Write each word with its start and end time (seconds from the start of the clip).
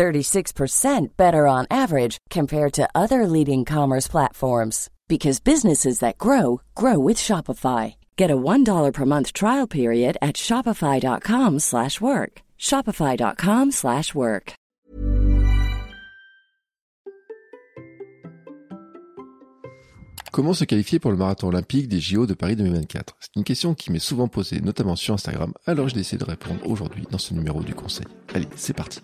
36% 0.00 1.16
better 1.18 1.46
on 1.46 1.66
average 1.70 2.16
compared 2.30 2.72
to 2.72 2.88
other 2.94 3.26
leading 3.26 3.66
commerce 3.66 4.08
platforms 4.08 4.88
because 5.08 5.40
businesses 5.40 5.98
that 5.98 6.16
grow 6.16 6.62
grow 6.74 6.98
with 6.98 7.18
Shopify. 7.18 7.96
Get 8.16 8.30
a 8.30 8.36
$1 8.36 8.92
per 8.94 9.04
month 9.04 9.34
trial 9.34 9.66
period 9.66 10.16
at 10.22 10.36
shopify.com/work. 10.36 12.32
shopify.com/work. 12.58 14.54
Comment 20.32 20.54
se 20.54 20.64
qualifier 20.64 20.98
pour 21.00 21.10
le 21.10 21.16
marathon 21.18 21.48
olympique 21.48 21.88
des 21.88 22.00
JO 22.00 22.24
de 22.24 22.34
Paris 22.34 22.56
2024 22.56 23.16
C'est 23.20 23.36
une 23.36 23.44
question 23.44 23.74
qui 23.74 23.92
m'est 23.92 23.98
souvent 23.98 24.28
posée, 24.28 24.60
notamment 24.60 24.96
sur 24.96 25.12
Instagram, 25.12 25.52
alors 25.66 25.88
je 25.88 25.94
décide 25.94 26.20
de 26.20 26.24
répondre 26.24 26.60
aujourd'hui 26.66 27.04
dans 27.10 27.18
ce 27.18 27.34
numéro 27.34 27.62
du 27.62 27.74
conseil. 27.74 28.06
Allez, 28.32 28.48
c'est 28.56 28.72
parti 28.72 29.00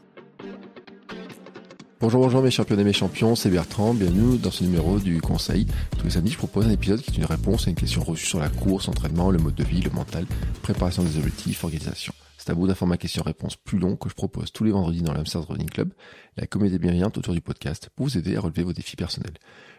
Bonjour, 1.98 2.20
bonjour 2.20 2.42
mes 2.42 2.50
champions 2.50 2.78
et 2.78 2.84
mes 2.84 2.92
champions, 2.92 3.34
c'est 3.34 3.48
Bertrand, 3.48 3.94
bienvenue 3.94 4.36
dans 4.36 4.50
ce 4.50 4.64
numéro 4.64 4.98
du 4.98 5.22
conseil. 5.22 5.66
Tous 5.96 6.04
les 6.04 6.10
samedis, 6.10 6.32
je 6.32 6.36
propose 6.36 6.66
un 6.66 6.70
épisode 6.70 7.00
qui 7.00 7.10
est 7.10 7.16
une 7.16 7.24
réponse 7.24 7.66
à 7.66 7.70
une 7.70 7.76
question 7.76 8.02
reçue 8.04 8.26
sur 8.26 8.38
la 8.38 8.50
course, 8.50 8.86
entraînement, 8.88 9.30
le 9.30 9.38
mode 9.38 9.54
de 9.54 9.64
vie, 9.64 9.80
le 9.80 9.90
mental, 9.90 10.26
préparation 10.60 11.02
des 11.02 11.16
objectifs, 11.16 11.64
organisation. 11.64 12.12
C'est 12.36 12.50
à 12.50 12.54
bout 12.54 12.66
d'un 12.66 12.74
format 12.74 12.98
question-réponse 12.98 13.56
plus 13.56 13.78
long 13.78 13.96
que 13.96 14.10
je 14.10 14.14
propose 14.14 14.52
tous 14.52 14.62
les 14.62 14.72
vendredis 14.72 15.00
dans 15.00 15.14
l'Amsterdam 15.14 15.48
Running 15.52 15.70
Club, 15.70 15.94
la 16.36 16.46
comédie 16.46 16.78
bienveillante 16.78 17.16
autour 17.16 17.32
du 17.32 17.40
podcast 17.40 17.88
pour 17.96 18.04
vous 18.04 18.18
aider 18.18 18.36
à 18.36 18.40
relever 18.42 18.62
vos 18.62 18.74
défis 18.74 18.96
personnels. 18.96 19.38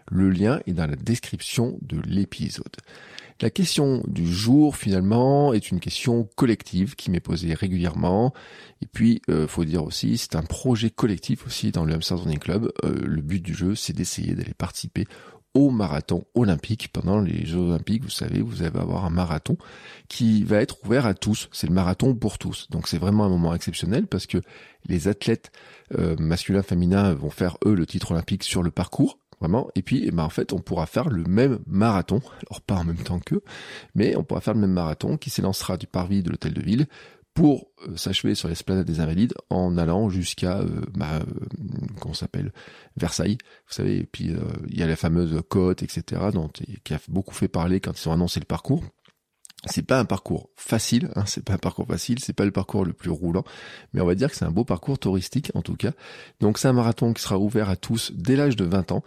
Le 0.09 0.31
lien 0.31 0.59
est 0.65 0.73
dans 0.73 0.87
la 0.87 0.95
description 0.95 1.77
de 1.83 2.01
l'épisode. 2.03 2.77
La 3.39 3.51
question 3.51 4.03
du 4.07 4.25
jour, 4.31 4.75
finalement, 4.75 5.53
est 5.53 5.69
une 5.69 5.79
question 5.79 6.27
collective 6.35 6.95
qui 6.95 7.11
m'est 7.11 7.19
posée 7.19 7.53
régulièrement. 7.53 8.33
Et 8.81 8.87
puis, 8.87 9.21
euh, 9.29 9.47
faut 9.47 9.63
dire 9.63 9.83
aussi, 9.83 10.17
c'est 10.17 10.35
un 10.35 10.41
projet 10.41 10.89
collectif 10.89 11.45
aussi 11.45 11.71
dans 11.71 11.85
le 11.85 11.93
Hamster 11.93 12.17
Running 12.17 12.39
Club. 12.39 12.71
Euh, 12.83 12.95
le 13.05 13.21
but 13.21 13.41
du 13.43 13.53
jeu, 13.53 13.75
c'est 13.75 13.93
d'essayer 13.93 14.33
d'aller 14.33 14.55
participer 14.55 15.05
au 15.53 15.69
marathon 15.69 16.25
olympique. 16.33 16.89
Pendant 16.91 17.19
les 17.19 17.45
Jeux 17.45 17.59
olympiques, 17.59 18.03
vous 18.03 18.09
savez, 18.09 18.41
vous 18.41 18.63
allez 18.63 18.75
avoir 18.75 19.05
un 19.05 19.11
marathon 19.11 19.57
qui 20.07 20.43
va 20.43 20.57
être 20.57 20.83
ouvert 20.83 21.05
à 21.05 21.13
tous. 21.13 21.47
C'est 21.51 21.67
le 21.67 21.73
marathon 21.73 22.15
pour 22.15 22.39
tous. 22.39 22.67
Donc 22.71 22.87
c'est 22.87 22.97
vraiment 22.97 23.25
un 23.25 23.29
moment 23.29 23.53
exceptionnel 23.53 24.07
parce 24.07 24.25
que 24.25 24.39
les 24.87 25.07
athlètes 25.07 25.51
euh, 25.97 26.15
masculins, 26.17 26.63
féminins 26.63 27.13
vont 27.13 27.29
faire 27.29 27.57
eux 27.65 27.75
le 27.75 27.85
titre 27.85 28.11
olympique 28.11 28.43
sur 28.43 28.63
le 28.63 28.71
parcours 28.71 29.19
Vraiment. 29.39 29.69
Et 29.75 29.83
puis, 29.83 30.03
eh 30.05 30.11
ben, 30.11 30.23
en 30.23 30.29
fait, 30.29 30.51
on 30.51 30.59
pourra 30.59 30.87
faire 30.87 31.09
le 31.09 31.23
même 31.23 31.59
marathon. 31.67 32.21
Alors, 32.49 32.61
pas 32.61 32.75
en 32.75 32.83
même 32.83 32.97
temps 32.97 33.19
qu'eux, 33.19 33.43
mais 33.93 34.15
on 34.15 34.23
pourra 34.23 34.41
faire 34.41 34.55
le 34.55 34.61
même 34.61 34.71
marathon 34.71 35.17
qui 35.17 35.29
s'élancera 35.29 35.77
du 35.77 35.85
parvis 35.85 36.23
de 36.23 36.31
l'hôtel 36.31 36.53
de 36.53 36.61
ville 36.61 36.87
pour 37.37 37.69
euh, 37.87 37.95
s'achever 37.95 38.33
sur 38.33 38.47
l'esplanade 38.47 38.87
des 38.87 38.99
Invalides 38.99 39.35
en 39.51 39.77
allant 39.77 40.09
jusqu'à, 40.09 40.57
euh, 40.57 40.81
bah, 40.95 41.19
euh, 41.19 42.13
s'appelle, 42.13 42.51
Versailles. 42.95 43.37
Vous 43.67 43.73
savez, 43.73 43.97
et 43.97 44.05
puis 44.05 44.33
il 44.69 44.79
y 44.79 44.81
a 44.81 44.87
la 44.87 44.95
fameuse 44.95 45.39
côte, 45.47 45.83
etc., 45.83 46.19
dont, 46.33 46.49
qui 46.49 46.93
a 46.95 46.99
beaucoup 47.09 47.35
fait 47.35 47.47
parler 47.47 47.79
quand 47.79 47.93
ils 48.03 48.09
ont 48.09 48.11
annoncé 48.11 48.39
le 48.39 48.47
parcours 48.47 48.83
c'est 49.65 49.85
pas 49.85 49.99
un 49.99 50.05
parcours 50.05 50.49
facile, 50.55 51.09
hein, 51.15 51.23
c'est 51.25 51.43
pas 51.43 51.53
un 51.53 51.57
parcours 51.57 51.87
facile, 51.87 52.19
c'est 52.19 52.33
pas 52.33 52.45
le 52.45 52.51
parcours 52.51 52.85
le 52.85 52.93
plus 52.93 53.09
roulant, 53.09 53.43
mais 53.93 54.01
on 54.01 54.05
va 54.05 54.15
dire 54.15 54.29
que 54.29 54.35
c'est 54.35 54.45
un 54.45 54.51
beau 54.51 54.63
parcours 54.63 54.99
touristique 54.99 55.51
en 55.55 55.61
tout 55.61 55.75
cas. 55.75 55.91
Donc 56.39 56.59
c'est 56.59 56.67
un 56.67 56.73
marathon 56.73 57.13
qui 57.13 57.23
sera 57.23 57.39
ouvert 57.39 57.69
à 57.69 57.75
tous 57.75 58.11
dès 58.13 58.35
l'âge 58.35 58.55
de 58.55 58.65
20 58.65 58.91
ans 58.91 59.03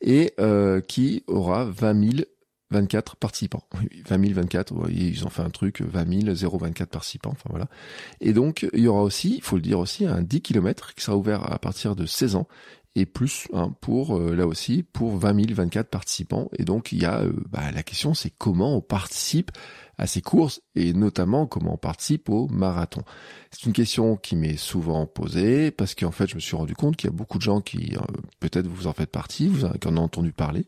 et 0.00 0.34
euh, 0.38 0.80
qui 0.80 1.24
aura 1.26 1.64
20 1.64 2.10
000 2.10 2.24
24 2.70 3.16
participants. 3.16 3.62
Oui, 3.78 4.02
20 4.08 4.20
000, 4.20 4.34
24, 4.34 4.72
vous 4.74 4.80
voyez, 4.80 5.06
ils 5.06 5.24
ont 5.24 5.30
fait 5.30 5.42
un 5.42 5.50
truc, 5.50 5.80
20 5.80 6.22
000, 6.22 6.34
0,24 6.34 6.86
participants, 6.86 7.30
enfin 7.30 7.48
voilà. 7.50 7.68
Et 8.20 8.32
donc, 8.32 8.66
il 8.72 8.80
y 8.80 8.88
aura 8.88 9.02
aussi, 9.02 9.36
il 9.36 9.42
faut 9.42 9.56
le 9.56 9.62
dire 9.62 9.78
aussi, 9.78 10.06
un 10.06 10.22
10 10.22 10.40
km 10.40 10.94
qui 10.94 11.04
sera 11.04 11.16
ouvert 11.16 11.52
à 11.52 11.58
partir 11.58 11.94
de 11.94 12.04
16 12.04 12.34
ans 12.34 12.48
et 12.96 13.06
plus 13.06 13.48
hein, 13.52 13.74
pour 13.80 14.16
euh, 14.16 14.34
là 14.34 14.46
aussi 14.46 14.82
pour 14.82 15.16
20 15.16 15.46
000 15.46 15.54
24 15.54 15.88
participants 15.88 16.48
et 16.56 16.64
donc 16.64 16.92
il 16.92 17.02
y 17.02 17.04
a 17.04 17.22
euh, 17.22 17.32
bah, 17.50 17.72
la 17.72 17.82
question 17.82 18.14
c'est 18.14 18.30
comment 18.30 18.76
on 18.76 18.80
participe 18.80 19.50
à 19.98 20.06
ces 20.06 20.20
courses 20.20 20.60
et 20.74 20.92
notamment 20.92 21.46
comment 21.46 21.74
on 21.74 21.78
participe 21.78 22.28
au 22.28 22.48
marathon. 22.48 23.02
C'est 23.50 23.64
une 23.66 23.72
question 23.72 24.16
qui 24.16 24.36
m'est 24.36 24.56
souvent 24.56 25.06
posée 25.06 25.70
parce 25.70 25.94
qu'en 25.94 26.10
fait 26.10 26.28
je 26.28 26.34
me 26.34 26.40
suis 26.40 26.56
rendu 26.56 26.74
compte 26.74 26.96
qu'il 26.96 27.10
y 27.10 27.12
a 27.12 27.16
beaucoup 27.16 27.38
de 27.38 27.42
gens 27.42 27.60
qui 27.60 27.94
euh, 27.96 28.00
peut-être 28.40 28.66
vous 28.66 28.86
en 28.86 28.92
faites 28.92 29.10
partie, 29.10 29.48
vous 29.48 29.64
en 29.64 29.70
avez 29.70 29.98
entendu 29.98 30.32
parler 30.32 30.66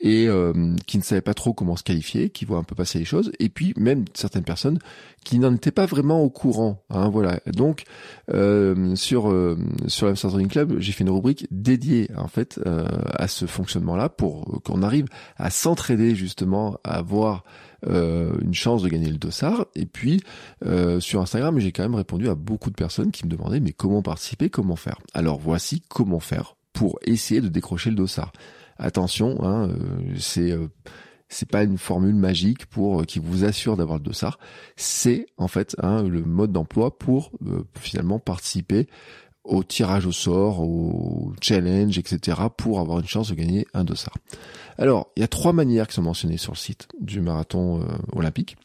et 0.00 0.28
euh, 0.28 0.74
qui 0.86 0.98
ne 0.98 1.02
savaient 1.02 1.20
pas 1.20 1.34
trop 1.34 1.52
comment 1.52 1.76
se 1.76 1.82
qualifier, 1.82 2.30
qui 2.30 2.44
voient 2.44 2.58
un 2.58 2.64
peu 2.64 2.74
passer 2.74 2.98
les 2.98 3.04
choses 3.04 3.32
et 3.38 3.48
puis 3.48 3.74
même 3.76 4.04
certaines 4.14 4.44
personnes 4.44 4.78
qui 5.24 5.38
n'en 5.38 5.54
étaient 5.54 5.72
pas 5.72 5.86
vraiment 5.86 6.22
au 6.22 6.30
courant. 6.30 6.84
Hein, 6.90 7.08
voilà. 7.08 7.40
Donc 7.46 7.84
euh, 8.32 8.94
sur 8.94 9.30
euh, 9.30 9.58
sur 9.86 10.06
l'Amsterdam 10.06 10.36
Running 10.36 10.50
Club, 10.50 10.76
j'ai 10.78 10.92
fait 10.92 11.04
une 11.04 11.10
rubrique 11.10 11.46
dédiée 11.50 12.10
en 12.16 12.28
fait 12.28 12.60
à 12.64 13.28
ce 13.28 13.46
fonctionnement-là 13.46 14.08
pour 14.08 14.62
qu'on 14.62 14.82
arrive 14.82 15.06
à 15.36 15.50
s'entraider 15.50 16.14
justement 16.14 16.78
à 16.84 17.02
voir 17.02 17.44
euh, 17.86 18.32
une 18.42 18.54
chance 18.54 18.82
de 18.82 18.88
gagner 18.88 19.10
le 19.10 19.18
dossard. 19.18 19.66
Et 19.74 19.86
puis 19.86 20.22
euh, 20.64 21.00
sur 21.00 21.20
Instagram, 21.20 21.58
j'ai 21.58 21.72
quand 21.72 21.82
même 21.82 21.94
répondu 21.94 22.28
à 22.28 22.34
beaucoup 22.34 22.70
de 22.70 22.74
personnes 22.74 23.10
qui 23.10 23.24
me 23.24 23.30
demandaient 23.30 23.60
mais 23.60 23.72
comment 23.72 24.02
participer, 24.02 24.50
comment 24.50 24.76
faire? 24.76 24.98
Alors 25.14 25.38
voici 25.38 25.82
comment 25.88 26.20
faire 26.20 26.56
pour 26.72 26.98
essayer 27.04 27.40
de 27.40 27.48
décrocher 27.48 27.90
le 27.90 27.96
dossard. 27.96 28.32
Attention, 28.78 29.42
hein, 29.44 29.68
euh, 29.68 30.14
c'est 30.16 30.54
c'est 31.28 31.48
pas 31.50 31.62
une 31.62 31.76
formule 31.78 32.14
magique 32.14 32.66
pour 32.66 33.04
qui 33.04 33.18
vous 33.18 33.44
assure 33.44 33.76
d'avoir 33.76 33.98
le 33.98 34.04
dossard. 34.04 34.38
C'est 34.76 35.26
en 35.36 35.48
fait 35.48 35.76
hein, 35.82 36.02
le 36.02 36.22
mode 36.22 36.52
d'emploi 36.52 36.98
pour 36.98 37.32
finalement 37.74 38.18
participer 38.18 38.88
au 39.48 39.64
tirage 39.64 40.06
au 40.06 40.12
sort, 40.12 40.60
au 40.60 41.32
challenge, 41.40 41.98
etc. 41.98 42.38
pour 42.56 42.80
avoir 42.80 43.00
une 43.00 43.06
chance 43.06 43.30
de 43.30 43.34
gagner 43.34 43.66
un 43.74 43.84
dossard. 43.84 44.16
Alors, 44.76 45.10
il 45.16 45.20
y 45.20 45.24
a 45.24 45.28
trois 45.28 45.52
manières 45.52 45.88
qui 45.88 45.94
sont 45.94 46.02
mentionnées 46.02 46.36
sur 46.36 46.52
le 46.52 46.58
site 46.58 46.86
du 47.00 47.20
marathon 47.20 47.80
euh, 47.80 47.86
olympique. 48.12 48.56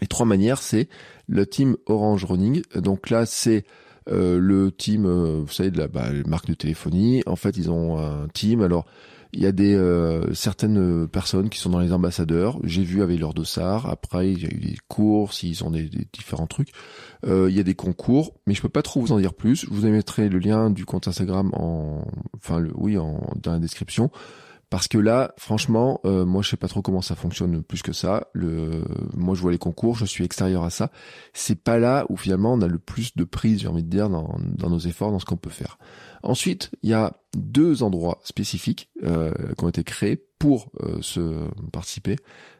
Les 0.00 0.06
trois 0.06 0.26
manières, 0.26 0.58
c'est 0.58 0.88
le 1.26 1.46
team 1.46 1.76
Orange 1.86 2.24
Running. 2.24 2.62
Donc 2.76 3.10
là, 3.10 3.26
c'est 3.26 3.64
euh, 4.08 4.38
le 4.38 4.70
team, 4.70 5.06
euh, 5.06 5.40
vous 5.44 5.52
savez, 5.52 5.70
de 5.70 5.78
la 5.78 5.88
bah, 5.88 6.10
marque 6.26 6.46
de 6.46 6.54
téléphonie. 6.54 7.22
En 7.26 7.36
fait, 7.36 7.56
ils 7.56 7.70
ont 7.70 7.98
un 7.98 8.28
team. 8.28 8.62
Alors, 8.62 8.86
il 9.34 9.42
y 9.42 9.46
a 9.46 9.52
des 9.52 9.74
euh, 9.74 10.32
certaines 10.32 11.08
personnes 11.08 11.50
qui 11.50 11.58
sont 11.58 11.70
dans 11.70 11.80
les 11.80 11.92
ambassadeurs. 11.92 12.58
J'ai 12.62 12.84
vu 12.84 13.02
avec 13.02 13.18
leur 13.18 13.34
dossard. 13.34 13.90
Après, 13.90 14.30
il 14.30 14.42
y 14.42 14.46
a 14.46 14.48
eu 14.48 14.60
des 14.60 14.76
courses, 14.86 15.42
ils 15.42 15.64
ont 15.64 15.70
des, 15.70 15.90
différents 16.12 16.46
trucs. 16.46 16.70
Euh, 17.26 17.50
il 17.50 17.56
y 17.56 17.60
a 17.60 17.64
des 17.64 17.74
concours, 17.74 18.34
mais 18.46 18.54
je 18.54 18.62
peux 18.62 18.68
pas 18.68 18.82
trop 18.82 19.00
vous 19.00 19.10
en 19.10 19.18
dire 19.18 19.34
plus. 19.34 19.66
Je 19.66 19.70
vous 19.70 19.88
mettrai 19.88 20.28
le 20.28 20.38
lien 20.38 20.70
du 20.70 20.84
compte 20.84 21.08
Instagram 21.08 21.50
en, 21.54 22.04
enfin, 22.36 22.60
le, 22.60 22.70
oui, 22.76 22.96
en, 22.96 23.20
dans 23.42 23.52
la 23.52 23.58
description. 23.58 24.10
Parce 24.74 24.88
que 24.88 24.98
là, 24.98 25.32
franchement, 25.38 26.00
euh, 26.04 26.24
moi 26.24 26.42
je 26.42 26.48
sais 26.48 26.56
pas 26.56 26.66
trop 26.66 26.82
comment 26.82 27.00
ça 27.00 27.14
fonctionne 27.14 27.62
plus 27.62 27.80
que 27.80 27.92
ça. 27.92 28.26
Le, 28.32 28.82
moi 29.16 29.36
je 29.36 29.40
vois 29.40 29.52
les 29.52 29.58
concours, 29.58 29.94
je 29.94 30.04
suis 30.04 30.24
extérieur 30.24 30.64
à 30.64 30.70
ça. 30.70 30.90
C'est 31.32 31.62
pas 31.62 31.78
là 31.78 32.06
où 32.08 32.16
finalement 32.16 32.54
on 32.54 32.60
a 32.60 32.66
le 32.66 32.80
plus 32.80 33.14
de 33.14 33.22
prise, 33.22 33.60
j'ai 33.60 33.68
envie 33.68 33.84
de 33.84 33.88
dire, 33.88 34.10
dans, 34.10 34.36
nos 34.68 34.78
efforts, 34.80 35.12
dans 35.12 35.20
ce 35.20 35.26
qu'on 35.26 35.36
peut 35.36 35.48
faire. 35.48 35.78
Ensuite, 36.24 36.72
il 36.82 36.90
y 36.90 36.92
a 36.92 37.12
deux 37.36 37.84
endroits 37.84 38.18
spécifiques 38.24 38.90
euh, 39.04 39.30
qui 39.56 39.62
ont 39.62 39.68
été 39.68 39.84
créés 39.84 40.24
pour 40.44 40.70
euh, 40.82 40.98
se 41.00 41.48
participer 41.72 42.16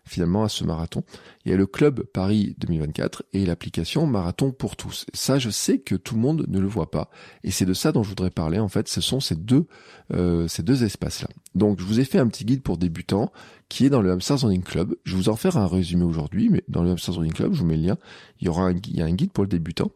finalement 0.06 0.42
à 0.42 0.48
ce 0.48 0.64
marathon. 0.64 1.04
Il 1.44 1.50
y 1.50 1.54
a 1.54 1.58
le 1.58 1.66
club 1.66 2.02
Paris 2.14 2.56
2024 2.56 3.24
et 3.34 3.44
l'application 3.44 4.06
Marathon 4.06 4.52
pour 4.52 4.76
tous. 4.76 5.04
Ça, 5.12 5.38
je 5.38 5.50
sais 5.50 5.80
que 5.80 5.94
tout 5.94 6.14
le 6.14 6.22
monde 6.22 6.46
ne 6.48 6.60
le 6.60 6.66
voit 6.66 6.90
pas, 6.90 7.10
et 7.42 7.50
c'est 7.50 7.66
de 7.66 7.74
ça 7.74 7.92
dont 7.92 8.02
je 8.02 8.08
voudrais 8.08 8.30
parler. 8.30 8.58
En 8.58 8.68
fait, 8.68 8.88
ce 8.88 9.02
sont 9.02 9.20
ces 9.20 9.34
deux 9.34 9.66
euh, 10.14 10.48
ces 10.48 10.62
deux 10.62 10.82
espaces-là. 10.82 11.28
Donc, 11.54 11.78
je 11.78 11.84
vous 11.84 12.00
ai 12.00 12.06
fait 12.06 12.18
un 12.18 12.26
petit 12.26 12.46
guide 12.46 12.62
pour 12.62 12.78
débutants 12.78 13.30
qui 13.68 13.84
est 13.84 13.90
dans 13.90 14.00
le 14.00 14.12
Hamsters 14.12 14.40
Running 14.40 14.62
Club. 14.62 14.94
Je 15.04 15.12
vais 15.12 15.18
vous 15.18 15.28
en 15.28 15.36
faire 15.36 15.58
un 15.58 15.66
résumé 15.66 16.04
aujourd'hui, 16.04 16.48
mais 16.48 16.64
dans 16.68 16.82
le 16.82 16.92
Hamsters 16.92 17.16
Running 17.16 17.34
Club, 17.34 17.52
je 17.52 17.60
vous 17.60 17.66
mets 17.66 17.76
le 17.76 17.82
lien. 17.82 17.98
Il 18.40 18.46
y 18.46 18.48
aura 18.48 18.62
un, 18.62 18.72
il 18.72 18.96
y 18.96 19.02
a 19.02 19.04
un 19.04 19.12
guide 19.12 19.32
pour 19.32 19.44
le 19.44 19.48
débutant 19.48 19.90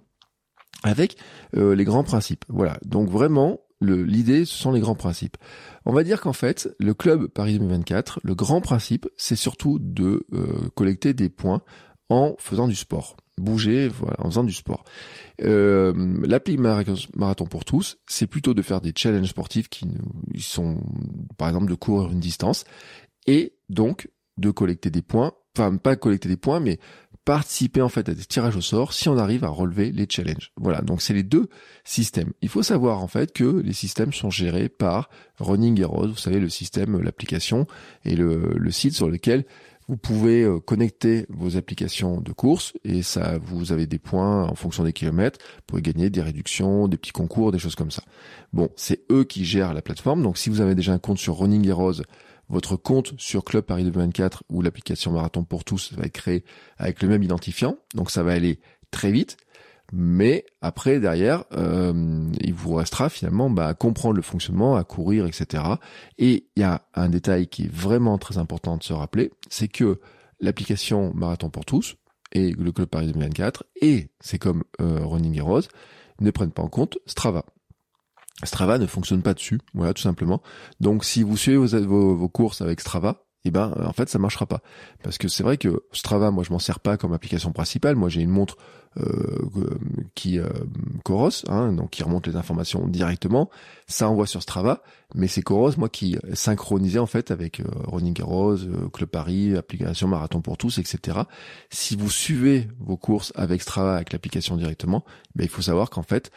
avec 0.82 1.17
euh, 1.56 1.75
les 1.75 1.85
grands 1.85 2.05
principes. 2.05 2.44
Voilà. 2.49 2.79
Donc 2.85 3.08
vraiment, 3.08 3.61
l'idée, 3.81 4.45
ce 4.45 4.55
sont 4.55 4.73
les 4.73 4.81
grands 4.81 4.95
principes. 4.95 5.37
On 5.85 5.93
va 5.93 6.05
dire 6.05 6.21
qu'en 6.21 6.33
fait, 6.33 6.69
le 6.79 6.95
club 6.95 7.29
Paris 7.29 7.59
2024, 7.59 8.21
le 8.23 8.35
grand 8.35 8.61
principe, 8.61 9.09
c'est 9.17 9.37
surtout 9.37 9.79
de 9.81 10.27
euh, 10.33 10.69
collecter 10.75 11.15
des 11.15 11.29
points 11.29 11.63
en 12.09 12.35
faisant 12.39 12.69
du 12.69 12.75
sport. 12.75 13.17
Bouger, 13.39 13.89
voilà, 13.89 14.17
en 14.19 14.31
faisant 14.31 14.45
du 14.45 14.53
sport. 14.53 14.85
Euh, 15.43 15.93
L'appli 16.27 16.57
Marathon 16.59 17.47
pour 17.47 17.65
tous, 17.65 17.99
c'est 18.07 18.27
plutôt 18.27 18.55
de 18.55 18.63
faire 18.63 18.81
des 18.81 18.93
challenges 18.97 19.29
sportifs 19.29 19.69
qui 19.69 19.87
ils 20.35 20.43
sont, 20.43 20.81
par 21.37 21.49
exemple, 21.49 21.71
de 21.71 21.75
courir 21.75 22.11
une 22.11 22.21
distance 22.21 22.65
et 23.27 23.55
donc 23.69 24.11
de 24.39 24.51
collecter 24.51 24.91
des 24.91 25.03
points. 25.03 25.33
Enfin, 25.59 25.77
pas 25.77 25.97
collecter 25.97 26.29
des 26.29 26.37
points, 26.37 26.61
mais 26.61 26.79
participer 27.25 27.83
en 27.83 27.89
fait 27.89 28.09
à 28.09 28.15
des 28.15 28.25
tirages 28.25 28.57
au 28.57 28.61
sort 28.61 28.93
si 28.93 29.09
on 29.09 29.19
arrive 29.19 29.43
à 29.45 29.49
relever 29.49 29.91
les 29.91 30.07
challenges. 30.09 30.53
Voilà, 30.57 30.83
donc 30.83 31.03
c'est 31.03 31.15
les 31.15 31.25
deux 31.25 31.49
systèmes. 31.85 32.33
Il 32.43 32.49
faut 32.49 32.63
savoir 32.63 33.03
en 33.03 33.09
fait 33.09 33.33
que 33.33 33.61
les 33.61 33.73
systèmes 33.73 34.13
sont 34.13 34.31
gérés 34.31 34.69
par 34.69 35.11
Running 35.39 35.79
Heroes, 35.81 36.09
vous 36.09 36.17
savez 36.17 36.39
le 36.39 36.49
système, 36.49 37.03
l'application 37.03 37.67
et 38.05 38.15
le, 38.15 38.55
le, 38.57 38.71
site 38.71 38.95
sur 38.95 39.11
lequel 39.11 39.45
vous 39.89 39.97
pouvez 39.97 40.43
euh, 40.43 40.61
connecter 40.61 41.27
vos 41.29 41.57
applications 41.57 42.21
de 42.21 42.33
course 42.33 42.73
et 42.85 43.03
ça 43.03 43.39
vous 43.43 43.73
avez 43.73 43.87
des 43.87 43.99
points 43.99 44.45
en 44.45 44.55
fonction 44.55 44.85
des 44.85 44.93
kilomètres, 44.93 45.39
vous 45.57 45.63
pouvez 45.67 45.83
gagner 45.83 46.09
des 46.09 46.23
réductions, 46.23 46.89
des 46.89 46.97
petits 46.97 47.13
concours, 47.13 47.53
des 47.53 47.59
choses 47.59 47.75
comme 47.75 47.91
ça. 47.91 48.05
Bon, 48.53 48.71
c'est 48.77 49.03
eux 49.11 49.25
qui 49.25 49.45
gèrent 49.45 49.75
la 49.75 49.83
plateforme. 49.83 50.23
Donc 50.23 50.39
si 50.39 50.51
vous 50.51 50.61
avez 50.61 50.75
déjà 50.75 50.93
un 50.93 50.99
compte 50.99 51.19
sur 51.19 51.37
Running 51.37 51.67
Heroes, 51.67 52.03
votre 52.49 52.77
compte 52.77 53.15
sur 53.19 53.45
Club 53.45 53.65
Paris 53.65 53.85
2024 53.85 54.45
ou 54.49 54.62
l'application 54.62 55.12
Marathon 55.12 55.45
pour 55.45 55.65
tous 55.65 55.93
va 55.95 56.05
être 56.05 56.12
créé 56.12 56.45
avec 56.79 57.03
le 57.03 57.09
même 57.09 57.23
identifiant. 57.23 57.77
Donc 57.95 58.11
ça 58.11 58.23
va 58.23 58.33
aller 58.33 58.61
très 58.91 59.11
vite. 59.11 59.37
Mais 59.93 60.45
après, 60.61 61.00
derrière, 61.00 61.45
euh, 61.53 62.31
il 62.41 62.53
vous 62.53 62.75
restera 62.75 63.09
finalement 63.09 63.49
bah, 63.49 63.69
à 63.69 63.75
comprendre 63.75 64.17
le 64.17 64.23
fonctionnement, 64.23 64.77
à 64.77 64.85
courir, 64.85 65.27
etc. 65.27 65.62
Et 66.19 66.47
il 66.56 66.61
y 66.61 66.62
a 66.62 66.83
un 66.95 67.09
détail 67.09 67.47
qui 67.47 67.65
est 67.65 67.73
vraiment 67.73 68.19
très 68.19 68.37
important 68.37 68.77
de 68.77 68.83
se 68.83 68.93
rappeler, 68.93 69.31
c'est 69.49 69.69
que 69.69 69.99
l'application 70.41 71.12
Marathon 71.15 71.49
pour 71.49 71.65
tous 71.65 71.97
et 72.33 72.53
le 72.53 72.71
Club 72.73 72.89
Paris 72.89 73.06
2024, 73.06 73.65
et 73.81 74.11
c'est 74.21 74.39
comme 74.39 74.62
euh, 74.83 75.00
Running 75.03 75.39
Heroes, 75.39 75.69
ne 76.21 76.31
prennent 76.31 76.53
pas 76.53 76.62
en 76.62 76.69
compte 76.69 76.99
Strava. 77.06 77.47
Strava 78.44 78.79
ne 78.79 78.87
fonctionne 78.87 79.23
pas 79.23 79.35
dessus, 79.35 79.58
voilà 79.75 79.94
tout 79.94 80.02
simplement. 80.02 80.43
Donc 80.81 81.05
si 81.05 81.23
vous 81.23 81.37
suivez 81.37 81.56
vos, 81.56 82.29
courses 82.29 82.61
avec 82.61 82.81
Strava, 82.81 83.25
eh 83.44 83.50
ben 83.50 83.73
en 83.85 83.93
fait 83.93 84.08
ça 84.08 84.19
marchera 84.19 84.46
pas. 84.46 84.61
Parce 85.02 85.19
que 85.19 85.26
c'est 85.29 85.43
vrai 85.43 85.56
que 85.56 85.82
Strava 85.93 86.31
moi 86.31 86.44
je 86.44 86.52
m'en 86.52 86.58
sers 86.58 86.81
pas 86.81 86.96
comme 86.96 87.12
application 87.12 87.52
principale. 87.52 87.96
Moi 87.96 88.08
j'ai 88.08 88.20
une 88.20 88.31
montre 88.31 88.56
euh, 88.99 89.49
qui 90.14 90.38
euh, 90.38 90.49
Coros 91.05 91.31
hein, 91.49 91.73
donc 91.73 91.90
qui 91.90 92.02
remonte 92.02 92.26
les 92.26 92.37
informations 92.37 92.87
directement. 92.87 93.50
Ça 93.87 94.08
envoie 94.08 94.26
sur 94.26 94.43
Strava. 94.43 94.82
Mais 95.14 95.26
c'est 95.26 95.43
Coros 95.43 95.73
moi 95.76 95.88
qui 95.88 96.17
synchronisait 96.32 96.99
en 96.99 97.06
fait 97.06 97.31
avec 97.31 97.61
euh, 97.61 97.64
Running 97.87 98.20
Heroes 98.20 98.58
euh, 98.67 98.88
Club 98.88 99.08
Paris 99.08 99.56
application 99.56 100.08
Marathon 100.08 100.43
pour 100.43 100.58
tous 100.58 100.79
etc 100.79 101.19
si 101.70 101.96
vous 101.96 102.11
suivez 102.11 102.69
vos 102.79 102.96
courses 102.96 103.32
avec 103.35 103.62
Strava 103.62 103.94
avec 103.94 104.12
l'application 104.12 104.56
directement 104.56 105.05
ben 105.35 105.44
il 105.44 105.50
faut 105.50 105.62
savoir 105.62 105.90
qu'en 105.90 106.02
fait 106.02 106.31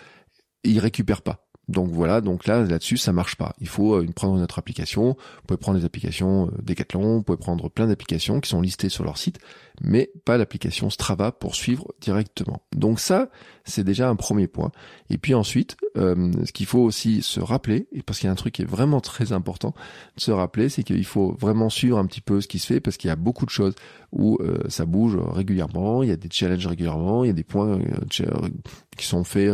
il 0.63 0.79
récupère 0.79 1.21
pas 1.21 1.50
donc 1.71 1.89
voilà, 1.91 2.21
donc 2.21 2.45
là 2.45 2.63
là-dessus 2.63 2.97
ça 2.97 3.13
marche 3.13 3.35
pas. 3.35 3.55
Il 3.59 3.67
faut 3.67 3.95
euh, 3.95 4.05
prendre 4.13 4.35
une 4.35 4.43
autre 4.43 4.59
application. 4.59 5.09
Vous 5.09 5.47
pouvez 5.47 5.57
prendre 5.57 5.77
les 5.77 5.85
applications 5.85 6.47
euh, 6.47 6.61
Decathlon, 6.61 7.17
vous 7.17 7.23
pouvez 7.23 7.37
prendre 7.37 7.69
plein 7.69 7.87
d'applications 7.87 8.39
qui 8.39 8.49
sont 8.49 8.61
listées 8.61 8.89
sur 8.89 9.03
leur 9.03 9.17
site, 9.17 9.39
mais 9.81 10.11
pas 10.25 10.37
l'application 10.37 10.89
Strava 10.89 11.31
pour 11.31 11.55
suivre 11.55 11.93
directement. 12.01 12.61
Donc 12.75 12.99
ça, 12.99 13.29
c'est 13.63 13.83
déjà 13.83 14.09
un 14.09 14.15
premier 14.15 14.47
point. 14.47 14.71
Et 15.09 15.17
puis 15.17 15.33
ensuite, 15.33 15.77
euh, 15.97 16.31
ce 16.45 16.51
qu'il 16.51 16.65
faut 16.65 16.79
aussi 16.79 17.21
se 17.21 17.39
rappeler, 17.39 17.87
et 17.91 18.01
parce 18.01 18.19
qu'il 18.19 18.27
y 18.27 18.29
a 18.29 18.31
un 18.31 18.35
truc 18.35 18.53
qui 18.55 18.61
est 18.61 18.69
vraiment 18.69 19.01
très 19.01 19.31
important 19.31 19.73
de 20.17 20.21
se 20.21 20.31
rappeler, 20.31 20.69
c'est 20.69 20.83
qu'il 20.83 21.05
faut 21.05 21.35
vraiment 21.39 21.69
suivre 21.69 21.97
un 21.97 22.05
petit 22.05 22.21
peu 22.21 22.41
ce 22.41 22.47
qui 22.47 22.59
se 22.59 22.67
fait, 22.67 22.79
parce 22.79 22.97
qu'il 22.97 23.07
y 23.07 23.11
a 23.11 23.15
beaucoup 23.15 23.45
de 23.45 23.51
choses 23.51 23.75
où 24.11 24.37
ça 24.67 24.85
bouge 24.85 25.17
régulièrement, 25.17 26.03
il 26.03 26.09
y 26.09 26.11
a 26.11 26.17
des 26.17 26.27
challenges 26.29 26.67
régulièrement, 26.67 27.23
il 27.23 27.27
y 27.27 27.29
a 27.29 27.33
des 27.33 27.43
points 27.43 27.79
qui 28.97 29.05
sont 29.05 29.23
faits 29.23 29.53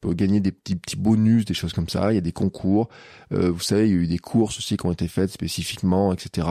peut 0.00 0.14
gagner 0.14 0.40
des 0.40 0.52
petits, 0.52 0.76
petits 0.76 0.96
bonus, 0.96 1.44
des 1.44 1.54
choses 1.54 1.72
comme 1.72 1.88
ça. 1.88 2.12
Il 2.12 2.14
y 2.14 2.18
a 2.18 2.22
des 2.22 2.32
concours. 2.32 2.88
Euh, 3.32 3.50
vous 3.50 3.60
savez, 3.60 3.88
il 3.88 3.90
y 3.90 3.98
a 3.98 4.02
eu 4.02 4.06
des 4.06 4.18
courses 4.18 4.58
aussi 4.58 4.76
qui 4.76 4.86
ont 4.86 4.92
été 4.92 5.08
faites 5.08 5.30
spécifiquement, 5.30 6.12
etc. 6.12 6.48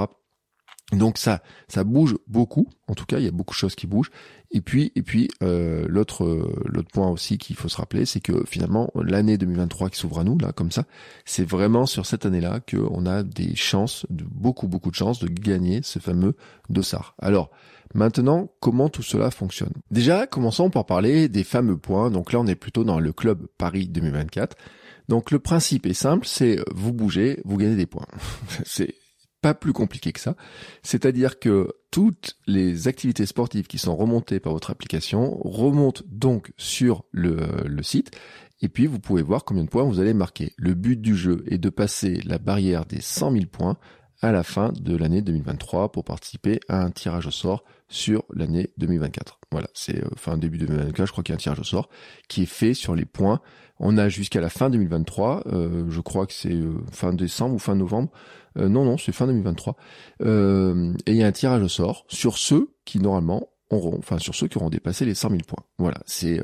Donc 0.92 1.18
ça, 1.18 1.44
ça 1.68 1.84
bouge 1.84 2.16
beaucoup. 2.28 2.68
En 2.88 2.96
tout 2.96 3.06
cas, 3.06 3.20
il 3.20 3.26
y 3.26 3.28
a 3.28 3.32
beaucoup 3.32 3.54
de 3.54 3.60
choses 3.60 3.76
qui 3.76 3.86
bougent. 3.86 4.10
Et 4.52 4.62
puis, 4.62 4.92
et 4.96 5.04
puis 5.04 5.30
euh, 5.44 5.86
l'autre, 5.88 6.26
l'autre 6.66 6.90
point 6.92 7.08
aussi 7.10 7.38
qu'il 7.38 7.56
faut 7.56 7.70
se 7.70 7.78
rappeler, 7.78 8.06
c'est 8.06 8.20
que 8.20 8.44
finalement 8.48 8.90
l'année 8.96 9.38
2023 9.38 9.92
qui 9.92 10.00
s'ouvre 10.00 10.20
à 10.20 10.24
nous 10.24 10.38
là, 10.40 10.52
comme 10.52 10.72
ça, 10.72 10.86
c'est 11.26 11.48
vraiment 11.48 11.86
sur 11.86 12.08
cette 12.08 12.26
année-là 12.26 12.60
qu'on 12.60 13.06
a 13.06 13.22
des 13.22 13.56
chances, 13.56 14.08
de 14.10 14.24
beaucoup 14.24 14.68
beaucoup 14.68 14.90
de 14.90 14.96
chances 14.96 15.20
de 15.20 15.28
gagner 15.28 15.82
ce 15.84 16.00
fameux 16.00 16.36
dossard. 16.70 17.16
Alors 17.20 17.52
Maintenant, 17.96 18.52
comment 18.60 18.88
tout 18.88 19.02
cela 19.02 19.32
fonctionne? 19.32 19.74
Déjà, 19.90 20.28
commençons 20.28 20.70
par 20.70 20.86
parler 20.86 21.28
des 21.28 21.44
fameux 21.44 21.78
points. 21.78 22.12
Donc 22.12 22.32
là, 22.32 22.40
on 22.40 22.46
est 22.46 22.56
plutôt 22.56 22.84
dans 22.84 23.00
le 23.00 23.12
club 23.12 23.48
Paris 23.58 23.88
2024. 23.88 24.56
Donc 25.08 25.32
le 25.32 25.40
principe 25.40 25.88
est 25.88 25.94
simple, 25.94 26.28
c'est 26.28 26.60
vous 26.72 26.94
bougez, 26.94 27.42
vous 27.44 27.58
gagnez 27.58 27.76
des 27.76 27.88
points. 27.88 28.06
c'est 28.64 28.94
pas 29.42 29.54
plus 29.54 29.74
compliqué 29.74 30.12
que 30.12 30.20
ça. 30.20 30.36
C'est-à-dire 30.84 31.40
que 31.40 31.74
toutes 31.92 32.38
les 32.48 32.88
activités 32.88 33.26
sportives 33.26 33.68
qui 33.68 33.78
sont 33.78 33.96
remontées 33.96 34.40
par 34.40 34.54
votre 34.54 34.70
application 34.70 35.38
remontent 35.44 36.04
donc 36.08 36.52
sur 36.58 37.06
le, 37.12 37.38
site 37.82 38.12
et 38.62 38.68
puis 38.68 38.88
vous 38.88 39.00
pouvez 39.00 39.22
voir 39.22 39.46
combien 39.46 39.64
de 39.64 39.70
points 39.70 39.84
vous 39.84 40.00
allez 40.00 40.14
marquer. 40.14 40.54
Le 40.58 40.74
but 40.74 41.00
du 41.00 41.16
jeu 41.16 41.44
est 41.48 41.58
de 41.58 41.70
passer 41.70 42.20
la 42.26 42.38
barrière 42.38 42.86
des 42.86 43.02
100 43.02 43.32
000 43.32 43.46
points 43.46 43.78
à 44.22 44.32
la 44.32 44.44
fin 44.44 44.72
de 44.80 44.96
l'année 44.96 45.22
2023 45.22 45.92
pour 45.92 46.04
participer 46.04 46.60
à 46.68 46.82
un 46.82 46.92
tirage 46.92 47.28
au 47.28 47.32
sort 47.32 47.64
sur 47.88 48.24
l'année 48.34 48.70
2024. 48.78 49.40
Voilà, 49.52 49.68
c'est 49.74 50.04
euh, 50.04 50.10
fin 50.16 50.38
début 50.38 50.58
2024, 50.60 51.08
je 51.08 51.12
crois 51.12 51.24
qu'il 51.24 51.34
y 51.34 51.36
a 51.36 51.38
un 51.38 51.40
tirage 51.40 51.60
au 51.60 51.64
sort 51.64 51.90
qui 52.28 52.44
est 52.44 52.48
fait 52.48 52.74
sur 52.74 52.96
les 52.96 53.06
points. 53.06 53.42
On 53.80 53.98
a 53.98 54.10
jusqu'à 54.10 54.42
la 54.42 54.50
fin 54.50 54.70
2023, 54.70 55.44
euh, 55.48 55.86
je 55.90 56.02
crois 56.02 56.28
que 56.28 56.34
c'est 56.34 56.54
euh, 56.54 56.74
fin 56.92 57.14
décembre 57.14 57.56
ou 57.56 57.60
fin 57.60 57.76
novembre. 57.76 58.12
non, 58.56 58.84
non, 58.84 58.98
c'est 58.98 59.12
fin 59.12 59.26
2023. 59.26 59.76
et 60.22 60.26
il 61.08 61.16
y 61.16 61.24
a 61.24 61.28
un 61.28 61.32
tirage 61.32 61.64
au 61.64 61.70
sort 61.70 62.06
sur 62.10 62.38
ceux 62.38 62.74
qui 62.86 63.00
normalement 63.00 63.50
auront, 63.70 63.98
enfin 63.98 64.18
sur 64.18 64.36
ceux 64.36 64.48
qui 64.48 64.58
auront 64.58 64.70
dépassé 64.70 65.06
les 65.06 65.16
100 65.16 65.30
000 65.30 65.42
points. 65.48 65.64
Voilà, 65.78 66.00
c'est 66.06 66.42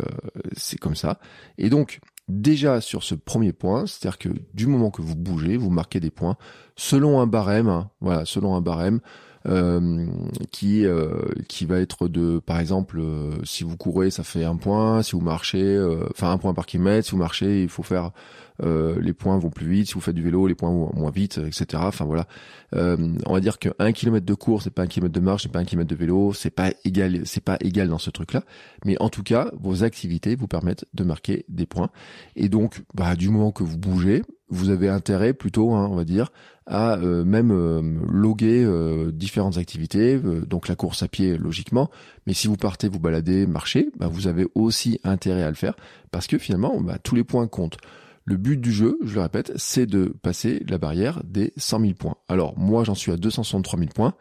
c'est 0.55 0.77
comme 0.77 0.95
ça. 0.95 1.19
Et 1.57 1.69
donc 1.69 1.99
déjà 2.27 2.81
sur 2.81 3.03
ce 3.03 3.15
premier 3.15 3.53
point, 3.53 3.85
c'est-à-dire 3.85 4.17
que 4.17 4.29
du 4.53 4.67
moment 4.67 4.91
que 4.91 5.01
vous 5.01 5.15
bougez, 5.15 5.57
vous 5.57 5.69
marquez 5.69 5.99
des 5.99 6.11
points 6.11 6.37
selon 6.75 7.19
un 7.21 7.27
barème, 7.27 7.69
hein, 7.69 7.89
voilà, 8.01 8.25
selon 8.25 8.55
un 8.55 8.61
barème 8.61 8.99
euh, 9.47 10.07
qui 10.51 10.87
euh, 10.87 11.21
qui 11.47 11.65
va 11.65 11.79
être 11.79 12.07
de, 12.07 12.39
par 12.39 12.59
exemple, 12.59 12.99
euh, 12.99 13.31
si 13.43 13.63
vous 13.63 13.77
courez, 13.77 14.09
ça 14.09 14.23
fait 14.23 14.43
un 14.43 14.55
point, 14.55 15.03
si 15.03 15.11
vous 15.11 15.21
marchez, 15.21 15.79
enfin 16.09 16.31
un 16.31 16.37
point 16.37 16.55
par 16.55 16.65
kilomètre, 16.65 17.05
si 17.05 17.11
vous 17.11 17.19
marchez, 17.19 17.61
il 17.61 17.69
faut 17.69 17.83
faire 17.83 18.11
les 18.63 19.13
points 19.13 19.37
vont 19.37 19.49
plus 19.49 19.67
vite, 19.67 19.87
si 19.87 19.93
vous 19.93 20.01
faites 20.01 20.15
du 20.15 20.23
vélo, 20.23 20.47
les 20.47 20.55
points 20.55 20.69
vont 20.69 20.91
moins 20.95 21.11
vite, 21.11 21.39
etc. 21.39 21.83
Enfin 21.85 22.05
voilà, 22.05 22.27
euh, 22.75 22.97
on 23.25 23.33
va 23.33 23.39
dire 23.39 23.59
qu'un 23.59 23.91
kilomètre 23.91 24.25
de 24.25 24.33
course, 24.33 24.65
c'est 24.65 24.73
pas 24.73 24.83
un 24.83 24.87
kilomètre 24.87 25.13
de 25.13 25.19
marche, 25.19 25.43
c'est 25.43 25.51
pas 25.51 25.59
un 25.59 25.65
kilomètre 25.65 25.89
de 25.89 25.95
vélo, 25.95 26.33
c'est 26.33 26.49
pas 26.49 26.71
égal, 26.83 27.21
c'est 27.25 27.43
pas 27.43 27.57
égal 27.61 27.87
dans 27.87 27.97
ce 27.97 28.09
truc-là. 28.09 28.43
Mais 28.85 28.97
en 29.01 29.09
tout 29.09 29.23
cas, 29.23 29.51
vos 29.59 29.83
activités 29.83 30.35
vous 30.35 30.47
permettent 30.47 30.85
de 30.93 31.03
marquer 31.03 31.45
des 31.49 31.65
points. 31.65 31.89
Et 32.35 32.49
donc, 32.49 32.83
bah, 32.93 33.15
du 33.15 33.29
moment 33.29 33.51
que 33.51 33.63
vous 33.63 33.77
bougez, 33.77 34.23
vous 34.49 34.69
avez 34.69 34.89
intérêt 34.89 35.33
plutôt, 35.33 35.73
hein, 35.73 35.87
on 35.89 35.95
va 35.95 36.03
dire, 36.03 36.31
à 36.67 36.97
euh, 36.97 37.23
même 37.23 37.51
loguer 38.09 38.67
différentes 39.13 39.57
activités, 39.57 40.19
donc 40.19 40.67
la 40.67 40.75
course 40.75 41.03
à 41.03 41.07
pied 41.07 41.37
logiquement, 41.37 41.89
mais 42.25 42.33
si 42.33 42.47
vous 42.47 42.57
partez 42.57 42.89
vous 42.89 42.99
balader, 42.99 43.45
marcher, 43.45 43.89
bah, 43.97 44.07
vous 44.07 44.27
avez 44.27 44.47
aussi 44.55 44.99
intérêt 45.03 45.43
à 45.43 45.49
le 45.49 45.55
faire 45.55 45.75
parce 46.11 46.27
que 46.27 46.37
finalement 46.37 46.79
bah, 46.81 46.97
tous 47.01 47.15
les 47.15 47.23
points 47.23 47.47
comptent. 47.47 47.77
Le 48.25 48.37
but 48.37 48.59
du 48.59 48.71
jeu, 48.71 48.97
je 49.03 49.13
le 49.13 49.21
répète, 49.21 49.53
c'est 49.55 49.85
de 49.85 50.05
passer 50.21 50.63
la 50.67 50.79
barrière 50.79 51.23
des 51.23 51.53
100 51.57 51.79
000 51.79 51.93
points. 51.93 52.17
Alors 52.27 52.57
moi 52.57 52.83
j'en 52.83 52.95
suis 52.95 53.11
à 53.11 53.17
263 53.17 53.79
000 53.79 53.91
points. 53.93 54.15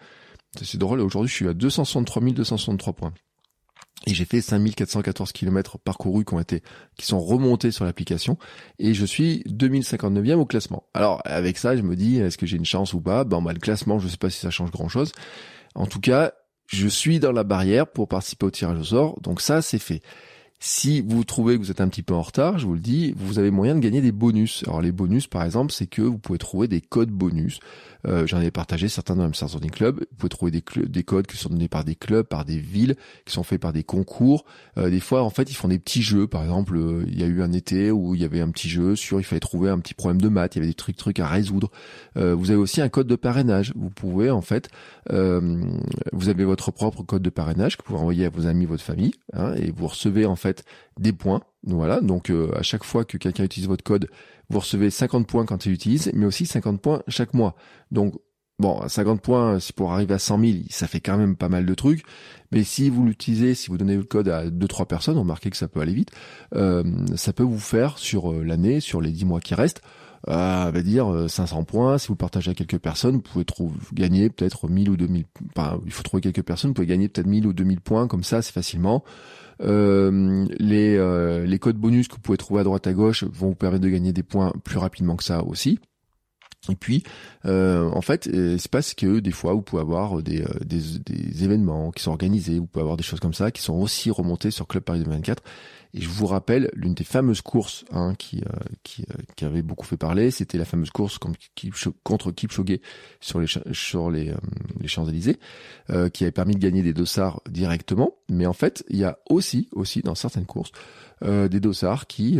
C'est 0.62 0.78
drôle, 0.78 1.00
aujourd'hui 1.00 1.30
je 1.30 1.34
suis 1.34 1.48
à 1.48 1.54
263 1.54 2.22
263 2.22 2.92
points. 2.92 3.14
Et 4.06 4.12
j'ai 4.12 4.26
fait 4.26 4.42
5414 4.42 5.32
km 5.32 5.78
parcourus 5.78 6.24
qui 6.24 6.34
ont 6.34 6.40
été, 6.40 6.62
qui 6.98 7.06
sont 7.06 7.20
remontés 7.20 7.70
sur 7.70 7.86
l'application. 7.86 8.36
Et 8.78 8.92
je 8.92 9.06
suis 9.06 9.42
2059e 9.48 10.34
au 10.34 10.44
classement. 10.44 10.84
Alors, 10.92 11.22
avec 11.24 11.56
ça, 11.56 11.74
je 11.74 11.80
me 11.80 11.96
dis, 11.96 12.18
est-ce 12.18 12.36
que 12.36 12.44
j'ai 12.44 12.58
une 12.58 12.66
chance 12.66 12.92
ou 12.92 13.00
pas? 13.00 13.24
Ben, 13.24 13.40
le 13.40 13.58
classement, 13.58 13.98
je 13.98 14.08
sais 14.08 14.18
pas 14.18 14.28
si 14.28 14.40
ça 14.40 14.50
change 14.50 14.70
grand 14.70 14.88
chose. 14.88 15.12
En 15.74 15.86
tout 15.86 16.00
cas, 16.00 16.34
je 16.66 16.86
suis 16.86 17.18
dans 17.18 17.32
la 17.32 17.44
barrière 17.44 17.86
pour 17.86 18.08
participer 18.08 18.44
au 18.46 18.50
tirage 18.50 18.78
au 18.78 18.84
sort. 18.84 19.20
Donc 19.22 19.40
ça, 19.40 19.62
c'est 19.62 19.78
fait. 19.78 20.02
Si 20.60 21.02
vous 21.02 21.24
trouvez 21.24 21.56
que 21.56 21.62
vous 21.62 21.70
êtes 21.70 21.82
un 21.82 21.88
petit 21.88 22.02
peu 22.02 22.14
en 22.14 22.22
retard, 22.22 22.58
je 22.58 22.66
vous 22.66 22.72
le 22.72 22.80
dis, 22.80 23.12
vous 23.18 23.38
avez 23.38 23.50
moyen 23.50 23.74
de 23.74 23.80
gagner 23.80 24.00
des 24.00 24.12
bonus. 24.12 24.64
Alors 24.66 24.80
les 24.80 24.92
bonus, 24.92 25.26
par 25.26 25.42
exemple, 25.44 25.72
c'est 25.72 25.86
que 25.86 26.00
vous 26.00 26.16
pouvez 26.16 26.38
trouver 26.38 26.68
des 26.68 26.80
codes 26.80 27.10
bonus. 27.10 27.60
Euh, 28.06 28.26
J'en 28.26 28.40
ai 28.40 28.50
partagé 28.50 28.88
certains 28.88 29.16
dans 29.16 29.24
Hamster 29.24 29.48
Zoning 29.48 29.70
Club. 29.70 30.00
Vous 30.00 30.16
pouvez 30.16 30.30
trouver 30.30 30.50
des, 30.50 30.62
des 30.86 31.02
codes 31.04 31.26
qui 31.26 31.36
sont 31.36 31.50
donnés 31.50 31.68
par 31.68 31.84
des 31.84 31.94
clubs, 31.94 32.26
par 32.26 32.46
des 32.46 32.58
villes, 32.58 32.96
qui 33.26 33.32
sont 33.34 33.42
faits 33.42 33.60
par 33.60 33.74
des 33.74 33.82
concours. 33.82 34.46
Euh, 34.78 34.88
des 34.88 35.00
fois, 35.00 35.22
en 35.22 35.30
fait, 35.30 35.50
ils 35.50 35.54
font 35.54 35.68
des 35.68 35.78
petits 35.78 36.02
jeux. 36.02 36.26
Par 36.26 36.42
exemple, 36.42 36.76
euh, 36.76 37.04
il 37.08 37.20
y 37.20 37.24
a 37.24 37.26
eu 37.26 37.42
un 37.42 37.52
été 37.52 37.90
où 37.90 38.14
il 38.14 38.22
y 38.22 38.24
avait 38.24 38.40
un 38.40 38.50
petit 38.50 38.70
jeu 38.70 38.96
sur 38.96 39.20
il 39.20 39.24
fallait 39.24 39.40
trouver 39.40 39.68
un 39.68 39.78
petit 39.78 39.94
problème 39.94 40.20
de 40.20 40.28
maths. 40.28 40.56
Il 40.56 40.58
y 40.58 40.60
avait 40.60 40.68
des 40.68 40.74
trucs, 40.74 40.96
trucs 40.96 41.20
à 41.20 41.26
résoudre. 41.26 41.70
Euh, 42.16 42.34
vous 42.34 42.50
avez 42.50 42.60
aussi 42.60 42.80
un 42.80 42.88
code 42.88 43.06
de 43.06 43.16
parrainage. 43.16 43.72
Vous 43.76 43.90
pouvez 43.90 44.30
en 44.30 44.40
fait, 44.40 44.70
vous 45.10 46.28
avez 46.28 46.44
votre 46.44 46.70
propre 46.70 47.02
code 47.02 47.22
de 47.22 47.30
parrainage 47.30 47.76
que 47.76 47.82
vous 47.82 47.88
pouvez 47.88 48.00
envoyer 48.00 48.26
à 48.26 48.30
vos 48.30 48.46
amis, 48.46 48.64
votre 48.64 48.82
famille, 48.82 49.12
hein, 49.34 49.54
et 49.54 49.70
vous 49.70 49.86
recevez 49.86 50.24
en 50.26 50.36
fait 50.36 50.43
des 50.98 51.12
points. 51.12 51.42
Voilà, 51.66 52.00
donc 52.00 52.30
euh, 52.30 52.52
à 52.56 52.62
chaque 52.62 52.84
fois 52.84 53.04
que 53.04 53.16
quelqu'un 53.16 53.44
utilise 53.44 53.68
votre 53.68 53.84
code, 53.84 54.08
vous 54.50 54.60
recevez 54.60 54.90
50 54.90 55.26
points 55.26 55.46
quand 55.46 55.64
il 55.66 55.70
l'utilise, 55.70 56.10
mais 56.14 56.26
aussi 56.26 56.46
50 56.46 56.80
points 56.80 57.02
chaque 57.08 57.32
mois. 57.32 57.56
Donc 57.90 58.14
bon, 58.58 58.86
50 58.86 59.20
points, 59.20 59.60
si 59.60 59.72
pour 59.72 59.92
arriver 59.92 60.14
à 60.14 60.18
100 60.18 60.40
000, 60.40 60.52
ça 60.70 60.86
fait 60.86 61.00
quand 61.00 61.16
même 61.16 61.36
pas 61.36 61.48
mal 61.48 61.66
de 61.66 61.74
trucs. 61.74 62.04
Mais 62.52 62.62
si 62.62 62.90
vous 62.90 63.04
l'utilisez, 63.04 63.54
si 63.54 63.68
vous 63.68 63.78
donnez 63.78 63.96
le 63.96 64.04
code 64.04 64.28
à 64.28 64.48
deux 64.50 64.68
trois 64.68 64.86
personnes, 64.86 65.18
remarquez 65.18 65.50
que 65.50 65.56
ça 65.56 65.68
peut 65.68 65.80
aller 65.80 65.94
vite, 65.94 66.10
euh, 66.54 66.84
ça 67.16 67.32
peut 67.32 67.42
vous 67.42 67.58
faire 67.58 67.98
sur 67.98 68.32
euh, 68.32 68.44
l'année, 68.44 68.80
sur 68.80 69.00
les 69.00 69.10
10 69.10 69.24
mois 69.24 69.40
qui 69.40 69.54
restent, 69.54 69.82
euh, 70.28 70.70
va 70.72 70.82
dire 70.82 71.26
500 71.28 71.64
points. 71.64 71.98
Si 71.98 72.08
vous 72.08 72.16
partagez 72.16 72.52
à 72.52 72.54
quelques 72.54 72.78
personnes, 72.78 73.16
vous 73.16 73.22
pouvez 73.22 73.44
trouver, 73.44 73.74
gagner 73.92 74.30
peut-être 74.30 74.68
1000 74.68 74.90
ou 74.90 74.96
2000. 74.96 75.24
Enfin, 75.56 75.80
il 75.84 75.92
faut 75.92 76.02
trouver 76.02 76.20
quelques 76.20 76.42
personnes, 76.42 76.70
vous 76.70 76.74
pouvez 76.74 76.86
gagner 76.86 77.08
peut-être 77.08 77.26
1000 77.26 77.46
ou 77.46 77.52
2000 77.52 77.80
points 77.80 78.06
comme 78.06 78.24
ça, 78.24 78.40
c'est 78.40 78.52
facilement. 78.52 79.04
Euh, 79.62 80.46
les, 80.58 80.96
euh, 80.96 81.46
les 81.46 81.58
codes 81.58 81.76
bonus 81.76 82.08
que 82.08 82.14
vous 82.14 82.20
pouvez 82.20 82.38
trouver 82.38 82.60
à 82.60 82.64
droite 82.64 82.86
à 82.86 82.92
gauche 82.92 83.24
vont 83.24 83.48
vous 83.48 83.54
permettre 83.54 83.84
de 83.84 83.88
gagner 83.88 84.12
des 84.12 84.22
points 84.22 84.52
plus 84.64 84.78
rapidement 84.78 85.16
que 85.16 85.24
ça 85.24 85.44
aussi. 85.44 85.78
Et 86.70 86.76
puis, 86.76 87.02
euh, 87.44 87.90
en 87.90 88.00
fait, 88.00 88.26
il 88.26 88.58
se 88.58 88.70
passe 88.70 88.94
que 88.94 89.20
des 89.20 89.32
fois, 89.32 89.52
vous 89.52 89.60
pouvez 89.60 89.82
avoir 89.82 90.22
des, 90.22 90.44
des, 90.64 90.80
des, 91.04 91.44
événements 91.44 91.90
qui 91.90 92.02
sont 92.02 92.10
organisés, 92.10 92.58
vous 92.58 92.66
pouvez 92.66 92.80
avoir 92.82 92.96
des 92.96 93.02
choses 93.02 93.20
comme 93.20 93.34
ça 93.34 93.50
qui 93.50 93.60
sont 93.60 93.74
aussi 93.74 94.10
remontées 94.10 94.50
sur 94.50 94.66
Club 94.66 94.82
Paris 94.82 95.00
2024. 95.00 95.42
Et 95.96 96.00
je 96.00 96.08
vous 96.08 96.26
rappelle 96.26 96.70
l'une 96.74 96.92
des 96.92 97.04
fameuses 97.04 97.40
courses 97.40 97.84
hein, 97.92 98.14
qui, 98.18 98.38
euh, 98.38 98.58
qui, 98.82 99.02
euh, 99.02 99.22
qui, 99.36 99.44
avait 99.44 99.62
beaucoup 99.62 99.86
fait 99.86 99.96
parler, 99.96 100.32
c'était 100.32 100.58
la 100.58 100.64
fameuse 100.64 100.90
course 100.90 101.18
contre, 101.18 102.32
Kipchoge 102.32 102.80
sur 103.20 103.38
les, 103.38 103.46
sur 103.72 104.10
les, 104.10 104.30
euh, 104.30 104.36
les 104.80 104.88
Champs-Élysées, 104.88 105.38
qui 106.12 106.24
avait 106.24 106.32
permis 106.32 106.54
de 106.54 106.60
gagner 106.60 106.82
des 106.82 106.92
dossards 106.92 107.42
directement. 107.48 108.16
Mais 108.28 108.46
en 108.46 108.52
fait, 108.52 108.84
il 108.88 108.98
y 108.98 109.04
a 109.04 109.18
aussi, 109.30 109.68
aussi 109.72 110.02
dans 110.02 110.16
certaines 110.16 110.46
courses, 110.46 110.72
des 111.22 111.60
dossards 111.60 112.06
qui, 112.06 112.38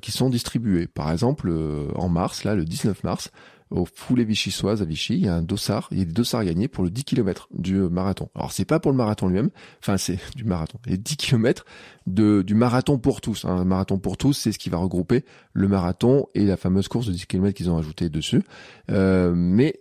qui 0.00 0.10
sont 0.10 0.28
distribués. 0.28 0.86
Par 0.86 1.12
exemple, 1.12 1.52
en 1.94 2.08
mars, 2.08 2.44
là, 2.44 2.54
le 2.54 2.64
19 2.64 3.04
mars, 3.04 3.30
au 3.70 3.84
Foulé 3.84 4.24
Vichysoise 4.24 4.82
à 4.82 4.84
Vichy, 4.84 5.14
il 5.14 5.24
y 5.24 5.28
a 5.28 5.34
un 5.34 5.42
dossard, 5.42 5.88
il 5.90 5.98
y 5.98 6.02
a 6.02 6.04
des 6.04 6.12
dossards 6.12 6.44
gagnés 6.44 6.68
pour 6.68 6.84
le 6.84 6.90
10 6.90 7.04
km 7.04 7.48
du 7.52 7.74
marathon. 7.74 8.28
Alors 8.34 8.52
c'est 8.52 8.64
pas 8.64 8.80
pour 8.80 8.90
le 8.90 8.96
marathon 8.96 9.28
lui-même, 9.28 9.50
enfin 9.80 9.96
c'est 9.96 10.18
du 10.36 10.44
marathon. 10.44 10.78
Les 10.86 10.98
10 10.98 11.16
km 11.16 11.64
de, 12.06 12.42
du 12.42 12.54
marathon 12.54 12.98
pour 12.98 13.20
tous. 13.20 13.44
Un 13.44 13.64
marathon 13.64 13.98
pour 13.98 14.16
tous, 14.16 14.32
c'est 14.32 14.52
ce 14.52 14.58
qui 14.58 14.70
va 14.70 14.78
regrouper 14.78 15.24
le 15.52 15.68
marathon 15.68 16.26
et 16.34 16.44
la 16.44 16.56
fameuse 16.56 16.88
course 16.88 17.06
de 17.06 17.12
10 17.12 17.26
km 17.26 17.54
qu'ils 17.54 17.70
ont 17.70 17.78
ajouté 17.78 18.08
dessus. 18.08 18.42
Euh, 18.90 19.32
mais 19.34 19.80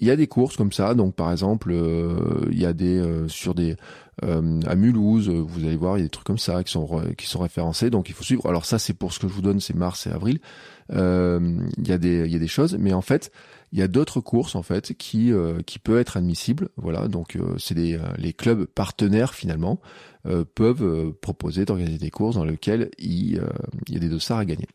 il 0.00 0.06
y 0.06 0.10
a 0.10 0.16
des 0.16 0.28
courses 0.28 0.56
comme 0.56 0.72
ça, 0.72 0.94
donc 0.94 1.14
par 1.14 1.32
exemple, 1.32 1.70
euh, 1.72 2.46
il 2.50 2.58
y 2.58 2.66
a 2.66 2.72
des 2.72 2.98
euh, 2.98 3.26
sur 3.28 3.54
des 3.54 3.76
euh, 4.24 4.60
à 4.66 4.74
Mulhouse, 4.76 5.28
vous 5.28 5.64
allez 5.64 5.76
voir, 5.76 5.96
il 5.96 6.00
y 6.00 6.02
a 6.02 6.06
des 6.06 6.10
trucs 6.10 6.26
comme 6.26 6.38
ça 6.38 6.62
qui 6.62 6.72
sont 6.72 7.02
qui 7.16 7.26
sont 7.26 7.40
référencés, 7.40 7.90
donc 7.90 8.08
il 8.08 8.14
faut 8.14 8.24
suivre. 8.24 8.46
Alors 8.46 8.64
ça, 8.64 8.78
c'est 8.78 8.94
pour 8.94 9.12
ce 9.12 9.18
que 9.18 9.28
je 9.28 9.32
vous 9.32 9.42
donne, 9.42 9.60
c'est 9.60 9.74
mars 9.74 10.06
et 10.06 10.10
avril. 10.10 10.40
Il 10.90 11.88
y 11.88 11.92
a 11.92 11.98
des 11.98 12.28
y 12.28 12.36
a 12.36 12.38
des 12.38 12.48
choses, 12.48 12.76
mais 12.78 12.92
en 12.92 13.02
fait, 13.02 13.30
il 13.72 13.78
y 13.78 13.82
a 13.82 13.88
d'autres 13.88 14.20
courses 14.20 14.54
en 14.54 14.62
fait 14.62 14.94
qui 14.94 15.32
qui 15.66 15.78
peuvent 15.78 15.98
être 15.98 16.16
admissibles. 16.16 16.70
Voilà, 16.76 17.08
donc 17.08 17.38
c'est 17.58 17.74
des 17.74 17.98
les 18.16 18.32
clubs 18.32 18.64
partenaires 18.64 19.34
finalement 19.34 19.80
peuvent 20.54 21.12
proposer 21.20 21.64
d'organiser 21.64 21.98
des 21.98 22.10
courses 22.10 22.36
dans 22.36 22.44
lesquelles 22.44 22.90
il, 22.98 23.42
il 23.86 23.94
y 23.94 23.96
a 23.96 24.00
des 24.00 24.08
dossards 24.08 24.38
à 24.38 24.44
gagner. 24.44 24.66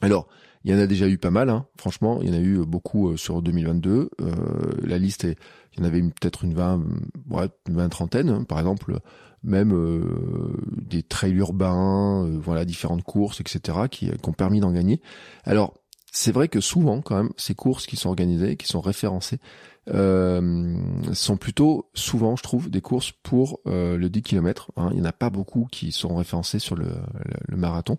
Alors, 0.00 0.28
il 0.64 0.72
y 0.72 0.74
en 0.74 0.78
a 0.78 0.86
déjà 0.86 1.08
eu 1.08 1.18
pas 1.18 1.30
mal, 1.30 1.50
hein. 1.50 1.66
franchement, 1.76 2.20
il 2.20 2.28
y 2.28 2.30
en 2.30 2.34
a 2.34 2.42
eu 2.42 2.64
beaucoup 2.66 3.10
euh, 3.10 3.16
sur 3.16 3.42
2022. 3.42 4.10
Euh, 4.20 4.34
la 4.82 4.98
liste, 4.98 5.24
est, 5.24 5.36
il 5.74 5.80
y 5.80 5.82
en 5.82 5.84
avait 5.86 6.00
peut-être 6.00 6.44
une 6.44 6.54
vingt, 6.54 6.82
ouais, 7.30 7.48
une 7.68 7.76
vingt 7.76 7.88
trentaine, 7.88 8.28
hein. 8.28 8.44
par 8.44 8.58
exemple, 8.58 8.98
même 9.42 9.72
euh, 9.72 10.56
des 10.70 11.02
trails 11.02 11.36
urbains, 11.36 12.28
voilà, 12.42 12.64
différentes 12.64 13.04
courses, 13.04 13.40
etc., 13.40 13.78
qui, 13.90 14.10
qui 14.10 14.28
ont 14.28 14.32
permis 14.32 14.60
d'en 14.60 14.72
gagner. 14.72 15.00
Alors, 15.44 15.74
c'est 16.10 16.32
vrai 16.32 16.48
que 16.48 16.60
souvent, 16.60 17.00
quand 17.00 17.16
même, 17.16 17.30
ces 17.36 17.54
courses 17.54 17.86
qui 17.86 17.96
sont 17.96 18.08
organisées, 18.08 18.56
qui 18.56 18.66
sont 18.66 18.80
référencées, 18.80 19.38
euh, 19.94 20.76
sont 21.12 21.36
plutôt 21.36 21.88
souvent, 21.94 22.36
je 22.36 22.42
trouve, 22.42 22.70
des 22.70 22.80
courses 22.80 23.12
pour 23.22 23.60
euh, 23.66 23.96
le 23.96 24.10
10 24.10 24.22
km. 24.22 24.70
Hein. 24.76 24.88
Il 24.90 24.96
n'y 24.96 25.02
en 25.02 25.08
a 25.08 25.12
pas 25.12 25.30
beaucoup 25.30 25.66
qui 25.70 25.92
sont 25.92 26.14
référencés 26.14 26.58
sur 26.58 26.76
le, 26.76 26.88
marathon. 27.56 27.98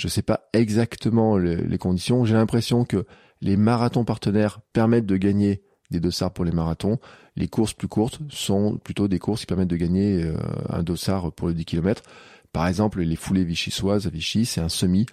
Je 0.00 0.06
ne 0.06 0.10
sais 0.10 0.22
pas 0.22 0.48
exactement 0.54 1.36
les 1.36 1.76
conditions. 1.76 2.24
J'ai 2.24 2.32
l'impression 2.32 2.86
que 2.86 3.04
les 3.42 3.58
marathons 3.58 4.06
partenaires 4.06 4.60
permettent 4.72 5.04
de 5.04 5.18
gagner 5.18 5.60
des 5.90 6.00
dossards 6.00 6.32
pour 6.32 6.46
les 6.46 6.52
marathons. 6.52 6.98
Les 7.36 7.48
courses 7.48 7.74
plus 7.74 7.86
courtes 7.86 8.18
sont 8.30 8.78
plutôt 8.78 9.08
des 9.08 9.18
courses 9.18 9.40
qui 9.40 9.46
permettent 9.46 9.68
de 9.68 9.76
gagner 9.76 10.24
euh, 10.24 10.34
un 10.70 10.82
dossard 10.82 11.30
pour 11.32 11.48
le 11.48 11.54
10 11.54 11.66
km. 11.66 12.02
Par 12.50 12.66
exemple, 12.66 13.02
les 13.02 13.14
foulées 13.14 13.44
vichysoises 13.44 14.06
à 14.06 14.10
Vichy, 14.10 14.46
c'est 14.46 14.62
un 14.62 14.70
semi. 14.70 15.04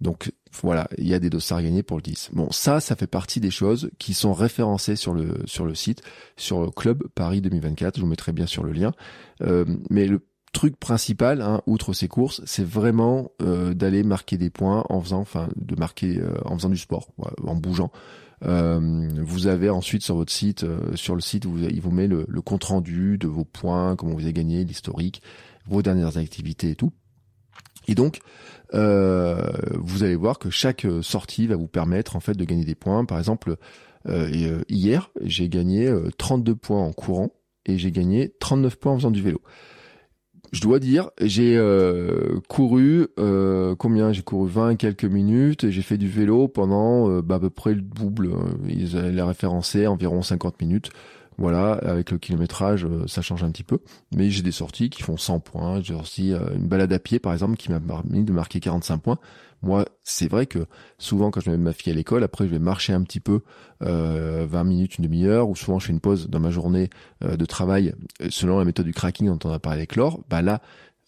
Donc 0.00 0.32
voilà, 0.62 0.88
il 0.96 1.08
y 1.08 1.14
a 1.14 1.18
des 1.18 1.28
dossards 1.28 1.62
gagnés 1.62 1.82
pour 1.82 1.96
le 1.96 2.02
10. 2.02 2.30
Bon, 2.32 2.48
ça, 2.52 2.78
ça 2.78 2.94
fait 2.94 3.08
partie 3.08 3.40
des 3.40 3.50
choses 3.50 3.90
qui 3.98 4.14
sont 4.14 4.32
référencées 4.32 4.94
sur 4.94 5.12
le 5.12 5.42
sur 5.46 5.66
le 5.66 5.74
site, 5.74 6.02
sur 6.36 6.60
le 6.60 6.70
club 6.70 7.02
Paris 7.16 7.40
2024. 7.40 7.96
Je 7.96 8.02
vous 8.02 8.06
mettrai 8.06 8.30
bien 8.30 8.46
sur 8.46 8.62
le 8.62 8.70
lien. 8.70 8.92
Euh, 9.42 9.64
mais 9.90 10.06
le 10.06 10.20
truc 10.56 10.76
principal, 10.76 11.42
hein, 11.42 11.60
outre 11.66 11.92
ces 11.92 12.08
courses, 12.08 12.40
c'est 12.46 12.66
vraiment 12.66 13.30
euh, 13.42 13.74
d'aller 13.74 14.02
marquer 14.02 14.38
des 14.38 14.50
points 14.50 14.84
en 14.88 15.00
faisant, 15.00 15.20
enfin, 15.20 15.48
de 15.56 15.76
marquer 15.76 16.18
euh, 16.18 16.32
en 16.44 16.56
faisant 16.56 16.70
du 16.70 16.78
sport, 16.78 17.08
en 17.44 17.54
bougeant. 17.54 17.90
vous 18.40 19.46
avez 19.46 19.70
ensuite 19.70 20.02
sur 20.02 20.16
votre 20.16 20.32
site, 20.32 20.64
sur 20.94 21.14
le 21.14 21.20
site, 21.20 21.44
il 21.44 21.80
vous 21.80 21.90
met 21.90 22.06
le, 22.06 22.26
le 22.28 22.40
compte 22.40 22.64
rendu 22.64 23.18
de 23.18 23.28
vos 23.28 23.44
points, 23.44 23.96
comment 23.96 24.14
vous 24.14 24.22
avez 24.22 24.32
gagné, 24.32 24.64
l'historique, 24.64 25.22
vos 25.66 25.82
dernières 25.82 26.16
activités 26.16 26.70
et 26.70 26.76
tout. 26.76 26.92
Et 27.88 27.94
donc, 27.94 28.20
euh, 28.74 29.52
vous 29.74 30.02
allez 30.02 30.16
voir 30.16 30.38
que 30.38 30.50
chaque 30.50 30.86
sortie 31.02 31.46
va 31.46 31.56
vous 31.56 31.68
permettre 31.68 32.16
en 32.16 32.20
fait 32.20 32.34
de 32.34 32.44
gagner 32.44 32.64
des 32.64 32.74
points. 32.74 33.04
Par 33.04 33.18
exemple, 33.18 33.56
euh, 34.08 34.28
euh 34.32 34.62
hier, 34.68 35.10
j'ai 35.22 35.48
gagné 35.48 35.92
32 36.18 36.52
euh, 36.52 36.54
points 36.54 36.82
en 36.82 36.92
courant 36.92 37.30
et 37.64 37.78
j'ai 37.78 37.90
gagné 37.90 38.32
39 38.40 38.76
points 38.76 38.92
en 38.92 38.96
faisant 38.96 39.10
du 39.10 39.22
vélo. 39.22 39.40
Je 40.56 40.62
dois 40.62 40.78
dire, 40.78 41.10
j'ai 41.20 41.54
euh, 41.58 42.40
couru 42.48 43.08
combien? 43.78 44.12
J'ai 44.12 44.22
couru 44.22 44.48
20 44.48 44.70
et 44.70 44.76
quelques 44.76 45.04
minutes 45.04 45.64
et 45.64 45.70
j'ai 45.70 45.82
fait 45.82 45.98
du 45.98 46.08
vélo 46.08 46.48
pendant 46.48 47.20
bah, 47.20 47.34
à 47.34 47.38
peu 47.38 47.50
près 47.50 47.74
le 47.74 47.82
double. 47.82 48.30
Ils 48.66 48.96
avaient 48.96 49.20
référencé 49.20 49.86
environ 49.86 50.22
50 50.22 50.58
minutes. 50.62 50.90
Voilà, 51.38 51.72
avec 51.72 52.10
le 52.10 52.18
kilométrage, 52.18 52.86
euh, 52.86 53.06
ça 53.06 53.20
change 53.20 53.44
un 53.44 53.50
petit 53.50 53.62
peu. 53.62 53.78
Mais 54.14 54.30
j'ai 54.30 54.42
des 54.42 54.52
sorties 54.52 54.88
qui 54.88 55.02
font 55.02 55.18
100 55.18 55.40
points. 55.40 55.82
J'ai 55.82 55.94
aussi 55.94 56.32
euh, 56.32 56.40
une 56.54 56.66
balade 56.66 56.92
à 56.92 56.98
pied, 56.98 57.18
par 57.18 57.32
exemple, 57.34 57.56
qui 57.56 57.70
m'a 57.70 57.80
permis 57.80 58.24
de 58.24 58.32
marquer 58.32 58.60
45 58.60 58.98
points. 58.98 59.18
Moi, 59.66 59.84
c'est 60.04 60.28
vrai 60.28 60.46
que 60.46 60.66
souvent, 60.96 61.32
quand 61.32 61.40
je 61.40 61.50
mets 61.50 61.56
ma 61.56 61.72
fille 61.72 61.92
à 61.92 61.96
l'école, 61.96 62.22
après, 62.22 62.46
je 62.46 62.52
vais 62.52 62.60
marcher 62.60 62.92
un 62.92 63.02
petit 63.02 63.18
peu, 63.18 63.40
euh, 63.82 64.46
20 64.48 64.62
minutes, 64.62 64.98
une 64.98 65.04
demi-heure, 65.04 65.48
ou 65.48 65.56
souvent, 65.56 65.80
je 65.80 65.86
fais 65.86 65.92
une 65.92 66.00
pause 66.00 66.28
dans 66.28 66.38
ma 66.38 66.50
journée 66.50 66.88
euh, 67.24 67.36
de 67.36 67.44
travail, 67.44 67.92
selon 68.30 68.58
la 68.60 68.64
méthode 68.64 68.86
du 68.86 68.94
cracking 68.94 69.26
dont 69.26 69.38
on 69.42 69.52
a 69.52 69.58
parlé 69.58 69.78
avec 69.78 69.96
Laure. 69.96 70.22
Bah 70.30 70.40
là, 70.40 70.62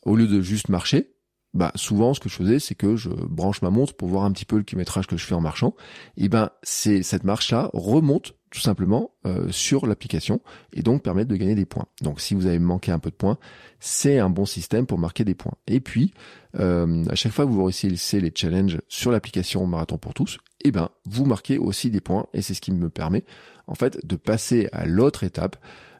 au 0.04 0.16
lieu 0.16 0.26
de 0.26 0.40
juste 0.40 0.70
marcher, 0.70 1.12
bah 1.54 1.70
souvent 1.76 2.12
ce 2.12 2.20
que 2.20 2.28
je 2.28 2.34
faisais 2.34 2.58
c'est 2.58 2.74
que 2.74 2.96
je 2.96 3.08
branche 3.08 3.62
ma 3.62 3.70
montre 3.70 3.94
pour 3.94 4.08
voir 4.08 4.24
un 4.24 4.32
petit 4.32 4.44
peu 4.44 4.58
le 4.58 4.64
kilométrage 4.64 5.06
que 5.06 5.16
je 5.16 5.24
fais 5.24 5.34
en 5.34 5.40
marchant 5.40 5.74
et 6.18 6.28
ben 6.28 6.50
c'est 6.62 7.02
cette 7.02 7.24
marche 7.24 7.50
là 7.50 7.70
remonte 7.72 8.34
tout 8.50 8.60
simplement 8.60 9.10
euh, 9.26 9.50
sur 9.50 9.86
l'application 9.86 10.40
et 10.72 10.82
donc 10.82 11.02
permettre 11.02 11.28
de 11.28 11.36
gagner 11.36 11.54
des 11.54 11.66
points. 11.66 11.86
Donc 12.02 12.20
si 12.20 12.34
vous 12.34 12.46
avez 12.46 12.58
manqué 12.58 12.90
un 12.90 12.98
peu 12.98 13.10
de 13.10 13.14
points, 13.14 13.38
c'est 13.80 14.18
un 14.18 14.30
bon 14.30 14.46
système 14.46 14.86
pour 14.86 14.98
marquer 14.98 15.24
des 15.24 15.34
points. 15.34 15.54
Et 15.66 15.80
puis 15.80 16.14
euh, 16.58 17.04
à 17.08 17.14
chaque 17.14 17.32
fois 17.32 17.44
que 17.44 17.50
vous 17.50 17.64
réussissez 17.64 18.20
les 18.20 18.32
challenges 18.34 18.80
sur 18.88 19.10
l'application 19.10 19.66
Marathon 19.66 19.98
pour 19.98 20.14
tous, 20.14 20.38
eh 20.64 20.70
ben 20.70 20.88
vous 21.04 21.26
marquez 21.26 21.58
aussi 21.58 21.90
des 21.90 22.00
points 22.00 22.26
et 22.32 22.42
c'est 22.42 22.54
ce 22.54 22.60
qui 22.60 22.72
me 22.72 22.88
permet 22.88 23.24
en 23.66 23.74
fait 23.74 24.04
de 24.06 24.16
passer 24.16 24.68
à 24.72 24.86
l'autre 24.86 25.24
étape 25.24 25.56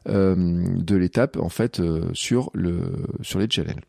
euh, 0.07 0.65
de 0.75 0.95
l'étape 0.95 1.37
en 1.37 1.49
fait 1.49 1.81
sur 2.13 2.49
le 2.53 3.05
sur 3.21 3.39
les 3.39 3.49
challenges. 3.49 3.83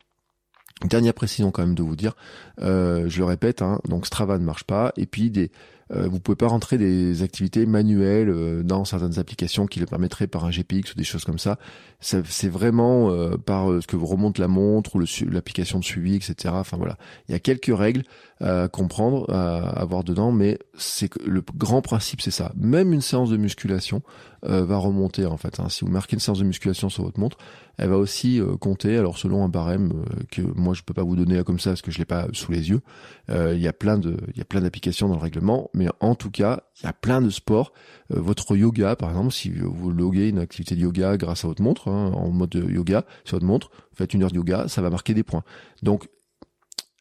Dernière 0.84 1.12
précision 1.12 1.50
quand 1.50 1.64
même 1.64 1.74
de 1.74 1.82
vous 1.82 1.96
dire, 1.96 2.16
je 2.58 3.18
le 3.18 3.24
répète, 3.24 3.60
hein, 3.60 3.80
donc 3.86 4.06
Strava 4.06 4.38
ne 4.38 4.44
marche 4.44 4.64
pas 4.64 4.94
et 4.96 5.04
puis 5.04 5.30
des 5.30 5.50
euh, 5.92 6.08
vous 6.08 6.20
pouvez 6.20 6.36
pas 6.36 6.46
rentrer 6.46 6.78
des 6.78 7.22
activités 7.22 7.66
manuelles 7.66 8.30
euh, 8.30 8.62
dans 8.62 8.84
certaines 8.84 9.18
applications 9.18 9.66
qui 9.66 9.80
le 9.80 9.86
permettraient 9.86 10.28
par 10.28 10.44
un 10.44 10.50
GPX 10.50 10.92
ou 10.92 10.94
des 10.96 11.04
choses 11.04 11.24
comme 11.24 11.38
ça. 11.38 11.58
c'est 12.00 12.48
vraiment 12.48 13.10
euh, 13.10 13.36
par 13.36 13.66
ce 13.82 13.86
que 13.86 13.96
vous 13.96 14.06
remonte 14.06 14.38
la 14.38 14.48
montre 14.48 14.96
ou 14.96 15.02
l'application 15.30 15.80
de 15.80 15.84
suivi, 15.84 16.14
etc. 16.14 16.54
Enfin 16.56 16.76
voilà, 16.76 16.96
il 17.28 17.32
y 17.32 17.34
a 17.34 17.40
quelques 17.40 17.76
règles 17.76 18.02
à 18.40 18.68
comprendre, 18.68 19.30
à 19.30 19.58
avoir 19.80 20.02
dedans, 20.02 20.32
mais 20.32 20.58
c'est 20.78 21.10
le 21.26 21.42
grand 21.56 21.82
principe, 21.82 22.22
c'est 22.22 22.30
ça. 22.30 22.52
Même 22.56 22.94
une 22.94 23.02
séance 23.02 23.28
de 23.28 23.36
musculation 23.36 24.02
va 24.42 24.78
remonter 24.78 25.26
en 25.26 25.36
fait. 25.36 25.60
Hein. 25.60 25.68
Si 25.68 25.84
vous 25.84 25.90
marquez 25.90 26.14
une 26.14 26.20
séance 26.20 26.38
de 26.38 26.44
musculation 26.44 26.88
sur 26.88 27.04
votre 27.04 27.20
montre, 27.20 27.36
elle 27.76 27.90
va 27.90 27.98
aussi 27.98 28.40
compter. 28.58 28.96
Alors 28.96 29.18
selon 29.18 29.44
un 29.44 29.50
barème 29.50 29.92
que 30.30 30.40
moi 30.40 30.72
je 30.72 30.82
peux 30.82 30.94
pas 30.94 31.02
vous 31.02 31.16
donner 31.16 31.44
comme 31.44 31.60
ça 31.60 31.72
parce 31.72 31.82
que 31.82 31.90
je 31.90 31.98
l'ai 31.98 32.06
pas 32.06 32.28
sous 32.32 32.50
les 32.50 32.70
yeux. 32.70 32.80
Il 33.28 33.58
y 33.58 33.68
a 33.68 33.74
plein 33.74 33.98
de, 33.98 34.16
il 34.32 34.38
y 34.38 34.40
a 34.40 34.46
plein 34.46 34.62
d'applications 34.62 35.08
dans 35.08 35.16
le 35.16 35.20
règlement 35.20 35.68
mais 35.80 35.88
en 36.00 36.14
tout 36.14 36.30
cas, 36.30 36.64
il 36.78 36.84
y 36.84 36.88
a 36.88 36.92
plein 36.92 37.22
de 37.22 37.30
sports. 37.30 37.72
Euh, 38.12 38.20
votre 38.20 38.54
yoga, 38.54 38.96
par 38.96 39.08
exemple, 39.08 39.32
si 39.32 39.50
vous 39.50 39.90
loguez 39.90 40.28
une 40.28 40.38
activité 40.38 40.74
de 40.74 40.80
yoga 40.80 41.16
grâce 41.16 41.46
à 41.46 41.48
votre 41.48 41.62
montre, 41.62 41.88
hein, 41.88 42.12
en 42.14 42.28
mode 42.28 42.54
yoga 42.54 43.06
sur 43.24 43.36
votre 43.36 43.46
montre, 43.46 43.70
faites 43.94 44.12
une 44.12 44.22
heure 44.22 44.30
de 44.30 44.36
yoga, 44.36 44.68
ça 44.68 44.82
va 44.82 44.90
marquer 44.90 45.14
des 45.14 45.22
points. 45.22 45.42
Donc 45.82 46.10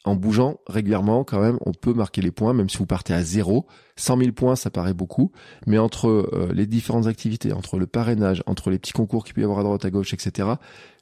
en 0.05 0.15
bougeant 0.15 0.59
régulièrement, 0.65 1.25
quand 1.25 1.41
même, 1.41 1.57
on 1.65 1.73
peut 1.73 1.93
marquer 1.93 2.21
les 2.21 2.31
points, 2.31 2.53
même 2.53 2.69
si 2.69 2.77
vous 2.77 2.85
partez 2.85 3.13
à 3.13 3.21
zéro. 3.21 3.67
100 3.97 4.17
000 4.17 4.31
points, 4.31 4.55
ça 4.55 4.69
paraît 4.69 4.93
beaucoup, 4.93 5.31
mais 5.67 5.77
entre 5.77 6.07
euh, 6.07 6.51
les 6.53 6.65
différentes 6.65 7.07
activités, 7.07 7.51
entre 7.51 7.77
le 7.77 7.85
parrainage, 7.85 8.41
entre 8.45 8.69
les 8.69 8.79
petits 8.79 8.93
concours 8.93 9.25
qu'il 9.25 9.33
peut 9.33 9.41
y 9.41 9.43
avoir 9.43 9.59
à 9.59 9.63
droite, 9.63 9.83
à 9.83 9.89
gauche, 9.89 10.13
etc., 10.13 10.51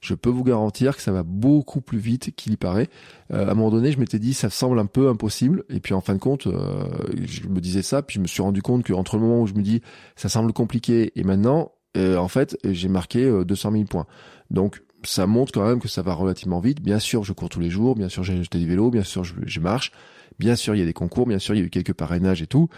je 0.02 0.16
peux 0.16 0.32
vous 0.32 0.44
garantir 0.44 0.96
que 0.96 1.04
ça 1.04 1.12
va 1.12 1.22
beaucoup 1.22 1.80
plus 1.80 2.00
vite 2.00 2.36
qu'il 2.36 2.54
y 2.54 2.58
paraît. 2.58 2.90
Euh, 3.32 3.48
à 3.48 3.52
un 3.52 3.54
moment 3.54 3.70
donné, 3.70 3.92
je 3.92 4.00
m'étais 4.00 4.18
dit, 4.18 4.34
ça 4.34 4.50
semble 4.50 4.80
un 4.80 4.88
peu 4.88 5.10
impossible, 5.10 5.64
et 5.70 5.80
puis 5.80 5.94
en 5.94 6.02
fin 6.02 6.16
de 6.16 6.20
compte, 6.20 6.48
euh, 6.48 6.88
je 7.24 7.48
me 7.48 7.62
disais 7.62 7.84
ça, 7.84 8.02
puis 8.02 8.16
je 8.16 8.22
me 8.22 8.28
suis 8.28 8.42
rendu 8.42 8.64
compte 8.64 8.84
qu'entre 8.84 9.18
le 9.18 9.22
moment 9.22 9.42
où 9.42 9.48
je 9.48 9.54
me 9.54 9.62
dis, 9.62 9.82
ça 10.16 10.28
semble 10.28 10.54
compliqué, 10.54 11.12
et 11.16 11.24
maintenant, 11.24 11.72
en 11.96 12.28
fait, 12.28 12.56
j'ai 12.64 12.90
marqué 12.90 13.28
200 13.44 13.72
000 13.72 13.84
points. 13.86 14.06
Donc, 14.52 14.84
ça 15.08 15.28
montre 15.28 15.52
quand 15.52 15.66
même 15.66 15.80
que 15.80 15.88
ça 15.88 16.02
va 16.02 16.14
relativement 16.14 16.60
vite. 16.60 16.82
Bien 16.82 17.00
sûr, 17.00 17.24
je 17.24 17.34
cours 17.34 17.50
tous 17.50 17.60
les 17.60 17.70
jours, 17.70 17.96
bien 17.96 18.10
sûr, 18.10 18.24
j'ai 18.24 18.38
acheté 18.40 18.60
du 18.60 18.68
vélo, 18.68 18.92
bien 18.92 19.04
sûr, 19.04 19.24
je, 19.24 19.60
marche, 19.60 19.92
bien 20.40 20.56
sûr, 20.56 20.76
il 20.76 20.80
y 20.80 20.82
a 20.82 20.86
des 20.86 20.94
concours, 20.94 21.26
bien 21.26 21.40
sûr, 21.40 21.56
il 21.56 21.60
y 21.60 21.62
a 21.62 21.66
eu 21.66 21.70
quelques 21.70 21.94
parrainages 21.94 22.42
et 22.42 22.48
tout. 22.48 22.70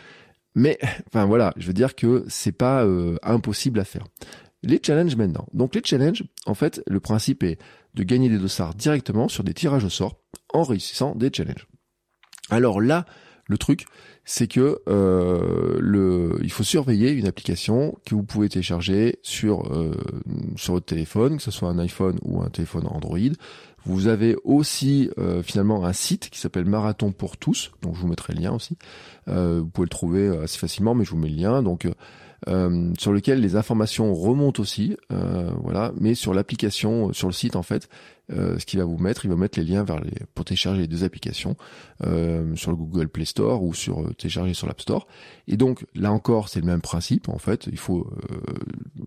Mais, 0.55 0.77
enfin 1.07 1.25
voilà, 1.25 1.53
je 1.57 1.67
veux 1.67 1.73
dire 1.73 1.95
que 1.95 2.25
c'est 2.27 2.51
pas 2.51 2.83
euh, 2.83 3.17
impossible 3.23 3.79
à 3.79 3.85
faire. 3.85 4.05
Les 4.63 4.79
challenges 4.83 5.15
maintenant. 5.15 5.47
Donc 5.53 5.73
les 5.75 5.81
challenges, 5.83 6.23
en 6.45 6.53
fait, 6.53 6.81
le 6.87 6.99
principe 6.99 7.43
est 7.43 7.59
de 7.93 8.03
gagner 8.03 8.29
des 8.29 8.37
dossards 8.37 8.75
directement 8.75 9.27
sur 9.27 9.43
des 9.43 9.53
tirages 9.53 9.85
au 9.85 9.89
sort 9.89 10.19
en 10.53 10.63
réussissant 10.63 11.15
des 11.15 11.31
challenges. 11.33 11.67
Alors 12.49 12.81
là, 12.81 13.05
le 13.49 13.57
truc, 13.57 13.85
c'est 14.25 14.47
que 14.47 14.79
euh, 14.87 15.77
le, 15.79 16.39
il 16.43 16.51
faut 16.51 16.63
surveiller 16.63 17.09
une 17.09 17.25
application 17.25 17.97
que 18.05 18.13
vous 18.13 18.21
pouvez 18.21 18.47
télécharger 18.47 19.17
sur 19.23 19.73
euh, 19.73 19.91
sur 20.55 20.75
votre 20.75 20.85
téléphone, 20.85 21.37
que 21.37 21.43
ce 21.43 21.49
soit 21.49 21.67
un 21.67 21.79
iPhone 21.79 22.19
ou 22.21 22.41
un 22.41 22.49
téléphone 22.49 22.85
Android. 22.85 23.17
Vous 23.85 24.05
avez 24.07 24.35
aussi 24.43 25.09
euh, 25.17 25.41
finalement 25.41 25.83
un 25.83 25.93
site 25.93 26.29
qui 26.29 26.39
s'appelle 26.39 26.65
Marathon 26.65 27.11
pour 27.11 27.37
tous, 27.37 27.71
donc 27.81 27.95
je 27.95 28.01
vous 28.01 28.07
mettrai 28.07 28.33
le 28.33 28.41
lien 28.41 28.53
aussi. 28.53 28.77
vous 29.25 29.65
pouvez 29.65 29.85
le 29.85 29.89
trouver 29.89 30.27
assez 30.43 30.59
facilement, 30.59 30.93
mais 30.93 31.03
je 31.03 31.09
vous 31.09 31.17
mets 31.17 31.29
le 31.29 31.35
lien. 31.35 31.63
Donc 31.63 31.87
sur 32.45 33.11
lequel 33.11 33.41
les 33.41 33.55
informations 33.55 34.13
remontent 34.13 34.61
aussi, 34.61 34.95
voilà. 35.09 35.91
Mais 35.99 36.13
sur 36.13 36.35
l'application, 36.35 37.13
sur 37.13 37.27
le 37.27 37.33
site 37.33 37.55
en 37.55 37.63
fait, 37.63 37.89
euh, 37.89 38.18
ce 38.29 38.65
qu'il 38.65 38.79
va 38.79 38.85
vous 38.85 38.97
mettre, 38.97 39.25
il 39.25 39.29
va 39.29 39.35
mettre 39.35 39.59
les 39.59 39.65
liens 39.65 39.83
vers 39.83 39.99
les 39.99 40.11
pour 40.35 40.45
télécharger 40.45 40.81
les 40.81 40.87
deux 40.87 41.03
applications 41.03 41.55
euh, 42.05 42.55
sur 42.55 42.71
le 42.71 42.77
Google 42.77 43.09
Play 43.09 43.25
Store 43.25 43.63
ou 43.63 43.73
sur 43.73 44.01
euh, 44.01 44.13
télécharger 44.13 44.53
sur 44.53 44.67
l'App 44.67 44.81
Store. 44.81 45.07
Et 45.47 45.57
donc 45.57 45.85
là 45.95 46.11
encore, 46.11 46.49
c'est 46.49 46.59
le 46.59 46.65
même 46.65 46.81
principe 46.81 47.29
en 47.29 47.37
fait. 47.37 47.67
Il 47.71 47.77
faut 47.77 48.11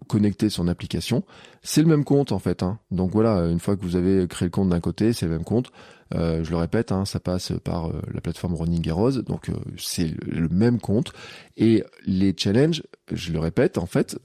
connecter 0.09 0.51
son 0.51 0.69
application. 0.69 1.25
C'est 1.63 1.83
le 1.83 1.89
même 1.89 2.05
compte 2.05 2.33
en 2.33 2.39
fait. 2.39 2.63
Hein. 2.63 2.79
Donc 2.91 3.13
voilà, 3.13 3.47
une 3.47 3.61
fois 3.61 3.77
que 3.77 3.83
vous 3.83 3.97
avez 3.97 4.27
créé 4.27 4.47
le 4.47 4.51
compte 4.51 4.69
d'un 4.69 4.81
côté, 4.81 5.13
c'est 5.13 5.27
le 5.27 5.33
même 5.33 5.45
compte. 5.45 5.71
Je 6.13 6.51
le 6.51 6.57
répète, 6.57 6.93
hein, 6.93 7.05
ça 7.05 7.21
passe 7.21 7.53
par 7.65 7.91
la 8.13 8.21
plateforme 8.21 8.55
Running 8.55 8.87
Heroes, 8.87 9.23
donc 9.23 9.51
c'est 9.79 10.15
le, 10.27 10.49
même 10.49 10.79
compte. 10.81 11.13
Et 11.57 11.85
les 12.05 12.35
challenges, 12.37 12.83
je 13.11 13.33
le 13.33 13.39
répète, 13.39 13.79
en 13.79 13.87
fait, 13.87 14.19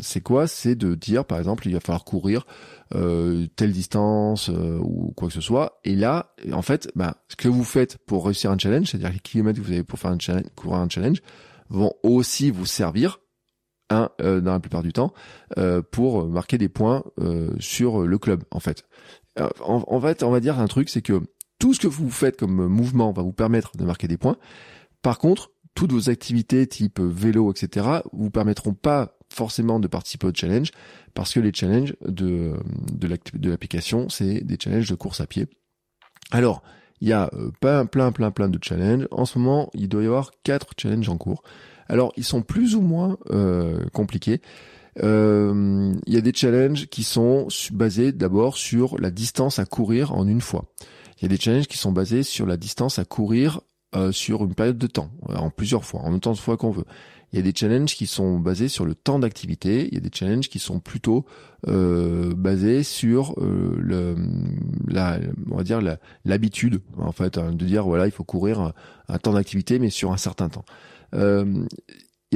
c'est 0.00 0.20
quoi? 0.20 0.46
C'est 0.46 0.74
de 0.74 0.94
dire, 0.94 1.24
par 1.24 1.38
exemple, 1.38 1.66
il 1.66 1.74
va 1.74 1.80
falloir 1.80 2.04
courir 2.04 2.46
euh, 2.94 3.48
telle 3.56 3.72
distance 3.72 4.48
euh, 4.48 4.78
ou 4.80 5.12
quoi 5.16 5.26
que 5.26 5.34
ce 5.34 5.40
soit. 5.40 5.80
Et 5.82 5.96
là, 5.96 6.32
en 6.52 6.62
fait, 6.62 6.88
bah, 6.94 7.16
ce 7.28 7.34
que 7.34 7.48
vous 7.48 7.64
faites 7.64 7.98
pour 7.98 8.24
réussir 8.24 8.52
un 8.52 8.58
challenge, 8.58 8.90
c'est-à-dire 8.90 9.10
les 9.10 9.18
kilomètres 9.18 9.58
que 9.58 9.64
vous 9.64 9.72
avez 9.72 9.82
pour 9.82 9.98
faire 9.98 10.12
un 10.12 10.18
challenge, 10.20 10.44
courir 10.54 10.78
un 10.78 10.88
challenge, 10.88 11.20
vont 11.68 11.92
aussi 12.04 12.52
vous 12.52 12.64
servir, 12.64 13.18
euh, 13.92 14.40
dans 14.40 14.52
la 14.52 14.60
plupart 14.60 14.84
du 14.84 14.92
temps, 14.92 15.12
pour 15.90 16.28
marquer 16.28 16.58
des 16.58 16.68
points 16.68 17.02
sur 17.58 18.06
le 18.06 18.18
club, 18.18 18.44
en 18.52 18.60
fait. 18.60 18.84
En, 19.38 19.84
en, 19.86 20.00
fait, 20.00 20.22
on 20.22 20.30
va 20.30 20.40
dire 20.40 20.58
un 20.58 20.66
truc, 20.66 20.88
c'est 20.88 21.02
que 21.02 21.22
tout 21.58 21.74
ce 21.74 21.80
que 21.80 21.86
vous 21.86 22.10
faites 22.10 22.38
comme 22.38 22.66
mouvement 22.66 23.12
va 23.12 23.22
vous 23.22 23.32
permettre 23.32 23.76
de 23.76 23.84
marquer 23.84 24.08
des 24.08 24.16
points. 24.16 24.36
Par 25.02 25.18
contre, 25.18 25.50
toutes 25.74 25.92
vos 25.92 26.10
activités 26.10 26.66
type 26.66 27.00
vélo, 27.00 27.52
etc., 27.52 27.86
vous 28.12 28.30
permettront 28.30 28.74
pas 28.74 29.18
forcément 29.28 29.80
de 29.80 29.88
participer 29.88 30.26
au 30.26 30.32
challenge 30.34 30.70
parce 31.14 31.32
que 31.32 31.40
les 31.40 31.52
challenges 31.52 31.94
de, 32.06 32.54
de 32.92 33.48
l'application, 33.48 34.08
c'est 34.08 34.40
des 34.40 34.56
challenges 34.58 34.88
de 34.88 34.94
course 34.94 35.20
à 35.20 35.26
pied. 35.26 35.46
Alors, 36.30 36.62
il 37.00 37.08
y 37.08 37.12
a 37.12 37.30
euh, 37.34 37.50
plein, 37.60 37.86
plein, 37.86 38.12
plein, 38.12 38.30
plein 38.30 38.48
de 38.48 38.58
challenges. 38.62 39.06
En 39.10 39.26
ce 39.26 39.38
moment, 39.38 39.70
il 39.74 39.88
doit 39.88 40.02
y 40.02 40.06
avoir 40.06 40.30
quatre 40.42 40.68
challenges 40.80 41.08
en 41.08 41.18
cours. 41.18 41.42
Alors, 41.88 42.12
ils 42.16 42.24
sont 42.24 42.42
plus 42.42 42.74
ou 42.74 42.80
moins 42.80 43.18
euh, 43.30 43.84
compliqués. 43.92 44.40
Euh, 45.02 45.92
il 46.06 46.14
y 46.14 46.16
a 46.16 46.20
des 46.20 46.32
challenges 46.32 46.86
qui 46.86 47.02
sont 47.02 47.48
basés 47.72 48.12
d'abord 48.12 48.56
sur 48.56 48.98
la 48.98 49.10
distance 49.10 49.58
à 49.58 49.66
courir 49.66 50.14
en 50.14 50.26
une 50.26 50.40
fois. 50.40 50.64
Il 51.18 51.22
y 51.22 51.24
a 51.26 51.28
des 51.28 51.40
challenges 51.40 51.66
qui 51.66 51.78
sont 51.78 51.92
basés 51.92 52.22
sur 52.22 52.46
la 52.46 52.56
distance 52.56 52.98
à 52.98 53.04
courir 53.04 53.60
sur 54.10 54.44
une 54.44 54.54
période 54.54 54.76
de 54.76 54.86
temps, 54.86 55.10
en 55.22 55.48
plusieurs 55.48 55.86
fois, 55.86 56.00
en 56.02 56.12
autant 56.12 56.32
de 56.32 56.36
fois 56.36 56.58
qu'on 56.58 56.70
veut. 56.70 56.84
Il 57.32 57.36
y 57.36 57.40
a 57.40 57.42
des 57.42 57.52
challenges 57.54 57.94
qui 57.94 58.06
sont 58.06 58.38
basés 58.38 58.68
sur 58.68 58.84
le 58.84 58.94
temps 58.94 59.18
d'activité. 59.18 59.88
Il 59.88 59.94
y 59.94 59.96
a 59.96 60.00
des 60.00 60.10
challenges 60.12 60.48
qui 60.48 60.58
sont 60.58 60.78
plutôt 60.78 61.26
euh, 61.66 62.32
basés 62.34 62.82
sur 62.82 63.34
euh, 63.38 63.76
le, 63.78 64.16
la, 64.86 65.18
on 65.50 65.56
va 65.56 65.64
dire 65.64 65.80
l'habitude 66.24 66.80
en 66.96 67.12
fait 67.12 67.36
hein, 67.36 67.52
de 67.52 67.64
dire 67.64 67.84
voilà 67.84 68.06
il 68.06 68.12
faut 68.12 68.24
courir 68.24 68.72
un, 69.08 69.18
temps 69.18 69.32
d'activité 69.32 69.78
mais 69.78 69.90
sur 69.90 70.12
un 70.12 70.16
certain 70.16 70.48
temps. 70.48 70.64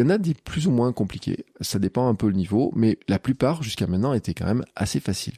Il 0.00 0.04
y 0.04 0.06
en 0.06 0.10
a 0.10 0.16
des 0.16 0.32
plus 0.32 0.66
ou 0.66 0.70
moins 0.70 0.94
compliqués. 0.94 1.44
Ça 1.60 1.78
dépend 1.78 2.08
un 2.08 2.14
peu 2.14 2.26
le 2.28 2.32
niveau, 2.32 2.72
mais 2.74 2.98
la 3.06 3.18
plupart 3.18 3.62
jusqu'à 3.62 3.86
maintenant 3.86 4.14
étaient 4.14 4.32
quand 4.32 4.46
même 4.46 4.64
assez 4.74 4.98
faciles. 4.98 5.34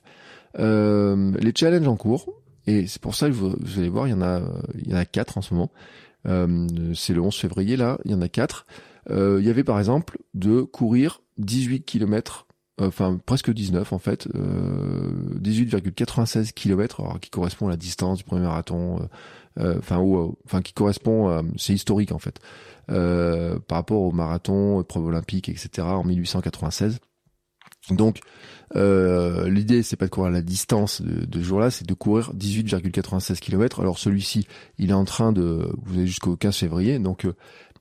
Euh, 0.61 1.33
les 1.41 1.53
challenges 1.53 1.89
en 1.89 1.97
cours, 1.97 2.33
et 2.69 2.87
c'est 2.87 3.03
pour 3.03 3.17
ça 3.17 3.27
que 3.27 3.33
vous, 3.33 3.57
allez 3.77 3.89
voir, 3.89 4.07
il 4.07 4.13
y 4.13 4.15
en 4.15 4.23
a, 4.23 4.41
il 4.79 4.89
y 4.89 4.95
en 4.95 4.99
a 4.99 5.05
quatre 5.05 5.37
en 5.37 5.43
ce 5.43 5.53
moment. 5.53 5.73
Euh, 6.29 6.69
c'est 6.95 7.13
le 7.13 7.21
11 7.21 7.35
février 7.35 7.77
là, 7.77 7.99
il 8.05 8.13
y 8.13 8.15
en 8.15 8.21
a 8.21 8.29
quatre. 8.29 8.67
Euh, 9.11 9.39
il 9.41 9.47
y 9.49 9.51
avait 9.51 9.65
par 9.65 9.81
exemple 9.81 10.19
de 10.35 10.63
courir 10.63 11.23
18 11.39 11.83
km, 11.83 12.47
enfin 12.81 13.19
presque 13.27 13.53
19 13.53 13.93
en 13.93 13.99
fait, 13.99 14.29
euh, 14.37 15.11
18,96 15.41 16.53
km, 16.53 17.19
qui 17.21 17.31
correspond 17.31 17.67
à 17.67 17.71
la 17.71 17.77
distance 17.77 18.19
du 18.19 18.25
premier 18.25 18.43
marathon, 18.43 19.09
enfin 19.59 19.99
ou 19.99 20.37
enfin 20.45 20.63
qui 20.63 20.73
correspond, 20.73 21.45
c'est 21.57 21.75
historique 21.75 22.13
en 22.13 22.19
fait, 22.19 22.39
par 22.87 23.79
rapport 23.79 24.03
au 24.03 24.13
marathon, 24.13 24.83
preuve 24.83 25.07
olympique, 25.07 25.49
etc. 25.49 25.83
en 25.83 26.05
1896. 26.05 26.99
Donc 27.91 28.21
euh, 28.77 29.49
l'idée 29.51 29.83
c'est 29.83 29.97
pas 29.97 30.07
de 30.07 30.11
courir 30.11 30.31
la 30.31 30.41
distance 30.41 31.03
de, 31.03 31.25
de 31.25 31.39
ce 31.39 31.45
jour-là, 31.45 31.71
c'est 31.71 31.87
de 31.87 31.95
courir 31.95 32.33
18,96 32.35 33.39
km. 33.41 33.81
Alors 33.81 33.99
celui-ci, 33.99 34.47
il 34.79 34.91
est 34.91 34.95
en 34.95 35.05
train 35.05 35.33
de, 35.33 35.69
vous 35.83 35.99
avez 35.99 36.07
jusqu'au 36.07 36.37
15 36.37 36.57
février, 36.57 36.99
donc 36.99 37.27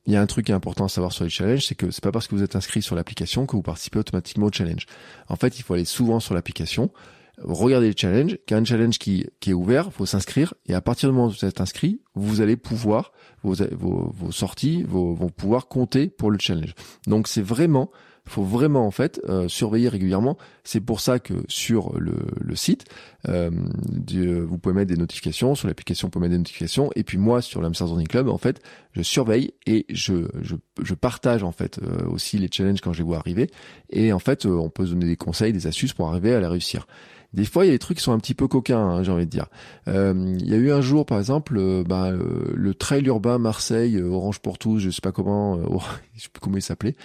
il 0.06 0.14
y 0.14 0.16
a 0.16 0.22
un 0.22 0.26
truc 0.26 0.50
important 0.50 0.86
à 0.86 0.90
savoir 0.90 1.12
sur 1.12 1.24
les 1.24 1.30
challenges, 1.30 1.66
c'est 1.66 1.76
que 1.76 1.92
c'est 1.92 2.04
pas 2.04 2.12
parce 2.12 2.28
que 2.28 2.36
vous 2.36 2.44
êtes 2.44 2.56
inscrit 2.56 2.82
sur 2.82 2.96
l'application 2.96 3.46
que 3.46 3.56
vous 3.56 3.62
participez 3.62 4.00
automatiquement 4.00 4.48
au 4.48 4.52
challenge. 4.52 4.88
En 5.30 5.36
fait, 5.36 5.60
il 5.60 5.64
faut 5.64 5.76
aller 5.76 5.86
souvent 5.86 6.20
sur 6.20 6.34
l'application, 6.34 6.92
regarder 7.38 7.88
le 7.88 7.94
challenge, 7.98 8.38
a 8.50 8.56
un 8.56 8.64
challenge 8.64 8.98
qui, 9.00 9.26
qui 9.40 9.52
est 9.52 9.54
ouvert, 9.54 9.86
il 9.88 9.92
faut 9.92 10.06
s'inscrire, 10.06 10.54
et 10.68 10.74
à 10.74 10.82
partir 10.82 11.10
du 11.10 11.16
moment 11.16 11.28
où 11.28 11.32
vous 11.32 11.46
êtes 11.46 11.62
inscrit, 11.62 12.02
vous 12.16 12.42
allez 12.42 12.58
pouvoir, 12.58 13.12
vos, 13.44 13.56
vos, 13.72 14.12
vos 14.14 14.32
sorties 14.32 14.84
vos, 14.84 15.14
vont 15.14 15.30
pouvoir 15.30 15.68
compter 15.68 16.08
pour 16.08 16.32
le 16.32 16.38
challenge. 16.40 16.74
Donc 17.08 17.28
c'est 17.28 17.42
vraiment 17.42 17.92
faut 18.28 18.44
vraiment 18.44 18.86
en 18.86 18.92
fait 18.92 19.20
euh, 19.28 19.48
surveiller 19.48 19.90
régulièrement. 19.90 20.38
C'est 20.64 20.80
pour 20.80 21.02
ça 21.02 21.20
que 21.20 21.34
sur 21.48 21.98
le, 22.00 22.14
le 22.40 22.56
site, 22.56 22.86
vous 23.28 24.58
pouvez 24.60 24.76
mettre 24.76 24.94
des 24.94 25.00
notifications 25.00 25.56
sur 25.56 25.68
l'application, 25.68 26.08
vous 26.08 26.12
pouvez 26.12 26.24
mettre 26.24 26.34
des 26.34 26.38
notifications. 26.38 26.92
Et 26.96 27.04
puis 27.04 27.18
moi, 27.18 27.42
sur 27.42 27.62
l'Amsterdam 27.62 27.96
Running 27.96 28.08
Club, 28.08 28.30
en 28.30 28.38
fait, 28.38 28.62
je 28.94 29.02
surveille 29.02 29.54
et 29.66 29.86
je, 29.90 30.28
je, 30.42 30.56
je 30.82 30.94
partage 30.94 31.44
en 31.44 31.52
fait 31.52 31.80
aussi 32.10 32.38
les 32.38 32.50
challenges 32.52 32.82
quand 32.82 32.94
je 32.94 33.00
les 33.00 33.06
vois 33.06 33.18
arriver. 33.18 33.50
Et 33.90 34.14
en 34.14 34.20
fait, 34.20 34.46
on 34.46 34.70
peut 34.70 34.86
se 34.86 34.92
donner 34.92 35.08
des 35.08 35.18
conseils, 35.18 35.52
des 35.52 35.68
astuces 35.68 35.94
pour 35.94 36.08
arriver 36.08 36.34
à 36.34 36.40
les 36.40 36.48
réussir. 36.48 36.86
Des 37.34 37.46
fois, 37.46 37.64
il 37.64 37.68
y 37.68 37.72
a 37.72 37.74
des 37.74 37.80
trucs 37.80 37.98
qui 37.98 38.04
sont 38.04 38.12
un 38.12 38.20
petit 38.20 38.34
peu 38.34 38.48
coquins, 38.48 38.80
hein, 38.80 39.04
j'ai 39.04 39.12
envie 39.12 39.26
de 39.26 39.32
dire. 39.32 39.48
Euh, 39.88 40.36
il 40.40 40.50
y 40.50 40.54
a 40.54 40.58
eu 40.58 40.72
un 40.72 40.82
jour, 40.82 41.06
par 41.06 41.18
exemple, 41.18 41.58
euh, 41.58 41.84
bah, 41.84 42.08
euh, 42.08 42.52
le 42.54 42.74
trail 42.74 43.06
urbain 43.06 43.38
Marseille, 43.38 44.02
Orange 44.02 44.40
pour 44.40 44.58
tous, 44.58 44.80
je 44.80 44.90
sais 44.90 45.02
pas 45.02 45.14
comment, 45.14 45.58
comment 46.42 46.58
il 46.58 46.62
s'appelait, 46.62 46.96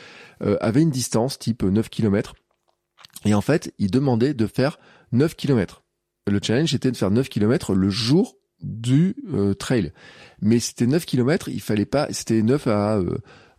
avait 0.41 0.83
une 0.83 0.91
distance 0.91 1.39
type 1.39 1.63
9 1.63 1.89
km. 1.89 2.35
Et 3.25 3.35
en 3.35 3.41
fait, 3.41 3.73
il 3.79 3.91
demandait 3.91 4.35
de 4.35 4.47
faire 4.47 4.79
9 5.13 5.37
km. 5.37 5.85
Le 6.27 6.41
challenge 6.43 6.75
était 6.75 6.91
de 6.91 6.97
faire 6.97 7.13
9 7.13 7.29
km 7.29 7.75
le 7.75 7.89
jour 7.89 8.37
du 8.63 9.15
trail. 9.59 9.93
Mais 10.41 10.59
c'était 10.59 10.87
9 10.87 11.07
km, 11.07 11.49
il 11.49 11.61
fallait 11.61 11.87
pas, 11.87 12.09
c'était 12.11 12.43
9 12.43 12.67
à 12.67 13.01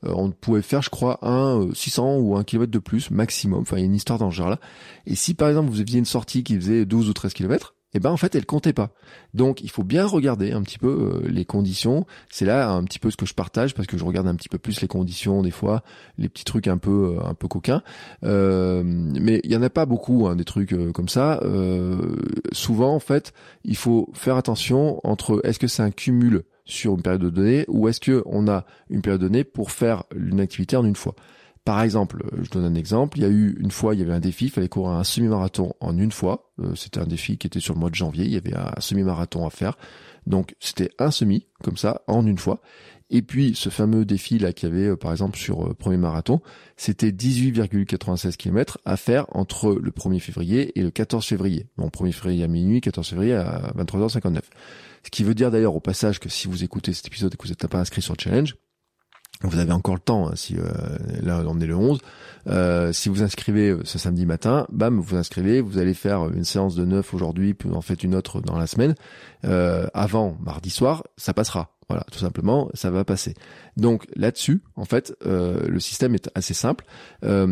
on 0.04 0.32
pouvait 0.32 0.62
faire, 0.62 0.82
je 0.82 0.90
crois, 0.90 1.20
un 1.22 1.70
600 1.74 2.08
euh, 2.08 2.20
ou 2.20 2.36
un 2.36 2.44
kilomètre 2.44 2.72
de 2.72 2.80
plus 2.80 3.10
maximum. 3.12 3.62
Enfin, 3.62 3.78
il 3.78 3.80
y 3.80 3.84
a 3.84 3.86
une 3.86 3.96
histoire 3.96 4.20
dans 4.20 4.32
ce 4.32 4.36
genre-là. 4.36 4.60
Et 5.06 5.16
si 5.16 5.34
par 5.34 5.50
exemple 5.50 5.70
vous 5.70 5.82
aviez 5.82 6.00
une 6.00 6.06
sortie 6.06 6.44
qui 6.44 6.56
faisait 6.56 6.86
12 6.86 7.10
ou 7.10 7.14
13 7.14 7.34
kilomètres, 7.34 7.74
eh 7.94 8.00
ben 8.00 8.12
en 8.12 8.18
fait 8.18 8.36
elle 8.36 8.46
comptait 8.46 8.74
pas. 8.74 8.92
Donc 9.34 9.62
il 9.62 9.72
faut 9.72 9.84
bien 9.84 10.06
regarder 10.06 10.52
un 10.52 10.62
petit 10.62 10.78
peu 10.78 11.22
euh, 11.24 11.28
les 11.28 11.46
conditions. 11.46 12.06
C'est 12.30 12.46
là 12.46 12.70
un 12.70 12.84
petit 12.84 13.00
peu 13.00 13.10
ce 13.10 13.18
que 13.18 13.26
je 13.26 13.34
partage 13.34 13.74
parce 13.74 13.88
que 13.88 13.98
je 13.98 14.04
regarde 14.04 14.28
un 14.28 14.36
petit 14.36 14.50
peu 14.50 14.60
plus 14.60 14.82
les 14.82 14.88
conditions 14.88 15.42
des 15.42 15.52
fois, 15.52 15.84
les 16.18 16.30
petits 16.30 16.44
trucs 16.44 16.68
un 16.68 16.78
peu 16.78 17.18
un 17.24 17.34
peu 17.34 17.48
coquins. 17.48 17.82
mais 18.22 19.42
il 19.44 19.52
y 19.52 19.56
en 19.56 19.64
a 19.64 19.70
pas 19.70 19.86
beaucoup 19.86 20.28
hein, 20.28 20.36
des 20.36 20.46
trucs 20.46 20.76
comme 20.94 21.10
ça. 21.10 21.42
souvent 22.52 22.94
en 22.94 23.00
fait 23.00 23.34
il 23.64 23.78
faut 23.78 24.10
faire 24.14 24.36
attention 24.36 25.00
entre 25.04 25.42
est-ce 25.46 25.58
que 25.58 25.68
c'est 25.68 25.82
un 25.82 25.92
cumul 25.92 26.44
sur 26.68 26.94
une 26.94 27.02
période 27.02 27.22
de 27.22 27.30
données 27.30 27.66
ou 27.68 27.88
est-ce 27.88 28.00
que 28.00 28.22
on 28.26 28.48
a 28.48 28.66
une 28.90 29.02
période 29.02 29.22
donnée 29.22 29.44
pour 29.44 29.72
faire 29.72 30.04
une 30.16 30.40
activité 30.40 30.76
en 30.76 30.86
une 30.86 30.96
fois? 30.96 31.16
Par 31.68 31.82
exemple, 31.82 32.24
euh, 32.24 32.44
je 32.44 32.50
donne 32.50 32.64
un 32.64 32.76
exemple, 32.76 33.18
il 33.18 33.24
y 33.24 33.26
a 33.26 33.30
eu 33.30 33.58
une 33.60 33.72
fois, 33.72 33.94
il 33.94 34.00
y 34.00 34.02
avait 34.02 34.14
un 34.14 34.22
défi, 34.22 34.46
il 34.46 34.52
fallait 34.52 34.70
courir 34.70 34.92
un 34.92 35.04
semi-marathon 35.04 35.74
en 35.82 35.98
une 35.98 36.14
fois. 36.14 36.50
Euh, 36.62 36.76
c'était 36.76 37.02
un 37.02 37.06
défi 37.06 37.38
qui 37.38 37.46
était 37.46 37.60
sur 37.60 37.74
le 37.74 37.82
mois 37.82 37.90
de 37.90 37.96
janvier, 37.96 38.24
il 38.24 38.32
y 38.32 38.38
avait 38.38 38.56
un 38.56 38.72
semi-marathon 38.80 39.46
à 39.46 39.50
faire. 39.50 39.78
Donc 40.28 40.56
c'était 40.62 40.92
un 40.98 41.12
semi, 41.12 41.46
comme 41.62 41.76
ça, 41.76 42.04
en 42.08 42.26
une 42.26 42.38
fois. 42.38 42.62
Et 43.10 43.22
puis 43.22 43.54
ce 43.54 43.68
fameux 43.68 44.06
défi 44.06 44.40
là 44.40 44.54
qu'il 44.54 44.70
y 44.70 44.72
avait 44.72 44.88
euh, 44.88 44.96
par 44.96 45.12
exemple 45.12 45.38
sur 45.38 45.76
premier 45.76 45.98
marathon, 45.98 46.40
c'était 46.78 47.10
18,96 47.10 48.38
km 48.38 48.78
à 48.86 48.96
faire 48.96 49.26
entre 49.36 49.74
le 49.74 49.92
1er 49.92 50.22
février 50.22 50.78
et 50.80 50.84
le 50.84 50.90
14 50.90 51.26
février. 51.26 51.68
Bon, 51.78 51.88
1er 51.88 52.14
février 52.14 52.44
à 52.46 52.48
minuit, 52.48 52.80
14 52.80 53.10
février 53.10 53.34
à 53.34 53.74
23h59. 53.78 54.40
Ce 55.08 55.10
qui 55.10 55.24
veut 55.24 55.34
dire 55.34 55.52
d'ailleurs 55.52 55.74
au 55.74 55.80
passage 55.80 56.20
que 56.20 56.28
si 56.28 56.50
vous 56.50 56.66
écoutez 56.66 56.92
cet 56.92 57.08
épisode 57.08 57.34
et 57.34 57.38
que 57.38 57.44
vous 57.44 57.48
n'êtes 57.48 57.66
pas 57.68 57.80
inscrit 57.80 58.02
sur 58.02 58.14
le 58.14 58.22
challenge, 58.22 58.58
vous 59.42 59.58
avez 59.58 59.72
encore 59.72 59.96
le 59.96 60.02
temps, 60.02 60.28
hein, 60.28 60.34
si 60.36 60.58
euh, 60.58 60.66
là 61.24 61.42
on 61.48 61.62
est 61.62 61.66
le 61.66 61.78
11. 61.78 62.00
Euh, 62.48 62.92
si 62.92 63.08
vous 63.08 63.24
inscrivez 63.24 63.70
euh, 63.70 63.80
ce 63.86 63.98
samedi 63.98 64.26
matin, 64.26 64.68
bam, 64.70 65.00
vous 65.00 65.16
inscrivez, 65.16 65.62
vous 65.62 65.78
allez 65.78 65.94
faire 65.94 66.26
une 66.28 66.44
séance 66.44 66.76
de 66.76 66.84
9 66.84 67.14
aujourd'hui, 67.14 67.54
puis 67.54 67.70
en 67.70 67.80
faites 67.80 68.04
une 68.04 68.16
autre 68.16 68.42
dans 68.42 68.60
la 68.60 68.68
semaine. 68.68 68.96
avant 69.44 70.36
mardi 70.44 70.72
soir, 70.72 71.04
ça 71.16 71.34
passera. 71.34 71.70
Voilà, 71.88 72.04
tout 72.12 72.20
simplement, 72.20 72.70
ça 72.74 72.92
va 72.92 73.06
passer. 73.06 73.34
Donc 73.78 74.08
là-dessus, 74.18 74.62
en 74.76 74.84
fait, 74.84 75.14
le 75.24 75.80
système 75.80 76.16
est 76.16 76.30
assez 76.36 76.54
simple. 76.54 76.84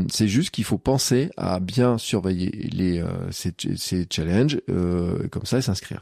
c'est 0.10 0.28
juste 0.28 0.50
qu'il 0.50 0.66
faut 0.66 0.78
penser 0.78 1.30
à 1.38 1.62
bien 1.62 1.98
surveiller 1.98 2.52
les 2.74 3.02
ces, 3.32 3.54
ces 3.78 4.06
challenges, 4.12 4.60
comme 4.68 5.46
ça, 5.46 5.60
et 5.60 5.62
s'inscrire. 5.62 6.02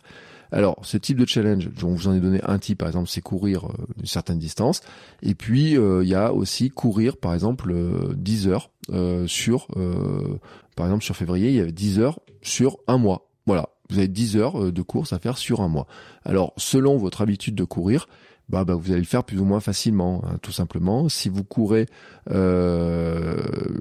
Alors, 0.53 0.77
ce 0.83 0.97
type 0.97 1.17
de 1.17 1.25
challenge, 1.25 1.67
dont 1.79 1.89
vous 1.89 2.07
en 2.07 2.13
ai 2.13 2.19
donné 2.19 2.39
un 2.43 2.59
type, 2.59 2.77
par 2.77 2.87
exemple, 2.87 3.09
c'est 3.09 3.21
courir 3.21 3.65
euh, 3.65 3.73
une 3.99 4.05
certaine 4.05 4.37
distance. 4.37 4.81
Et 5.23 5.33
puis, 5.33 5.75
euh, 5.75 6.03
il 6.03 6.09
y 6.09 6.13
a 6.13 6.31
aussi 6.31 6.69
courir, 6.69 7.17
par 7.17 7.33
exemple, 7.33 7.73
10 8.15 8.47
euh, 8.47 8.51
heures 8.51 8.69
sur, 9.27 9.67
par 10.75 10.85
exemple, 10.85 11.03
sur 11.03 11.15
février, 11.15 11.49
il 11.49 11.55
y 11.55 11.59
avait 11.59 11.71
10 11.71 11.99
heures 11.99 12.19
sur 12.43 12.77
un 12.85 12.99
mois. 12.99 13.31
Voilà, 13.47 13.69
vous 13.89 13.97
avez 13.97 14.07
10 14.07 14.37
heures 14.37 14.71
de 14.71 14.81
course 14.83 15.11
à 15.11 15.17
faire 15.19 15.39
sur 15.39 15.61
un 15.61 15.67
mois. 15.67 15.87
Alors, 16.23 16.53
selon 16.57 16.97
votre 16.97 17.21
habitude 17.21 17.55
de 17.55 17.63
courir, 17.63 18.07
bah, 18.49 18.63
bah, 18.63 18.75
vous 18.75 18.91
allez 18.91 18.99
le 18.99 19.07
faire 19.07 19.23
plus 19.23 19.39
ou 19.39 19.45
moins 19.45 19.61
facilement, 19.61 20.21
hein, 20.25 20.37
tout 20.43 20.51
simplement. 20.51 21.09
Si 21.09 21.29
vous 21.29 21.43
courez 21.43 21.87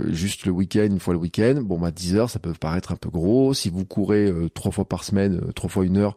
juste 0.08 0.46
le 0.46 0.52
week-end, 0.52 0.86
une 0.86 1.00
fois 1.00 1.12
le 1.12 1.20
week-end, 1.20 1.60
bon 1.62 1.78
bah 1.78 1.90
10 1.90 2.16
heures, 2.16 2.30
ça 2.30 2.38
peut 2.38 2.54
paraître 2.58 2.92
un 2.92 2.96
peu 2.96 3.10
gros. 3.10 3.52
Si 3.52 3.68
vous 3.68 3.84
courez 3.84 4.32
trois 4.54 4.72
fois 4.72 4.86
par 4.86 5.04
semaine, 5.04 5.40
trois 5.54 5.68
fois 5.68 5.84
une 5.84 5.98
heure, 5.98 6.16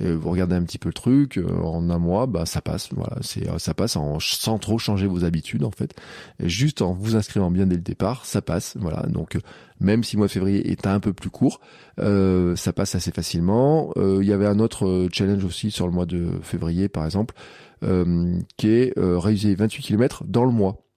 vous 0.00 0.30
regardez 0.30 0.54
un 0.54 0.62
petit 0.62 0.78
peu 0.78 0.88
le 0.88 0.94
truc 0.94 1.38
euh, 1.38 1.60
en 1.62 1.90
un 1.90 1.98
mois, 1.98 2.26
bah 2.26 2.46
ça 2.46 2.60
passe. 2.60 2.88
Voilà, 2.92 3.16
c'est 3.20 3.48
euh, 3.48 3.58
ça 3.58 3.74
passe 3.74 3.96
en, 3.96 4.18
sans 4.20 4.58
trop 4.58 4.78
changer 4.78 5.06
vos 5.06 5.24
habitudes 5.24 5.64
en 5.64 5.70
fait. 5.70 5.94
Juste 6.40 6.82
en 6.82 6.92
vous 6.92 7.16
inscrivant 7.16 7.50
bien 7.50 7.66
dès 7.66 7.76
le 7.76 7.82
départ, 7.82 8.24
ça 8.24 8.42
passe. 8.42 8.76
Voilà, 8.78 9.02
donc 9.08 9.36
euh, 9.36 9.40
même 9.80 10.04
si 10.04 10.16
le 10.16 10.18
mois 10.18 10.26
de 10.26 10.32
février 10.32 10.70
est 10.70 10.86
un 10.86 11.00
peu 11.00 11.12
plus 11.12 11.30
court, 11.30 11.60
euh, 11.98 12.56
ça 12.56 12.72
passe 12.72 12.94
assez 12.94 13.10
facilement. 13.10 13.92
Il 13.96 14.24
y 14.24 14.32
avait 14.32 14.46
un 14.46 14.58
autre 14.58 15.08
challenge 15.12 15.44
aussi 15.44 15.70
sur 15.70 15.86
le 15.86 15.92
mois 15.92 16.06
de 16.06 16.30
février 16.42 16.88
par 16.88 17.04
exemple, 17.04 17.34
qui 17.80 18.68
est 18.68 18.92
réaliser 18.96 19.54
28 19.54 19.82
km 19.82 20.24
dans 20.26 20.44
le 20.44 20.50
mois 20.50 20.87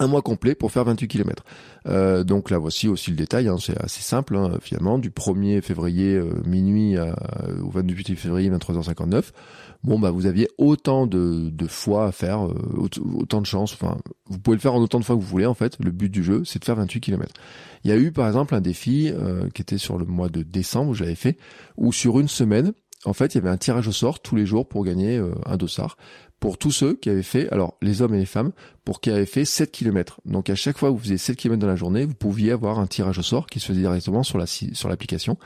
un 0.00 0.06
mois 0.06 0.22
complet 0.22 0.54
pour 0.54 0.72
faire 0.72 0.84
28 0.84 1.08
km. 1.08 1.44
Euh, 1.86 2.24
donc 2.24 2.50
là 2.50 2.58
voici 2.58 2.88
aussi 2.88 3.10
le 3.10 3.16
détail, 3.16 3.48
hein, 3.48 3.56
c'est 3.60 3.78
assez 3.82 4.02
simple 4.02 4.36
hein, 4.36 4.52
finalement, 4.60 4.98
du 4.98 5.10
1er 5.10 5.60
février 5.60 6.14
euh, 6.14 6.42
minuit 6.46 6.96
au 7.62 7.70
28 7.70 8.16
février 8.16 8.50
23h59. 8.50 9.24
Bon 9.82 9.98
bah 9.98 10.10
vous 10.10 10.24
aviez 10.24 10.48
autant 10.56 11.06
de, 11.06 11.50
de 11.50 11.66
fois 11.66 12.06
à 12.06 12.12
faire, 12.12 12.46
euh, 12.46 12.88
autant 13.18 13.40
de 13.40 13.46
chances, 13.46 13.74
enfin 13.74 13.98
vous 14.26 14.38
pouvez 14.38 14.56
le 14.56 14.60
faire 14.60 14.74
en 14.74 14.80
autant 14.80 14.98
de 14.98 15.04
fois 15.04 15.14
que 15.14 15.20
vous 15.20 15.26
voulez 15.26 15.46
en 15.46 15.54
fait, 15.54 15.76
le 15.78 15.90
but 15.90 16.08
du 16.08 16.24
jeu 16.24 16.42
c'est 16.44 16.58
de 16.58 16.64
faire 16.64 16.76
28 16.76 17.00
km. 17.00 17.32
Il 17.84 17.90
y 17.90 17.92
a 17.92 17.96
eu 17.96 18.10
par 18.10 18.26
exemple 18.26 18.54
un 18.54 18.62
défi 18.62 19.12
qui 19.52 19.60
était 19.60 19.76
sur 19.76 19.98
le 19.98 20.06
mois 20.06 20.30
de 20.30 20.42
décembre 20.42 20.92
où 20.92 20.94
j'avais 20.94 21.14
fait, 21.14 21.36
où 21.76 21.92
sur 21.92 22.18
une 22.18 22.28
semaine, 22.28 22.72
en 23.04 23.12
fait, 23.12 23.34
il 23.34 23.38
y 23.38 23.40
avait 23.40 23.50
un 23.50 23.56
tirage 23.56 23.88
au 23.88 23.92
sort 23.92 24.20
tous 24.20 24.36
les 24.36 24.46
jours 24.46 24.66
pour 24.66 24.84
gagner 24.84 25.22
un 25.46 25.56
dossard 25.56 25.96
pour 26.44 26.58
tous 26.58 26.72
ceux 26.72 26.92
qui 26.92 27.08
avaient 27.08 27.22
fait, 27.22 27.50
alors 27.52 27.78
les 27.80 28.02
hommes 28.02 28.12
et 28.12 28.18
les 28.18 28.26
femmes, 28.26 28.52
pour 28.84 29.00
qui 29.00 29.08
avaient 29.10 29.24
fait 29.24 29.46
7 29.46 29.72
km. 29.72 30.20
Donc 30.26 30.50
à 30.50 30.54
chaque 30.54 30.76
fois 30.76 30.90
que 30.90 30.94
vous 30.94 31.00
faisiez 31.00 31.16
7 31.16 31.38
km 31.38 31.58
dans 31.58 31.66
la 31.66 31.74
journée, 31.74 32.04
vous 32.04 32.12
pouviez 32.12 32.52
avoir 32.52 32.78
un 32.80 32.86
tirage 32.86 33.18
au 33.18 33.22
sort 33.22 33.46
qui 33.46 33.60
se 33.60 33.66
faisait 33.68 33.80
directement 33.80 34.22
sur 34.22 34.36
la 34.36 34.44
sur 34.44 34.90
l'application. 34.90 35.38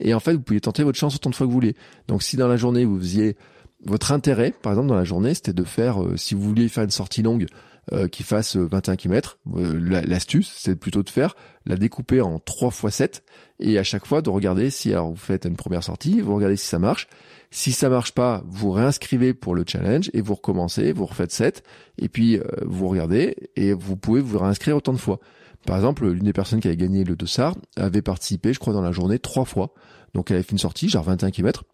Et 0.00 0.14
en 0.14 0.18
fait, 0.18 0.32
vous 0.32 0.40
pouviez 0.40 0.62
tenter 0.62 0.82
votre 0.82 0.98
chance 0.98 1.14
autant 1.14 1.28
de 1.28 1.34
fois 1.34 1.46
que 1.46 1.50
vous 1.50 1.56
vouliez. 1.56 1.76
Donc 2.08 2.22
si 2.22 2.38
dans 2.38 2.48
la 2.48 2.56
journée 2.56 2.86
vous 2.86 2.98
faisiez 2.98 3.36
votre 3.84 4.12
intérêt, 4.12 4.54
par 4.62 4.72
exemple 4.72 4.88
dans 4.88 4.94
la 4.94 5.04
journée, 5.04 5.34
c'était 5.34 5.52
de 5.52 5.62
faire, 5.62 6.02
euh, 6.02 6.16
si 6.16 6.34
vous 6.34 6.40
vouliez 6.40 6.70
faire 6.70 6.84
une 6.84 6.90
sortie 6.90 7.22
longue 7.22 7.44
euh, 7.92 8.08
qui 8.08 8.22
fasse 8.22 8.56
21 8.56 8.96
km, 8.96 9.38
euh, 9.56 10.02
l'astuce, 10.06 10.52
c'est 10.58 10.76
plutôt 10.76 11.02
de 11.02 11.10
faire 11.10 11.36
la 11.66 11.76
découper 11.76 12.20
en 12.20 12.38
3 12.38 12.70
fois 12.70 12.90
7 12.90 13.22
et 13.60 13.78
à 13.78 13.84
chaque 13.84 14.06
fois 14.06 14.22
de 14.22 14.30
regarder 14.30 14.70
si 14.70 14.92
alors 14.92 15.10
vous 15.10 15.16
faites 15.16 15.44
une 15.44 15.56
première 15.56 15.84
sortie, 15.84 16.20
vous 16.20 16.34
regardez 16.34 16.56
si 16.56 16.66
ça 16.66 16.78
marche 16.78 17.08
si 17.50 17.72
ça 17.72 17.88
marche 17.88 18.12
pas, 18.12 18.42
vous 18.46 18.70
réinscrivez 18.70 19.34
pour 19.34 19.54
le 19.54 19.64
challenge 19.66 20.10
et 20.12 20.20
vous 20.20 20.34
recommencez, 20.34 20.92
vous 20.92 21.06
refaites 21.06 21.32
7 21.32 21.62
et 21.98 22.08
puis 22.08 22.38
euh, 22.38 22.44
vous 22.64 22.88
regardez 22.88 23.50
et 23.56 23.72
vous 23.72 23.96
pouvez 23.96 24.20
vous 24.20 24.38
réinscrire 24.38 24.76
autant 24.76 24.92
de 24.92 24.98
fois. 24.98 25.20
Par 25.64 25.76
exemple, 25.76 26.08
l'une 26.08 26.24
des 26.24 26.32
personnes 26.32 26.60
qui 26.60 26.68
avait 26.68 26.76
gagné 26.76 27.04
le 27.04 27.16
dossard 27.16 27.56
avait 27.76 28.02
participé, 28.02 28.52
je 28.52 28.58
crois, 28.58 28.72
dans 28.72 28.82
la 28.82 28.92
journée 28.92 29.18
trois 29.18 29.44
fois. 29.44 29.72
Donc 30.14 30.30
elle 30.30 30.36
avait 30.36 30.44
fait 30.44 30.52
une 30.52 30.58
sortie, 30.58 30.88
genre 30.88 31.04
21 31.04 31.30
km. 31.30 31.64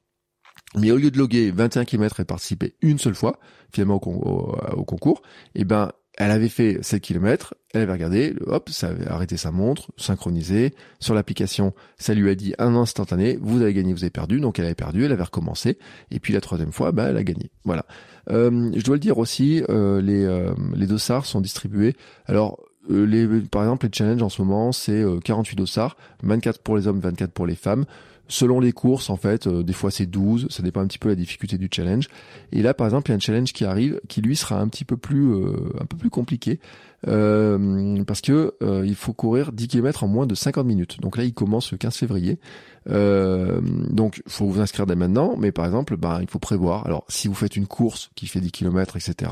Mais 0.77 0.91
au 0.91 0.97
lieu 0.97 1.11
de 1.11 1.19
loguer 1.19 1.51
21 1.51 1.85
km 1.85 2.21
et 2.21 2.25
participer 2.25 2.75
une 2.81 2.99
seule 2.99 3.15
fois, 3.15 3.39
finalement 3.73 4.01
au, 4.07 4.57
au 4.75 4.85
concours, 4.85 5.23
eh 5.55 5.65
ben 5.65 5.91
elle 6.19 6.31
avait 6.31 6.49
fait 6.49 6.79
7 6.83 7.01
km, 7.01 7.55
elle 7.73 7.83
avait 7.83 7.93
regardé, 7.93 8.35
hop, 8.47 8.69
ça 8.69 8.89
avait 8.89 9.09
arrêté 9.09 9.37
sa 9.39 9.51
montre, 9.51 9.91
synchronisé. 9.97 10.75
Sur 11.01 11.15
l'application, 11.15 11.73
ça 11.97 12.13
lui 12.13 12.29
a 12.29 12.35
dit 12.35 12.55
un 12.59 12.75
instantané, 12.75 13.39
vous 13.41 13.63
avez 13.63 13.73
gagné, 13.73 13.95
vous 13.95 14.05
avez 14.05 14.11
perdu. 14.11 14.41
Donc 14.41 14.59
elle 14.59 14.67
avait 14.67 14.75
perdu, 14.75 15.05
elle 15.05 15.13
avait 15.13 15.23
recommencé. 15.23 15.79
Et 16.11 16.21
puis 16.21 16.35
la 16.35 16.43
troisième 16.43 16.73
fois, 16.73 16.93
bah, 16.93 17.07
elle 17.09 17.17
a 17.17 17.25
gagné. 17.25 17.51
Voilà. 17.65 17.87
Euh, 18.31 18.71
je 18.75 18.83
dois 18.83 18.97
le 18.97 19.01
dire 19.01 19.19
aussi, 19.19 19.65
euh, 19.71 20.03
les, 20.03 20.25
euh, 20.25 20.53
les 20.75 20.87
dossards 20.87 21.25
sont 21.25 21.41
distribués. 21.41 21.97
Alors, 22.27 22.61
les, 22.91 23.27
par 23.43 23.63
exemple, 23.63 23.87
les 23.87 23.93
challenges 23.93 24.23
en 24.23 24.29
ce 24.29 24.43
moment, 24.43 24.73
c'est 24.73 25.05
48 25.25 25.57
dossards, 25.57 25.97
24 26.25 26.61
pour 26.61 26.77
les 26.77 26.89
hommes, 26.89 26.99
24 26.99 27.33
pour 27.33 27.47
les 27.47 27.55
femmes. 27.55 27.85
Selon 28.29 28.61
les 28.61 28.73
courses, 28.73 29.11
en 29.11 29.17
fait, 29.17 29.47
euh, 29.47 29.63
des 29.63 29.73
fois 29.73 29.91
c'est 29.91 30.07
12, 30.07 30.47
ça 30.49 30.63
dépend 30.63 30.81
un 30.81 30.87
petit 30.87 30.99
peu 30.99 31.09
de 31.09 31.15
la 31.15 31.21
difficulté 31.21 31.59
du 31.59 31.69
challenge. 31.71 32.09
Et 32.51 32.63
là, 32.63 32.73
par 32.73 32.87
exemple, 32.87 33.11
il 33.11 33.13
y 33.13 33.15
a 33.15 33.17
un 33.17 33.21
challenge 33.21 33.53
qui 33.53 33.65
arrive 33.65 34.01
qui 34.09 34.23
lui 34.23 34.37
sera 34.37 34.59
un 34.59 34.69
petit 34.69 34.85
peu 34.85 34.97
plus, 34.97 35.33
euh, 35.33 35.55
un 35.81 35.85
peu 35.85 35.97
plus 35.97 36.11
compliqué. 36.11 36.59
Euh, 37.09 38.05
parce 38.05 38.21
que 38.21 38.55
il 38.85 38.95
faut 38.95 39.13
courir 39.13 39.51
10 39.51 39.67
km 39.67 40.05
en 40.05 40.09
moins 40.09 40.27
de 40.27 40.35
50 40.35 40.65
minutes. 40.65 41.01
Donc 41.01 41.17
là, 41.17 41.25
il 41.25 41.35
commence 41.35 41.73
le 41.73 41.79
15 41.79 41.97
février. 41.97 42.39
Euh, 42.91 43.61
donc, 43.63 44.23
faut 44.27 44.47
vous 44.47 44.61
inscrire 44.61 44.87
dès 44.87 44.97
maintenant, 44.97 45.37
mais 45.39 45.53
par 45.53 45.67
exemple, 45.67 45.97
bah, 45.97 46.19
il 46.21 46.29
faut 46.29 46.39
prévoir. 46.39 46.87
Alors, 46.87 47.05
si 47.09 47.29
vous 47.29 47.35
faites 47.35 47.57
une 47.57 47.67
course 47.67 48.11
qui 48.15 48.27
fait 48.27 48.41
10 48.41 48.51
km, 48.51 48.97
etc., 48.97 49.31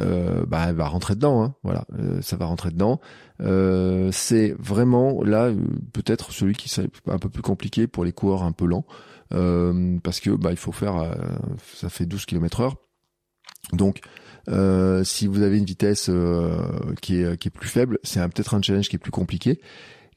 euh, 0.00 0.44
bah, 0.46 0.66
elle 0.68 0.76
va 0.76 0.86
rentrer 0.86 1.14
dedans. 1.14 1.42
Hein, 1.42 1.54
voilà, 1.62 1.84
ça 2.20 2.36
va 2.36 2.46
rentrer 2.46 2.70
dedans. 2.70 3.00
Euh, 3.40 4.10
c'est 4.12 4.54
vraiment 4.58 5.22
là 5.22 5.50
peut-être 5.92 6.32
celui 6.32 6.54
qui 6.54 6.68
serait 6.68 6.88
un 7.06 7.18
peu 7.18 7.28
plus 7.28 7.42
compliqué 7.42 7.86
pour 7.86 8.04
les 8.04 8.12
coureurs 8.12 8.42
un 8.42 8.52
peu 8.52 8.66
lents 8.66 8.86
euh, 9.34 9.98
parce 10.02 10.20
que 10.20 10.30
bah 10.30 10.50
il 10.52 10.56
faut 10.56 10.72
faire 10.72 10.96
euh, 10.96 11.14
ça 11.74 11.88
fait 11.88 12.06
12 12.06 12.24
km 12.26 12.60
heure. 12.60 12.76
Donc 13.72 14.00
euh, 14.48 15.02
si 15.04 15.26
vous 15.26 15.42
avez 15.42 15.58
une 15.58 15.64
vitesse 15.64 16.10
qui 17.02 17.16
est 17.16 17.36
qui 17.36 17.48
est 17.48 17.50
plus 17.50 17.68
faible 17.68 17.98
c'est 18.04 18.20
peut-être 18.28 18.54
un 18.54 18.62
challenge 18.62 18.88
qui 18.88 18.96
est 18.96 19.00
plus 19.00 19.10
compliqué. 19.10 19.60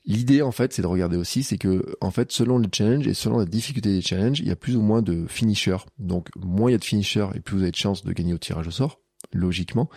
L'idée 0.06 0.42
en 0.42 0.52
fait, 0.52 0.74
c'est 0.74 0.82
de 0.82 0.88
regarder 0.88 1.18
aussi, 1.18 1.44
c'est 1.44 1.58
que 1.58 1.86
en 2.02 2.10
fait, 2.10 2.32
selon 2.32 2.58
le 2.58 2.68
challenge 2.74 3.06
et 3.06 3.14
selon 3.14 3.38
la 3.38 3.46
difficulté 3.46 3.90
des 3.90 4.02
challenges, 4.02 4.40
il 4.40 4.48
y 4.48 4.52
a 4.52 4.56
plus 4.56 4.76
ou 4.76 4.82
moins 4.82 5.02
de 5.02 5.28
finishers. 5.28 5.86
Donc, 6.00 6.30
moins 6.36 6.70
il 6.70 6.74
y 6.74 6.76
a 6.76 6.80
de 6.80 6.84
finishers 6.84 7.28
et 7.36 7.42
plus 7.42 7.58
vous 7.58 7.62
avez 7.62 7.72
de 7.72 7.76
chances 7.76 8.04
de 8.04 8.12
gagner 8.12 8.34
au 8.34 8.38
tirage 8.38 8.68
au 8.68 8.72
sort, 8.72 9.02
logiquement. 9.34 9.90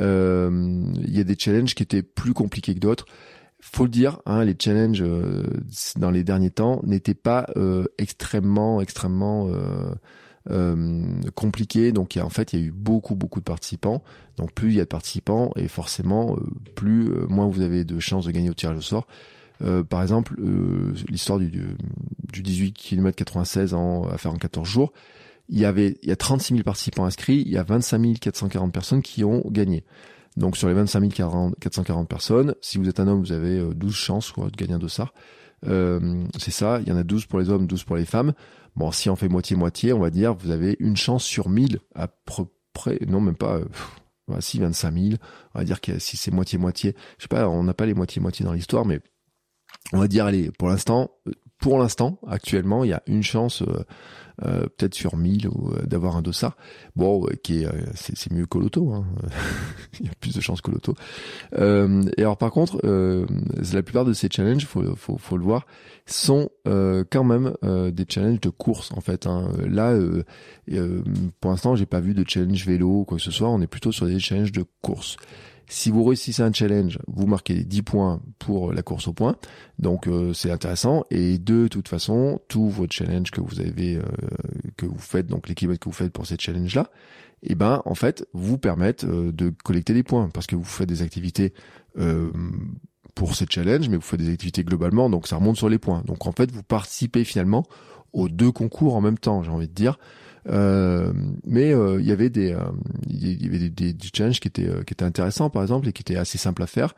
Euh, 0.00 0.84
il 0.96 1.16
y 1.16 1.20
a 1.20 1.24
des 1.24 1.36
challenges 1.38 1.74
qui 1.74 1.82
étaient 1.82 2.02
plus 2.02 2.34
compliqués 2.34 2.74
que 2.74 2.80
d'autres. 2.80 3.06
Faut 3.60 3.84
le 3.84 3.90
dire, 3.90 4.20
hein, 4.26 4.44
les 4.44 4.56
challenges 4.58 5.02
euh, 5.02 5.44
dans 5.96 6.10
les 6.10 6.24
derniers 6.24 6.50
temps 6.50 6.80
n'étaient 6.84 7.14
pas 7.14 7.46
euh, 7.56 7.84
extrêmement, 7.98 8.80
extrêmement 8.80 9.48
compliqués. 11.36 11.92
Donc, 11.92 12.16
il 12.16 12.18
y 12.18 12.20
a, 12.20 12.26
en 12.26 12.30
fait, 12.30 12.52
il 12.52 12.60
y 12.60 12.62
a 12.62 12.66
eu 12.66 12.72
beaucoup, 12.72 13.14
beaucoup 13.14 13.38
de 13.38 13.44
participants. 13.44 14.02
Donc, 14.36 14.52
plus 14.52 14.70
il 14.70 14.76
y 14.76 14.80
a 14.80 14.84
de 14.84 14.88
participants 14.88 15.52
et 15.54 15.68
forcément, 15.68 16.36
plus 16.74 17.10
moins 17.28 17.46
vous 17.46 17.60
avez 17.60 17.84
de 17.84 18.00
chances 18.00 18.24
de 18.24 18.32
gagner 18.32 18.50
au 18.50 18.54
tirage 18.54 18.78
au 18.78 18.80
sort. 18.80 19.06
Euh, 19.64 19.84
par 19.84 20.02
exemple, 20.02 20.34
euh, 20.40 20.94
l'histoire 21.08 21.38
du, 21.38 21.48
du, 21.48 22.42
18 22.42 22.72
km 22.72 23.16
96 23.16 23.74
en, 23.74 24.04
à 24.08 24.18
faire 24.18 24.32
en 24.32 24.36
14 24.36 24.68
jours, 24.68 24.92
il 25.52 25.60
y 25.60 25.66
avait 25.66 25.98
il 26.02 26.08
y 26.08 26.12
a 26.12 26.16
36 26.16 26.54
000 26.54 26.64
participants 26.64 27.04
inscrits, 27.04 27.42
il 27.44 27.52
y 27.52 27.58
a 27.58 27.62
25 27.62 28.18
440 28.18 28.72
personnes 28.72 29.02
qui 29.02 29.22
ont 29.22 29.42
gagné. 29.50 29.84
Donc 30.38 30.56
sur 30.56 30.66
les 30.66 30.74
25 30.74 31.12
440 31.60 32.08
personnes, 32.08 32.54
si 32.62 32.78
vous 32.78 32.88
êtes 32.88 32.98
un 33.00 33.06
homme, 33.06 33.20
vous 33.20 33.32
avez 33.32 33.62
12 33.74 33.90
euh, 33.90 33.94
chances 33.94 34.32
quoi, 34.32 34.48
de 34.48 34.56
gagner 34.56 34.72
un 34.72 34.78
dossard. 34.78 35.12
Euh, 35.66 36.24
c'est 36.38 36.50
ça, 36.50 36.80
il 36.80 36.88
y 36.88 36.92
en 36.92 36.96
a 36.96 37.04
12 37.04 37.26
pour 37.26 37.38
les 37.38 37.50
hommes, 37.50 37.66
12 37.66 37.84
pour 37.84 37.96
les 37.96 38.06
femmes. 38.06 38.32
Bon, 38.76 38.90
si 38.92 39.10
on 39.10 39.16
fait 39.16 39.28
moitié-moitié, 39.28 39.92
on 39.92 40.00
va 40.00 40.08
dire, 40.08 40.34
vous 40.34 40.50
avez 40.50 40.74
une 40.80 40.96
chance 40.96 41.22
sur 41.22 41.50
1000 41.50 41.80
à 41.94 42.08
peu 42.08 42.46
près, 42.72 42.98
non 43.06 43.20
même 43.20 43.36
pas, 43.36 43.58
euh, 43.58 44.40
si 44.40 44.58
25 44.58 44.94
000, 44.94 45.06
on 45.54 45.58
va 45.58 45.64
dire 45.66 45.82
que 45.82 45.98
si 45.98 46.16
c'est 46.16 46.30
moitié-moitié, 46.30 46.96
je 47.18 47.24
sais 47.24 47.28
pas, 47.28 47.46
on 47.46 47.62
n'a 47.62 47.74
pas 47.74 47.84
les 47.84 47.94
moitié-moitié 47.94 48.46
dans 48.46 48.54
l'histoire, 48.54 48.86
mais 48.86 49.00
on 49.92 49.98
va 49.98 50.08
dire, 50.08 50.24
allez, 50.24 50.50
pour 50.58 50.68
l'instant, 50.68 51.10
pour 51.62 51.78
l'instant, 51.78 52.18
actuellement, 52.26 52.82
il 52.82 52.90
y 52.90 52.92
a 52.92 53.04
une 53.06 53.22
chance, 53.22 53.62
euh, 53.62 53.84
euh, 54.44 54.62
peut-être 54.76 54.94
sur 54.94 55.16
1000 55.16 55.46
ou 55.46 55.70
euh, 55.70 55.86
d'avoir 55.86 56.16
un 56.16 56.22
dossard. 56.22 56.56
Bon, 56.96 57.24
qui 57.44 57.62
est, 57.62 57.68
c'est, 57.94 58.32
mieux 58.32 58.46
que 58.46 58.58
l'auto. 58.58 58.92
Hein. 58.92 59.06
il 60.00 60.06
y 60.06 60.08
a 60.08 60.12
plus 60.20 60.34
de 60.34 60.40
chances 60.40 60.60
que 60.60 60.72
l'auto. 60.72 60.96
et 61.56 62.20
alors, 62.20 62.36
par 62.36 62.50
contre, 62.50 62.80
la 62.84 63.82
plupart 63.84 64.04
de 64.04 64.12
ces 64.12 64.28
challenges, 64.28 64.66
faut, 64.66 64.82
faut, 64.96 65.16
faut 65.18 65.36
le 65.36 65.44
voir, 65.44 65.66
sont 66.04 66.50
quand 66.66 67.24
même 67.24 67.54
des 67.92 68.06
challenges 68.08 68.40
de 68.40 68.50
course 68.50 68.90
en 68.92 69.00
fait. 69.00 69.28
Hein. 69.28 69.52
Là, 69.64 69.96
pour 71.40 71.50
l'instant, 71.52 71.76
j'ai 71.76 71.86
pas 71.86 72.00
vu 72.00 72.12
de 72.12 72.24
challenge 72.26 72.66
vélo 72.66 73.00
ou 73.00 73.04
quoi 73.04 73.18
que 73.18 73.22
ce 73.22 73.30
soit. 73.30 73.48
On 73.48 73.60
est 73.62 73.68
plutôt 73.68 73.92
sur 73.92 74.06
des 74.06 74.18
challenges 74.18 74.52
de 74.52 74.64
course. 74.80 75.16
Si 75.68 75.90
vous 75.90 76.04
réussissez 76.04 76.42
un 76.42 76.52
challenge, 76.52 76.98
vous 77.06 77.26
marquez 77.26 77.64
10 77.64 77.82
points 77.82 78.20
pour 78.38 78.72
la 78.72 78.82
course 78.82 79.08
au 79.08 79.12
point. 79.12 79.36
Donc 79.78 80.06
euh, 80.06 80.32
c'est 80.32 80.50
intéressant. 80.50 81.04
Et 81.10 81.38
de 81.38 81.68
toute 81.68 81.88
façon, 81.88 82.40
tous 82.48 82.68
vos 82.68 82.86
challenges 82.90 83.30
que 83.30 83.40
vous 83.40 83.60
avez, 83.60 83.96
euh, 83.96 84.02
que 84.76 84.86
vous 84.86 84.98
faites, 84.98 85.26
donc 85.26 85.48
les 85.48 85.54
que 85.54 85.84
vous 85.84 85.92
faites 85.92 86.12
pour 86.12 86.26
ces 86.26 86.36
challenges-là, 86.38 86.90
eh 87.42 87.54
ben 87.54 87.82
en 87.84 87.94
fait 87.94 88.26
vous 88.32 88.58
permettent 88.58 89.04
euh, 89.04 89.32
de 89.32 89.52
collecter 89.64 89.94
des 89.94 90.02
points 90.02 90.28
parce 90.28 90.46
que 90.46 90.56
vous 90.56 90.64
faites 90.64 90.88
des 90.88 91.02
activités 91.02 91.52
pour 93.14 93.34
ces 93.34 93.44
challenges, 93.48 93.88
mais 93.90 93.96
vous 93.96 94.02
faites 94.02 94.20
des 94.20 94.32
activités 94.32 94.64
globalement, 94.64 95.10
donc 95.10 95.26
ça 95.26 95.36
remonte 95.36 95.56
sur 95.56 95.68
les 95.68 95.78
points. 95.78 96.02
Donc 96.06 96.26
en 96.26 96.32
fait 96.32 96.50
vous 96.50 96.62
participez 96.62 97.24
finalement 97.24 97.64
aux 98.12 98.28
deux 98.28 98.50
concours 98.50 98.94
en 98.94 99.00
même 99.00 99.18
temps, 99.18 99.42
j'ai 99.42 99.50
envie 99.50 99.68
de 99.68 99.74
dire. 99.74 99.98
Euh, 100.48 101.12
mais 101.46 101.72
euh, 101.72 102.00
il 102.00 102.06
y 102.06 102.12
avait 102.12 102.30
des 102.30 102.56
il 103.08 103.44
y 103.44 103.46
avait 103.46 103.70
des, 103.70 103.92
des, 103.92 104.08
challenges 104.12 104.40
qui 104.40 104.48
étaient 104.48 104.68
qui 104.84 104.92
étaient 104.92 105.04
intéressants 105.04 105.50
par 105.50 105.62
exemple 105.62 105.88
et 105.88 105.92
qui 105.92 106.02
étaient 106.02 106.16
assez 106.16 106.38
simples 106.38 106.62
à 106.62 106.66
faire. 106.66 106.94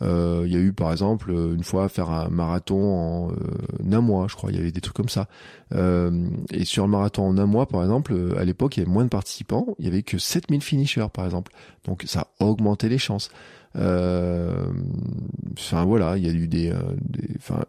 Euh, 0.00 0.44
il 0.46 0.52
y 0.52 0.56
a 0.56 0.60
eu 0.60 0.72
par 0.72 0.92
exemple 0.92 1.30
une 1.30 1.64
fois 1.64 1.88
faire 1.88 2.10
un 2.10 2.28
marathon 2.28 3.30
en 3.30 3.32
un 3.92 4.00
mois, 4.00 4.26
je 4.28 4.36
crois. 4.36 4.50
Il 4.50 4.56
y 4.56 4.60
avait 4.60 4.72
des 4.72 4.80
trucs 4.80 4.96
comme 4.96 5.08
ça. 5.08 5.28
et 5.72 6.64
sur 6.64 6.84
le 6.84 6.90
marathon 6.90 7.26
en 7.26 7.38
un 7.38 7.46
mois, 7.46 7.66
par 7.66 7.82
exemple, 7.82 8.14
à 8.38 8.44
l'époque, 8.44 8.76
il 8.76 8.80
y 8.80 8.82
avait 8.82 8.92
moins 8.92 9.04
de 9.04 9.08
participants. 9.08 9.66
Il 9.78 9.84
y 9.84 9.88
avait 9.88 10.02
que 10.02 10.18
7000 10.18 10.62
finishers, 10.62 11.08
par 11.12 11.24
exemple. 11.24 11.52
Donc 11.84 12.04
ça 12.06 12.28
a 12.40 12.44
augmenté 12.44 12.88
les 12.88 12.98
chances. 12.98 13.30
Enfin 13.74 14.64
voilà, 15.84 16.16
il 16.16 16.26
y 16.26 16.28
a 16.28 16.32
eu 16.32 16.48
des, 16.48 16.72
enfin 17.36 17.64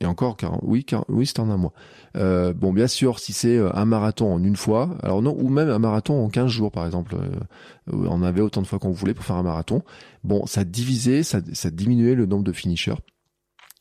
et 0.00 0.06
encore, 0.06 0.36
car, 0.36 0.62
oui, 0.62 0.84
car, 0.84 1.04
oui, 1.08 1.26
c'est 1.26 1.40
en 1.40 1.50
un 1.50 1.56
mois. 1.56 1.72
Euh, 2.16 2.52
bon, 2.52 2.72
bien 2.72 2.86
sûr, 2.86 3.18
si 3.18 3.32
c'est 3.32 3.56
euh, 3.56 3.74
un 3.74 3.84
marathon 3.84 4.32
en 4.32 4.42
une 4.42 4.54
fois, 4.54 4.96
alors 5.02 5.22
non, 5.22 5.36
ou 5.36 5.48
même 5.48 5.68
un 5.68 5.80
marathon 5.80 6.24
en 6.24 6.28
15 6.28 6.48
jours, 6.48 6.70
par 6.70 6.86
exemple, 6.86 7.16
euh, 7.16 8.06
on 8.08 8.22
avait 8.22 8.40
autant 8.40 8.62
de 8.62 8.66
fois 8.66 8.78
qu'on 8.78 8.92
voulait 8.92 9.14
pour 9.14 9.24
faire 9.24 9.36
un 9.36 9.42
marathon. 9.42 9.82
Bon, 10.22 10.46
ça 10.46 10.64
divisait, 10.64 11.24
ça, 11.24 11.40
ça 11.52 11.70
diminuait 11.70 12.14
le 12.14 12.26
nombre 12.26 12.44
de 12.44 12.52
finishers. 12.52 12.94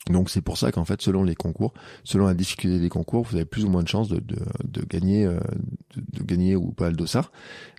Donc 0.09 0.29
c'est 0.29 0.41
pour 0.41 0.57
ça 0.57 0.71
qu'en 0.71 0.85
fait, 0.85 1.01
selon 1.01 1.23
les 1.23 1.35
concours, 1.35 1.73
selon 2.05 2.27
la 2.27 2.33
difficulté 2.33 2.79
des 2.79 2.89
concours, 2.89 3.23
vous 3.23 3.35
avez 3.35 3.45
plus 3.45 3.65
ou 3.65 3.69
moins 3.69 3.83
de 3.83 3.89
chances 3.89 4.07
de, 4.07 4.21
de, 4.21 4.37
de 4.63 4.85
gagner, 4.85 5.25
de, 5.25 5.39
de, 5.97 6.23
gagner 6.23 6.55
ou 6.55 6.71
pas 6.71 6.89
le 6.89 6.95
dossard. 6.95 7.29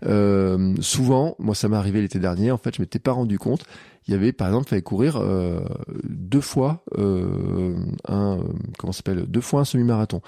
Euh, 0.05 0.75
souvent, 0.81 1.37
moi 1.39 1.55
ça 1.55 1.71
m'est 1.71 1.77
arrivé 1.79 2.03
l'été 2.03 2.19
dernier. 2.19 2.51
En 2.51 2.59
fait, 2.59 2.77
je 2.77 2.83
m'étais 2.83 2.99
pas 2.99 3.13
rendu 3.13 3.39
compte 3.39 3.65
il 4.09 4.13
y 4.13 4.15
avait 4.15 4.33
par 4.33 4.49
exemple 4.49 4.69
fallait 4.69 4.83
courir 4.83 5.19
euh, 5.19 5.61
deux 6.05 6.41
fois 6.41 6.83
euh, 6.97 7.77
un 8.09 8.39
comment 8.79 8.93
s'appelle 8.93 9.27
deux 9.27 9.43
fois 9.43 9.61
un 9.61 9.65
semi-marathon. 9.65 10.23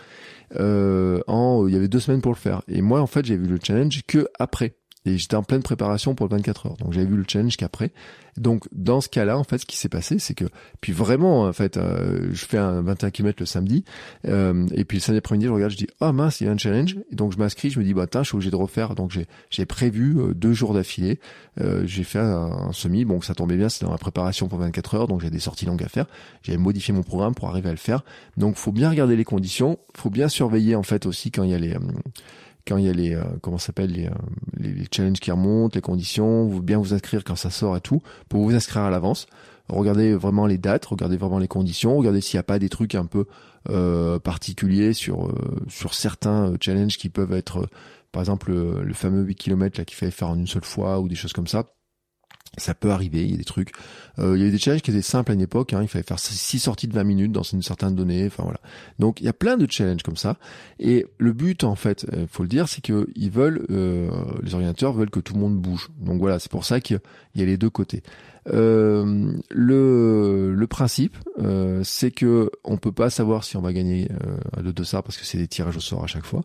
Euh, 0.56 1.20
en 1.26 1.66
il 1.66 1.72
y 1.72 1.76
avait 1.76 1.88
deux 1.88 2.00
semaines 2.00 2.20
pour 2.20 2.32
le 2.32 2.36
faire. 2.36 2.62
Et 2.68 2.82
moi 2.82 3.00
en 3.00 3.06
fait 3.06 3.24
j'ai 3.24 3.36
vu 3.36 3.46
le 3.46 3.58
challenge 3.62 4.02
que 4.06 4.28
après. 4.38 4.74
Et 5.06 5.16
j'étais 5.16 5.36
en 5.36 5.42
pleine 5.42 5.62
préparation 5.62 6.14
pour 6.14 6.26
le 6.26 6.36
24 6.36 6.66
heures. 6.66 6.76
Donc 6.76 6.92
j'avais 6.92 7.06
vu 7.06 7.16
le 7.16 7.24
challenge 7.26 7.56
qu'après. 7.56 7.90
Donc 8.36 8.68
dans 8.72 9.00
ce 9.00 9.08
cas-là, 9.08 9.38
en 9.38 9.44
fait, 9.44 9.58
ce 9.58 9.66
qui 9.66 9.76
s'est 9.76 9.88
passé, 9.88 10.18
c'est 10.18 10.34
que 10.34 10.44
puis 10.82 10.92
vraiment, 10.92 11.42
en 11.42 11.52
fait, 11.54 11.78
euh, 11.78 12.28
je 12.32 12.44
fais 12.44 12.58
un 12.58 12.82
21 12.82 13.10
km 13.10 13.36
le 13.40 13.46
samedi, 13.46 13.84
euh, 14.28 14.66
et 14.74 14.84
puis 14.84 14.98
le 14.98 15.02
samedi 15.02 15.18
après-midi, 15.18 15.46
je 15.46 15.50
regarde, 15.50 15.72
je 15.72 15.78
dis 15.78 15.86
oh 16.00 16.12
mince, 16.12 16.40
il 16.40 16.44
y 16.44 16.48
a 16.48 16.52
un 16.52 16.58
challenge. 16.58 16.96
Et 17.10 17.16
donc 17.16 17.32
je 17.32 17.38
m'inscris, 17.38 17.70
je 17.70 17.78
me 17.78 17.84
dis 17.84 17.94
bah 17.94 18.06
tiens, 18.06 18.22
je 18.22 18.28
suis 18.28 18.36
obligé 18.36 18.50
de 18.50 18.56
refaire. 18.56 18.94
Donc 18.94 19.10
j'ai 19.10 19.26
j'ai 19.48 19.64
prévu 19.64 20.18
euh, 20.18 20.34
deux 20.34 20.52
jours 20.52 20.74
d'affilée. 20.74 21.18
j'ai 21.84 22.04
fait 22.04 22.18
un, 22.18 22.72
semi. 22.72 23.04
Bon, 23.04 23.22
ça 23.22 23.34
tombait 23.34 23.56
bien, 23.56 23.68
c'était 23.68 23.86
dans 23.86 23.92
la 23.92 23.98
préparation 23.98 24.48
pour 24.48 24.58
24 24.58 24.94
heures, 24.94 25.06
donc 25.08 25.20
j'ai 25.22 25.30
des 25.30 25.40
sorties 25.40 25.64
longues 25.64 25.82
à 25.82 25.88
faire. 25.88 26.06
J'avais 26.42 26.58
modifié 26.58 26.92
mon 26.92 27.02
programme 27.02 27.34
pour 27.34 27.48
arriver 27.48 27.68
à 27.68 27.72
le 27.72 27.78
faire. 27.78 28.04
Donc 28.36 28.56
faut 28.56 28.72
bien 28.72 28.90
regarder 28.90 29.16
les 29.16 29.24
conditions, 29.24 29.78
faut 29.96 30.10
bien 30.10 30.28
surveiller 30.28 30.76
en 30.76 30.82
fait 30.82 31.06
aussi 31.06 31.30
quand 31.30 31.42
il 31.42 31.50
y 31.50 31.54
a 31.54 31.58
les 31.58 31.74
quand 32.66 32.76
il 32.76 32.86
y 32.86 32.88
a 32.88 32.92
les 32.92 33.14
euh, 33.14 33.24
comment 33.42 33.58
s'appelle 33.58 33.92
les, 33.92 34.06
euh, 34.06 34.10
les, 34.56 34.86
challenges 34.90 35.20
qui 35.20 35.30
remontent, 35.30 35.74
les 35.74 35.80
conditions, 35.80 36.46
vous 36.46 36.62
bien 36.62 36.78
vous 36.78 36.94
inscrire 36.94 37.24
quand 37.24 37.36
ça 37.36 37.50
sort 37.50 37.76
et 37.76 37.80
tout, 37.80 38.02
pour 38.28 38.42
vous 38.42 38.54
inscrire 38.54 38.82
à 38.82 38.90
l'avance. 38.90 39.26
Regardez 39.68 40.14
vraiment 40.14 40.46
les 40.46 40.58
dates, 40.58 40.86
regardez 40.86 41.16
vraiment 41.16 41.38
les 41.38 41.48
conditions, 41.48 41.96
regardez 41.96 42.20
s'il 42.20 42.36
n'y 42.36 42.40
a 42.40 42.44
pas 42.44 42.58
des 42.58 42.68
trucs 42.68 42.94
un 42.94 43.06
peu 43.06 43.26
euh, 43.68 44.18
particuliers 44.18 44.92
sur 44.92 45.32
sur 45.68 45.94
certains 45.94 46.54
challenges 46.60 46.96
qui 46.96 47.08
peuvent 47.08 47.32
être, 47.32 47.68
par 48.10 48.22
exemple 48.22 48.52
le, 48.52 48.92
fameux 48.94 49.22
8 49.22 49.34
km 49.36 49.78
là 49.78 49.84
qu'il 49.84 49.96
fallait 49.96 50.10
faire 50.10 50.28
en 50.28 50.36
une 50.36 50.48
seule 50.48 50.64
fois 50.64 51.00
ou 51.00 51.08
des 51.08 51.14
choses 51.14 51.32
comme 51.32 51.46
ça 51.46 51.66
ça 52.58 52.74
peut 52.74 52.90
arriver, 52.90 53.22
il 53.22 53.30
y 53.30 53.34
a 53.34 53.36
des 53.36 53.44
trucs. 53.44 53.72
Euh, 54.18 54.36
il 54.36 54.40
y 54.40 54.42
avait 54.42 54.50
des 54.50 54.58
challenges 54.58 54.82
qui 54.82 54.90
étaient 54.90 55.02
simples 55.02 55.30
à 55.30 55.34
une 55.34 55.40
époque, 55.40 55.72
hein, 55.72 55.82
il 55.82 55.88
fallait 55.88 56.04
faire 56.04 56.18
six 56.18 56.58
sorties 56.58 56.88
de 56.88 56.94
20 56.94 57.04
minutes 57.04 57.32
dans 57.32 57.42
une 57.42 57.62
certaine 57.62 57.94
donnée, 57.94 58.26
enfin 58.26 58.42
voilà. 58.42 58.60
Donc 58.98 59.20
il 59.20 59.24
y 59.24 59.28
a 59.28 59.32
plein 59.32 59.56
de 59.56 59.70
challenges 59.70 60.02
comme 60.02 60.16
ça. 60.16 60.36
Et 60.78 61.06
le 61.18 61.32
but 61.32 61.64
en 61.64 61.76
fait, 61.76 62.06
il 62.12 62.18
euh, 62.18 62.26
faut 62.26 62.42
le 62.42 62.48
dire, 62.48 62.68
c'est 62.68 62.82
que 62.82 63.08
ils 63.14 63.30
veulent, 63.30 63.66
euh, 63.70 64.10
les 64.42 64.54
ordinateurs 64.54 64.92
veulent 64.92 65.10
que 65.10 65.20
tout 65.20 65.34
le 65.34 65.40
monde 65.40 65.56
bouge. 65.56 65.88
Donc 65.98 66.18
voilà, 66.18 66.38
c'est 66.38 66.50
pour 66.50 66.64
ça 66.64 66.80
qu'il 66.80 67.00
y 67.34 67.42
a 67.42 67.44
les 67.44 67.56
deux 67.56 67.70
côtés. 67.70 68.02
Euh, 68.48 69.32
le, 69.50 70.54
le 70.54 70.66
principe, 70.66 71.16
euh, 71.38 71.82
c'est 71.84 72.10
que 72.10 72.50
on 72.64 72.78
peut 72.78 72.92
pas 72.92 73.10
savoir 73.10 73.44
si 73.44 73.56
on 73.56 73.60
va 73.60 73.72
gagner 73.72 74.08
euh, 74.10 74.62
le 74.62 74.72
dossard 74.72 75.02
parce 75.02 75.18
que 75.18 75.24
c'est 75.24 75.38
des 75.38 75.48
tirages 75.48 75.76
au 75.76 75.80
sort 75.80 76.02
à 76.02 76.06
chaque 76.06 76.24
fois 76.24 76.42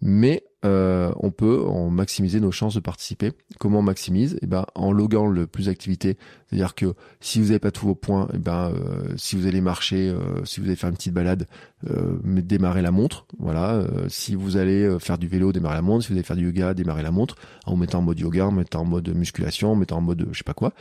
mais 0.00 0.44
euh, 0.64 1.12
on 1.16 1.30
peut 1.30 1.62
en 1.66 1.90
maximiser 1.90 2.40
nos 2.40 2.50
chances 2.50 2.74
de 2.74 2.80
participer. 2.80 3.32
Comment 3.58 3.80
on 3.80 3.82
maximise? 3.82 4.38
Eh 4.42 4.46
ben 4.46 4.64
en 4.74 4.92
loguant 4.92 5.26
le 5.26 5.46
plus 5.46 5.66
d'activités. 5.66 6.16
C'est-à-dire 6.54 6.74
que 6.74 6.94
si 7.20 7.40
vous 7.40 7.46
n'avez 7.46 7.58
pas 7.58 7.70
tous 7.70 7.86
vos 7.86 7.94
points, 7.94 8.28
eh 8.32 8.38
ben 8.38 8.70
euh, 8.70 9.12
si 9.16 9.36
vous 9.36 9.46
allez 9.46 9.60
marcher, 9.60 10.08
euh, 10.08 10.44
si 10.44 10.60
vous 10.60 10.66
allez 10.66 10.76
faire 10.76 10.88
une 10.88 10.96
petite 10.96 11.12
balade, 11.12 11.46
euh, 11.90 12.16
démarrer 12.24 12.80
la 12.80 12.92
montre. 12.92 13.26
Voilà. 13.38 13.84
si 14.08 14.34
vous 14.34 14.56
allez 14.56 14.96
faire 15.00 15.18
du 15.18 15.28
vélo, 15.28 15.52
démarrer 15.52 15.74
la 15.74 15.82
montre. 15.82 16.04
Si 16.04 16.08
vous 16.08 16.14
allez 16.14 16.22
faire 16.22 16.36
du 16.36 16.46
yoga, 16.46 16.72
démarrer 16.72 17.02
la 17.02 17.10
montre 17.10 17.36
en 17.66 17.76
mettant 17.76 17.98
en 17.98 18.02
mode 18.02 18.20
yoga, 18.20 18.46
en 18.46 18.52
mettant 18.52 18.82
en 18.82 18.84
mode 18.84 19.08
musculation, 19.08 19.72
en 19.72 19.76
mettant 19.76 19.98
en 19.98 20.00
mode 20.00 20.28
je 20.30 20.38
sais 20.38 20.44
pas 20.44 20.54
quoi. 20.54 20.72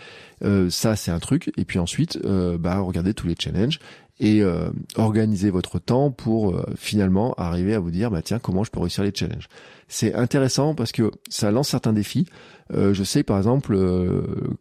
ça 0.69 0.95
c'est 0.95 1.11
un 1.11 1.19
truc. 1.19 1.51
Et 1.57 1.65
puis 1.65 1.79
ensuite, 1.79 2.19
bah 2.23 2.79
regardez 2.79 3.13
tous 3.13 3.27
les 3.27 3.35
challenges 3.37 3.79
et 4.19 4.41
euh, 4.41 4.69
organisez 4.95 5.49
votre 5.49 5.80
temps 5.80 6.12
pour 6.12 6.56
euh, 6.56 6.65
finalement 6.78 7.34
arriver 7.36 7.73
à 7.73 7.80
vous 7.80 7.91
dire 7.91 8.12
bah 8.12 8.21
tiens 8.21 8.39
comment 8.39 8.63
je 8.63 8.71
peux 8.71 8.80
réussir 8.80 9.04
les 9.04 9.12
challenges. 9.13 9.47
C'est 9.88 10.13
intéressant 10.13 10.76
parce 10.76 10.91
que 10.91 11.12
ça 11.30 11.52
lance 11.52 11.69
certains 11.69 11.93
défis. 11.93 12.28
Euh, 12.71 12.93
je 12.93 13.04
sais 13.04 13.23
par 13.23 13.38
exemple 13.38 13.78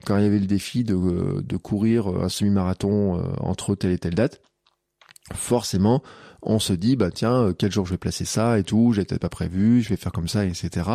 quand 0.05 0.17
il 0.17 0.25
y 0.25 0.27
avait 0.27 0.39
le 0.39 0.47
défi 0.47 0.85
de, 0.85 1.43
de 1.43 1.57
courir 1.57 2.09
un 2.09 2.29
semi-marathon 2.29 3.23
entre 3.41 3.75
telle 3.75 3.93
et 3.93 3.99
telle 3.99 4.15
date, 4.15 4.41
forcément 5.35 6.03
on 6.43 6.59
se 6.59 6.73
dit 6.73 6.97
bah 6.97 7.11
tiens 7.11 7.35
euh, 7.35 7.53
quel 7.57 7.71
jour 7.71 7.87
je 7.87 7.93
vais 7.93 7.99
placer 7.99 8.25
ça 8.25 8.59
et 8.59 8.65
tout 8.65 8.93
j'étais 8.93 9.19
pas 9.19 9.29
prévu 9.29 9.81
je 9.81 9.89
vais 9.89 9.97
faire 9.97 10.13
comme 10.13 10.29
ça 10.29 10.45
etc 10.45 10.91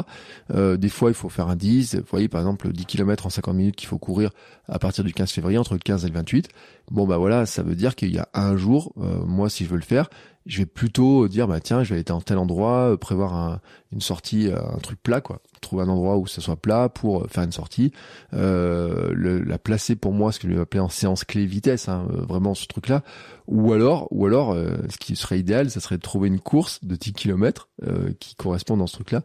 euh, 0.53 0.77
des 0.77 0.89
fois 0.89 1.09
il 1.09 1.13
faut 1.13 1.29
faire 1.29 1.47
un 1.47 1.55
10 1.55 1.95
vous 1.95 2.01
voyez 2.11 2.27
par 2.27 2.41
exemple 2.41 2.71
10 2.71 2.85
km 2.85 3.25
en 3.25 3.29
50 3.29 3.55
minutes 3.55 3.75
qu'il 3.75 3.87
faut 3.87 3.97
courir 3.97 4.31
à 4.67 4.77
partir 4.77 5.03
du 5.03 5.13
15 5.13 5.31
février 5.31 5.57
entre 5.57 5.73
le 5.73 5.79
15 5.79 6.05
et 6.05 6.09
le 6.09 6.13
28 6.13 6.49
bon 6.91 7.07
bah 7.07 7.17
voilà 7.17 7.45
ça 7.45 7.63
veut 7.63 7.75
dire 7.75 7.95
qu'il 7.95 8.13
y 8.13 8.19
a 8.19 8.27
un 8.33 8.57
jour 8.57 8.93
euh, 8.97 9.23
moi 9.25 9.49
si 9.49 9.63
je 9.63 9.69
veux 9.69 9.77
le 9.77 9.83
faire 9.83 10.09
je 10.47 10.59
vais 10.59 10.65
plutôt 10.65 11.27
dire 11.27 11.47
bah 11.47 11.59
tiens 11.59 11.83
je 11.83 11.93
vais 11.93 11.99
aller 11.99 12.11
en 12.11 12.21
tel 12.21 12.37
endroit 12.37 12.91
euh, 12.91 12.97
prévoir 12.97 13.35
un, 13.35 13.59
une 13.91 14.01
sortie 14.01 14.49
un 14.51 14.77
truc 14.79 15.01
plat 15.01 15.21
quoi 15.21 15.41
trouver 15.61 15.83
un 15.83 15.89
endroit 15.89 16.17
où 16.17 16.27
ça 16.27 16.41
soit 16.41 16.55
plat 16.55 16.89
pour 16.89 17.27
faire 17.29 17.43
une 17.43 17.51
sortie 17.51 17.91
euh, 18.33 19.11
le, 19.13 19.41
la 19.43 19.57
placer 19.57 19.95
pour 19.95 20.13
moi 20.13 20.31
ce 20.31 20.39
que 20.39 20.47
je 20.47 20.53
vais 20.53 20.61
appeler 20.61 20.79
en 20.79 20.89
séance 20.89 21.23
clé 21.23 21.45
vitesse 21.45 21.89
hein, 21.89 22.07
vraiment 22.09 22.55
ce 22.55 22.65
truc 22.67 22.87
là 22.87 23.03
ou 23.47 23.71
alors, 23.71 24.09
ou 24.11 24.25
alors, 24.25 24.51
euh, 24.51 24.75
ce 24.89 24.97
qui 24.97 25.15
serait 25.15 25.39
idéal, 25.39 25.69
ça 25.71 25.79
serait 25.79 25.95
de 25.95 26.01
trouver 26.01 26.27
une 26.27 26.39
course 26.39 26.83
de 26.83 26.97
10 26.97 27.13
km 27.13 27.69
euh, 27.83 28.11
qui 28.19 28.35
correspond 28.35 28.75
dans 28.75 28.87
ce 28.87 28.95
truc-là 28.95 29.23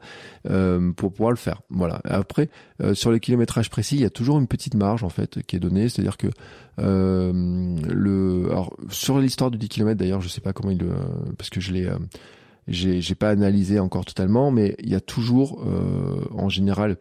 euh, 0.49 0.93
pour 0.93 1.13
pouvoir 1.13 1.31
le 1.31 1.37
faire. 1.37 1.63
Voilà. 1.71 2.01
Après, 2.05 2.49
sur 2.95 3.11
le 3.11 3.19
kilométrage 3.19 3.69
précis, 3.69 3.97
il 3.97 4.03
y 4.03 4.05
a 4.05 4.11
toujours 4.11 4.39
une 4.39 4.47
petite 4.47 4.75
marge 4.75 5.05
en 5.05 5.09
fait 5.09 5.43
qui 5.43 5.57
est 5.57 5.61
donnée, 5.61 5.89
c'est-à-dire 5.89 6.17
que 6.17 6.29
le, 6.79 8.49
alors 8.51 8.77
sur 8.91 9.19
l'histoire 9.19 9.51
du 9.51 9.59
10 9.59 9.69
km 9.69 9.99
d'ailleurs, 9.99 10.21
je 10.21 10.29
sais 10.29 10.41
pas 10.41 10.53
comment 10.53 10.71
il 10.71 10.79
le, 10.79 10.91
parce 11.37 11.51
que 11.51 11.61
je 11.61 11.73
l'ai 11.73 11.89
j'ai, 12.69 13.01
j'ai 13.01 13.15
pas 13.15 13.31
analysé 13.31 13.81
encore 13.81 14.05
totalement, 14.05 14.51
mais 14.51 14.77
il 14.79 14.89
y 14.89 14.95
a 14.95 15.01
toujours, 15.01 15.65
en 16.33 16.49
général, 16.49 16.97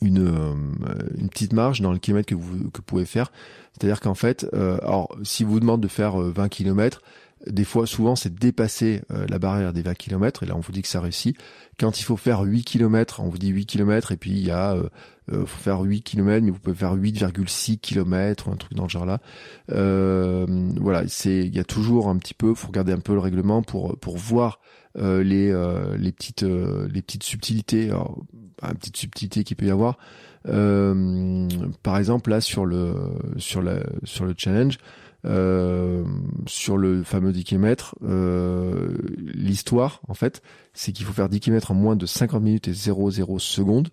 une, 0.00 1.28
petite 1.30 1.52
marge 1.52 1.80
dans 1.80 1.92
le 1.92 1.98
kilomètre 1.98 2.28
que 2.28 2.34
vous, 2.34 2.70
pouvez 2.86 3.04
faire. 3.04 3.32
C'est-à-dire 3.72 4.00
qu'en 4.00 4.14
fait, 4.14 4.46
euh, 4.54 4.78
alors 4.82 5.16
si 5.22 5.44
vous 5.44 5.60
demande 5.60 5.80
de 5.80 5.88
faire 5.88 6.16
20 6.16 6.44
euh, 6.44 6.48
km, 6.48 7.02
des 7.46 7.64
fois, 7.64 7.86
souvent, 7.86 8.16
c'est 8.16 8.34
dépasser 8.34 9.02
euh, 9.10 9.26
la 9.28 9.38
barrière 9.38 9.72
des 9.72 9.82
20 9.82 9.94
km, 9.94 10.42
et 10.42 10.46
là, 10.46 10.56
on 10.56 10.60
vous 10.60 10.72
dit 10.72 10.82
que 10.82 10.88
ça 10.88 11.00
réussit. 11.00 11.36
Quand 11.78 11.98
il 11.98 12.02
faut 12.02 12.16
faire 12.16 12.40
8 12.40 12.64
km, 12.64 13.20
on 13.20 13.28
vous 13.28 13.38
dit 13.38 13.48
8 13.48 13.66
km, 13.66 14.12
et 14.12 14.16
puis 14.16 14.30
il 14.30 14.46
y 14.46 14.50
a, 14.50 14.74
euh, 14.74 14.88
faut 15.28 15.46
faire 15.46 15.80
8 15.80 16.02
km, 16.02 16.44
mais 16.44 16.50
vous 16.50 16.58
pouvez 16.58 16.76
faire 16.76 16.94
8,6 16.94 17.78
km, 17.78 18.48
ou 18.48 18.52
un 18.52 18.56
truc 18.56 18.74
dans 18.74 18.84
le 18.84 18.88
genre-là. 18.88 19.20
voilà, 19.68 21.04
c'est, 21.08 21.40
il 21.40 21.54
y 21.54 21.60
a 21.60 21.64
toujours 21.64 22.08
un 22.08 22.16
petit 22.16 22.34
peu, 22.34 22.54
faut 22.54 22.68
regarder 22.68 22.92
un 22.92 23.00
peu 23.00 23.12
le 23.12 23.20
règlement 23.20 23.62
pour 23.62 23.98
pour 23.98 24.16
voir 24.16 24.60
les 24.96 25.52
les 25.98 26.12
petites 26.12 26.42
les 26.42 27.02
petites 27.02 27.24
subtilités, 27.24 27.90
alors, 27.90 28.22
une 28.62 28.74
petite 28.76 28.96
subtilité 28.96 29.44
qu'il 29.44 29.56
peut 29.56 29.66
y 29.66 29.70
avoir. 29.70 29.98
Euh, 30.46 31.48
par 31.82 31.96
exemple, 31.96 32.30
là 32.30 32.40
sur 32.40 32.66
le 32.66 32.94
sur 33.36 33.62
la 33.62 33.78
sur 34.04 34.24
le 34.24 34.34
challenge, 34.36 34.78
euh, 35.24 36.04
sur 36.46 36.76
le 36.76 37.02
fameux 37.02 37.32
10 37.32 37.44
km, 37.44 37.94
euh, 38.02 38.88
l'histoire 39.16 40.00
en 40.08 40.14
fait, 40.14 40.42
c'est 40.72 40.92
qu'il 40.92 41.06
faut 41.06 41.12
faire 41.12 41.28
10 41.28 41.40
km 41.40 41.70
en 41.70 41.74
moins 41.74 41.96
de 41.96 42.06
50 42.06 42.42
minutes 42.42 42.68
et 42.68 42.74
00 42.74 43.38
secondes. 43.38 43.88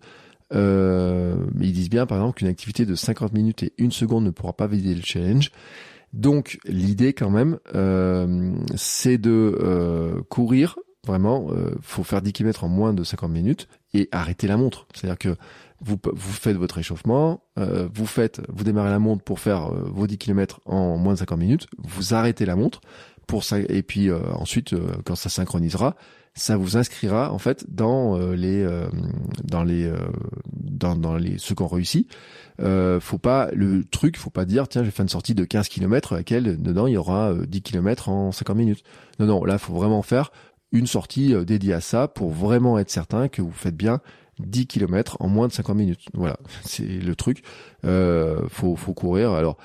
Euh, 0.53 1.35
ils 1.61 1.71
disent 1.71 1.89
bien 1.89 2.05
par 2.05 2.17
exemple 2.17 2.39
qu'une 2.39 2.49
activité 2.49 2.85
de 2.85 2.95
50 2.95 3.31
minutes 3.33 3.63
et 3.63 3.73
1 3.79 3.89
seconde 3.91 4.25
ne 4.25 4.31
pourra 4.31 4.53
pas 4.53 4.67
vider 4.67 4.93
le 4.93 5.01
challenge. 5.01 5.51
Donc 6.13 6.59
l'idée 6.65 7.13
quand 7.13 7.29
même, 7.29 7.57
euh, 7.73 8.53
c'est 8.75 9.17
de 9.17 9.57
euh, 9.61 10.21
courir 10.29 10.77
vraiment. 11.07 11.47
faut 11.81 12.03
faire 12.03 12.21
10 12.21 12.33
km 12.33 12.65
en 12.65 12.67
moins 12.67 12.93
de 12.93 13.03
50 13.03 13.31
minutes 13.31 13.67
et 13.93 14.09
arrêter 14.11 14.47
la 14.47 14.57
montre. 14.57 14.87
C'est-à-dire 14.93 15.17
que 15.17 15.35
vous, 15.83 15.97
faites 16.13 16.57
votre 16.57 16.75
réchauffement, 16.75 17.43
euh, 17.57 17.87
vous 17.93 18.05
faites, 18.05 18.41
vous 18.49 18.63
démarrez 18.63 18.91
la 18.91 18.99
montre 18.99 19.23
pour 19.23 19.39
faire 19.39 19.73
euh, 19.73 19.89
vos 19.91 20.05
10 20.05 20.17
km 20.17 20.61
en 20.65 20.97
moins 20.97 21.13
de 21.13 21.19
50 21.19 21.39
minutes, 21.39 21.67
vous 21.77 22.13
arrêtez 22.13 22.45
la 22.45 22.55
montre 22.55 22.81
pour 23.27 23.43
ça, 23.43 23.59
et 23.59 23.81
puis 23.81 24.09
euh, 24.09 24.19
ensuite, 24.33 24.75
quand 25.05 25.15
ça 25.15 25.29
synchronisera, 25.29 25.95
ça 26.33 26.55
vous 26.55 26.77
inscrira 26.77 27.33
en 27.33 27.39
fait 27.39 27.65
dans 27.67 28.17
les 28.17 28.65
dans 29.43 29.65
les 29.65 29.91
dans, 30.53 30.95
dans 30.95 31.17
les 31.17 31.37
ceux 31.37 31.55
qu'on 31.55 31.67
réussit. 31.67 32.09
faut 32.57 33.17
pas 33.17 33.49
le 33.53 33.83
truc, 33.83 34.17
faut 34.17 34.29
pas 34.29 34.45
dire 34.45 34.69
tiens 34.69 34.85
j'ai 34.85 34.91
fait 34.91 35.03
une 35.03 35.09
sortie 35.09 35.35
de 35.35 35.43
15 35.43 35.67
km 35.67 36.13
à 36.13 36.17
laquelle 36.17 36.61
dedans 36.61 36.87
il 36.87 36.93
y 36.93 36.97
aura 36.97 37.33
10 37.33 37.61
km 37.63 38.07
en 38.07 38.31
50 38.31 38.55
minutes. 38.55 38.83
Non 39.19 39.25
non, 39.25 39.43
là 39.43 39.57
faut 39.57 39.73
vraiment 39.73 40.01
faire 40.03 40.31
une 40.71 40.87
sortie 40.87 41.35
dédiée 41.45 41.73
à 41.73 41.81
ça 41.81 42.07
pour 42.07 42.29
vraiment 42.29 42.79
être 42.79 42.89
certain 42.89 43.27
que 43.27 43.41
vous 43.41 43.51
faites 43.51 43.75
bien 43.75 43.99
10 44.45 44.67
km 44.67 45.17
en 45.19 45.27
moins 45.27 45.47
de 45.47 45.53
50 45.53 45.75
minutes. 45.75 46.05
Voilà, 46.13 46.37
c'est 46.63 46.85
le 46.85 47.15
truc. 47.15 47.43
Euh, 47.85 48.41
faut, 48.49 48.75
faut 48.75 48.93
courir. 48.93 49.31
Alors, 49.31 49.57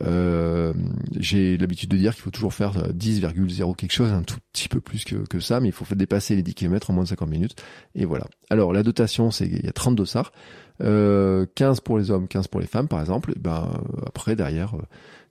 euh, 0.00 0.72
j'ai 1.18 1.58
l'habitude 1.58 1.90
de 1.90 1.96
dire 1.96 2.14
qu'il 2.14 2.22
faut 2.22 2.30
toujours 2.30 2.54
faire 2.54 2.72
10,0 2.92 3.76
quelque 3.76 3.92
chose, 3.92 4.10
un 4.10 4.22
tout 4.22 4.38
petit 4.52 4.68
peu 4.68 4.80
plus 4.80 5.04
que, 5.04 5.16
que 5.16 5.40
ça, 5.40 5.60
mais 5.60 5.68
il 5.68 5.72
faut 5.72 5.84
dépasser 5.94 6.34
les 6.34 6.42
10 6.42 6.54
km 6.54 6.90
en 6.90 6.94
moins 6.94 7.04
de 7.04 7.08
50 7.08 7.28
minutes. 7.28 7.56
Et 7.94 8.04
voilà. 8.04 8.26
Alors, 8.50 8.72
la 8.72 8.82
dotation, 8.82 9.30
c'est 9.30 9.46
il 9.46 9.64
y 9.64 9.68
a 9.68 9.72
30 9.72 9.96
dossards. 9.96 10.32
Euh, 10.80 11.46
15 11.54 11.80
pour 11.80 11.98
les 11.98 12.10
hommes, 12.10 12.26
15 12.28 12.48
pour 12.48 12.60
les 12.60 12.66
femmes, 12.66 12.88
par 12.88 13.00
exemple. 13.00 13.34
Ben, 13.38 13.68
après, 14.06 14.36
derrière, 14.36 14.74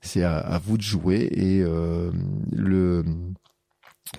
c'est 0.02 0.24
à, 0.24 0.60
vous 0.64 0.78
de 0.78 0.84
jouer. 0.84 1.28
Et 1.32 1.62
euh, 1.62 2.12
le 2.52 3.04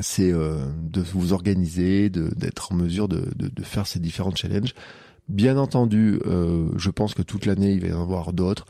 c'est 0.01 0.33
euh, 0.33 0.67
de 0.83 1.01
vous 1.01 1.33
organiser, 1.33 2.09
d'être 2.11 2.73
en 2.73 2.75
mesure 2.75 3.09
de, 3.09 3.29
de, 3.37 3.63
faire 3.63 3.87
ces 3.87 3.99
différents 3.99 4.35
challenges. 4.35 4.75
Bien 5.29 5.57
entendu, 5.57 6.19
euh, 6.27 6.69
je 6.77 6.91
pense 6.91 7.15
que 7.15 7.23
toute 7.23 7.47
l'année, 7.47 7.73
il 7.73 7.81
va 7.81 7.89
y 7.89 7.93
en 7.93 8.03
avoir 8.03 8.33
d'autres. 8.33 8.67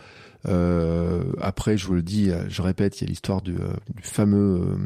Euh, 0.49 1.23
après, 1.41 1.79
je 1.79 1.87
vous 1.87 1.95
le 1.95 2.03
dis, 2.03 2.31
je 2.49 2.63
répète, 2.63 3.01
il 3.01 3.05
y 3.05 3.07
a 3.07 3.11
l'histoire 3.11 3.43
du, 3.43 3.57
fameux 4.03 4.77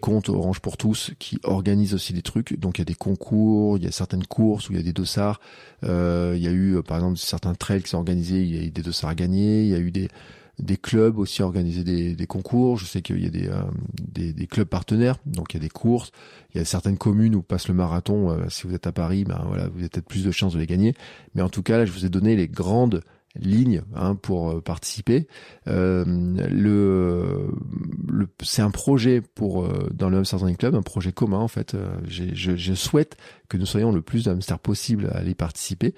compte 0.00 0.30
Orange 0.30 0.60
pour 0.60 0.78
tous 0.78 1.10
qui 1.18 1.38
organise 1.42 1.92
aussi 1.92 2.14
des 2.14 2.22
trucs. 2.22 2.58
Donc 2.58 2.78
il 2.78 2.80
y 2.80 2.82
a 2.82 2.86
des 2.86 2.94
concours, 2.94 3.76
il 3.76 3.84
y 3.84 3.86
a 3.86 3.92
certaines 3.92 4.24
courses 4.24 4.70
où 4.70 4.72
il 4.72 4.76
y 4.76 4.80
a 4.80 4.84
des 4.84 4.94
dossards. 4.94 5.38
il 5.82 6.38
y 6.38 6.48
a 6.48 6.52
eu, 6.52 6.82
par 6.82 6.96
exemple, 6.96 7.18
certains 7.18 7.54
trails 7.54 7.82
qui 7.82 7.90
sont 7.90 7.98
organisés, 7.98 8.40
il 8.40 8.56
y 8.56 8.58
a 8.58 8.62
eu 8.62 8.70
des 8.70 8.82
dossards 8.82 9.10
à 9.10 9.14
gagner. 9.14 9.64
Il 9.64 9.68
y 9.68 9.74
a 9.74 9.78
eu 9.78 9.90
des 9.90 10.08
des 10.58 10.76
clubs 10.76 11.18
aussi 11.18 11.42
organiser 11.42 11.84
des, 11.84 12.14
des 12.14 12.26
concours. 12.26 12.78
Je 12.78 12.84
sais 12.84 13.02
qu'il 13.02 13.22
y 13.22 13.26
a 13.26 13.30
des, 13.30 13.48
euh, 13.48 13.62
des, 14.00 14.32
des, 14.32 14.46
clubs 14.46 14.68
partenaires, 14.68 15.16
donc 15.26 15.54
il 15.54 15.58
y 15.58 15.60
a 15.60 15.62
des 15.62 15.68
courses. 15.68 16.10
Il 16.54 16.58
y 16.58 16.60
a 16.60 16.64
certaines 16.64 16.98
communes 16.98 17.34
où 17.34 17.42
passe 17.42 17.68
le 17.68 17.74
marathon. 17.74 18.30
Euh, 18.30 18.48
si 18.48 18.66
vous 18.66 18.74
êtes 18.74 18.86
à 18.86 18.92
Paris, 18.92 19.24
ben 19.24 19.42
voilà, 19.46 19.68
vous 19.68 19.78
avez 19.78 19.88
peut-être 19.88 20.08
plus 20.08 20.24
de 20.24 20.30
chances 20.30 20.54
de 20.54 20.58
les 20.58 20.66
gagner. 20.66 20.94
Mais 21.34 21.42
en 21.42 21.48
tout 21.48 21.62
cas, 21.62 21.78
là, 21.78 21.84
je 21.84 21.92
vous 21.92 22.04
ai 22.04 22.08
donné 22.08 22.36
les 22.36 22.48
grandes 22.48 23.02
ligne 23.38 23.82
hein, 23.94 24.14
pour 24.14 24.50
euh, 24.50 24.60
participer. 24.60 25.28
Euh, 25.68 26.04
le, 26.50 27.50
le 28.08 28.26
c'est 28.42 28.62
un 28.62 28.70
projet 28.70 29.20
pour 29.20 29.68
dans 29.92 30.08
le 30.08 30.22
Running 30.22 30.56
Club, 30.56 30.74
un 30.74 30.82
projet 30.82 31.12
commun 31.12 31.38
en 31.38 31.48
fait. 31.48 31.76
Je, 32.06 32.34
je, 32.34 32.74
souhaite 32.74 33.16
que 33.48 33.56
nous 33.56 33.66
soyons 33.66 33.92
le 33.92 34.02
plus 34.02 34.24
de 34.24 34.38
possible 34.62 35.08
à 35.12 35.18
aller 35.18 35.34
participer. 35.34 35.94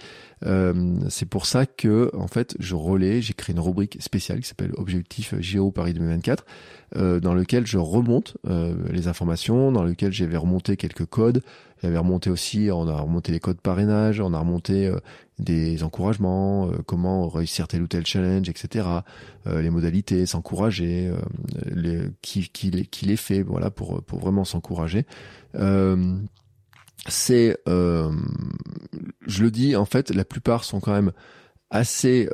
c'est 1.09 1.29
pour 1.29 1.47
ça 1.47 1.67
que 1.67 2.11
en 2.15 2.29
fait 2.29 2.57
je 2.59 2.75
relais, 2.75 3.21
j'ai 3.21 3.35
créé 3.35 3.55
une 3.55 3.61
rubrique 3.61 3.97
spéciale 4.01 4.41
qui 4.41 4.49
s'appelle 4.49 4.73
Objectif 4.77 5.35
JO 5.41 5.71
Paris 5.71 5.95
2024, 5.95 6.45
dans 6.97 7.35
lequel 7.35 7.67
je 7.67 7.79
remonte 7.79 8.37
les 8.91 9.09
informations, 9.09 9.73
dans 9.73 9.85
lequel 9.85 10.13
j'avais 10.13 10.37
remonté 10.37 10.77
quelques 10.77 11.07
codes. 11.07 11.43
J'avais 11.83 11.99
remonté 11.99 12.29
aussi, 12.29 12.69
on 12.71 12.87
a 12.89 13.01
remonté 13.01 13.33
les 13.33 13.41
codes 13.41 13.61
parrainage, 13.61 14.21
on 14.21 14.35
a 14.35 14.39
remonté 14.39 14.93
des 15.41 15.83
encouragements, 15.83 16.69
euh, 16.69 16.79
comment 16.87 17.29
réussir 17.29 17.67
tel 17.67 17.83
ou 17.83 17.87
tel 17.87 18.07
challenge, 18.07 18.49
etc. 18.49 18.87
Euh, 19.47 19.63
les 19.63 19.71
modalités, 19.71 20.27
s'encourager, 20.27 21.11
euh, 21.75 22.09
qui, 22.23 22.49
qui, 22.49 22.71
qui 22.87 23.07
les 23.07 23.17
fait, 23.17 23.43
voilà, 23.43 23.71
pour, 23.71 24.03
pour 24.03 24.21
vraiment 24.21 24.45
s'encourager. 24.45 25.07
C'est, 27.09 27.57
je 27.67 28.13
le 29.43 29.51
dis, 29.51 29.77
en 29.77 29.85
fait, 29.85 30.15
la 30.15 30.25
plupart 30.25 30.65
sont 30.65 30.81
quand 30.81 30.93
même 30.93 31.13
assez 31.71 32.29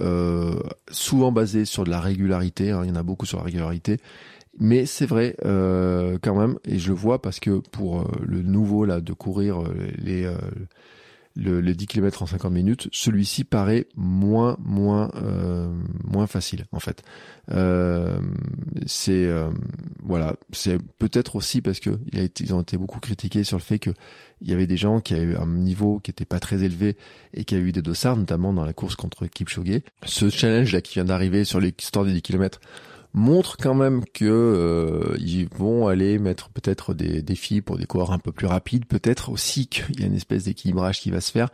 souvent 0.91 1.33
basés 1.33 1.65
sur 1.65 1.85
de 1.85 1.91
la 1.91 2.01
régularité. 2.01 2.71
Hein, 2.71 2.83
il 2.85 2.89
y 2.89 2.93
en 2.93 2.97
a 2.97 3.03
beaucoup 3.03 3.27
sur 3.27 3.39
la 3.39 3.45
régularité. 3.45 3.99
Mais 4.59 4.87
c'est 4.87 5.07
vrai 5.07 5.37
quand 5.43 6.35
même, 6.35 6.59
et 6.65 6.79
je 6.79 6.89
le 6.89 6.95
vois 6.95 7.21
parce 7.21 7.41
que 7.41 7.59
pour 7.59 8.11
le 8.23 8.43
nouveau 8.43 8.87
là 8.87 9.01
de 9.01 9.13
courir 9.13 9.63
les 9.99 10.31
le, 11.37 11.61
les 11.61 11.75
10 11.75 11.87
km 11.87 12.23
en 12.23 12.27
50 12.27 12.53
minutes, 12.53 12.89
celui-ci 12.93 13.45
paraît 13.45 13.87
moins 13.95 14.57
moins 14.59 15.11
euh, 15.17 15.73
moins 16.05 16.27
facile 16.27 16.67
en 16.73 16.81
fait. 16.81 17.03
Euh, 17.51 18.19
c'est 18.87 19.27
euh, 19.27 19.51
voilà, 20.03 20.37
c'est 20.53 20.79
peut-être 20.99 21.37
aussi 21.37 21.61
parce 21.61 21.81
que 21.81 21.91
a 22.15 22.21
été, 22.21 22.45
ils 22.45 22.55
ont 22.55 22.63
été 22.63 22.77
beaucoup 22.77 23.01
critiqués 23.01 23.45
sur 23.45 23.59
le 23.59 23.63
fait 23.63 23.79
que 23.79 23.91
il 24.41 24.51
y 24.51 24.53
avait 24.53 24.67
des 24.67 24.77
gens 24.77 25.01
qui 25.01 25.15
avaient 25.15 25.37
un 25.37 25.47
niveau 25.47 26.01
qui 26.01 26.11
était 26.11 26.25
pas 26.25 26.41
très 26.41 26.63
élevé 26.63 26.97
et 27.35 27.45
qui 27.45 27.55
avaient 27.55 27.65
eu 27.65 27.73
des 27.73 27.83
dossards, 27.83 28.17
notamment 28.17 28.53
dans 28.53 28.65
la 28.65 28.73
course 28.73 28.97
contre 28.97 29.27
Kipchoge. 29.27 29.81
Ce 30.05 30.29
challenge 30.29 30.73
là 30.73 30.81
qui 30.81 30.95
vient 30.95 31.05
d'arriver 31.05 31.45
sur 31.45 31.61
l'histoire 31.61 32.05
des 32.05 32.13
10 32.13 32.23
km 32.23 32.61
montre 33.17 33.57
quand 33.57 33.75
même 33.75 34.05
que 34.05 34.25
euh, 34.25 35.17
ils 35.19 35.49
vont 35.49 35.89
aller 35.89 36.19
mettre 36.19 36.51
peut-être 36.51 36.93
des 36.95 37.23
défis 37.23 37.63
pour 37.63 37.79
des 37.79 37.87
coureurs 37.87 38.13
un 38.13 38.19
peu 38.19 38.31
plus 38.31 38.47
rapides, 38.47 38.85
peut-être 38.85 39.31
aussi 39.31 39.67
qu'il 39.67 39.99
y 39.99 40.05
a 40.05 40.07
une 40.07 40.15
espèce 40.15 40.45
d'équilibrage 40.45 41.01
qui 41.01 41.11
va 41.11 41.21
se 41.21 41.33
faire. 41.33 41.49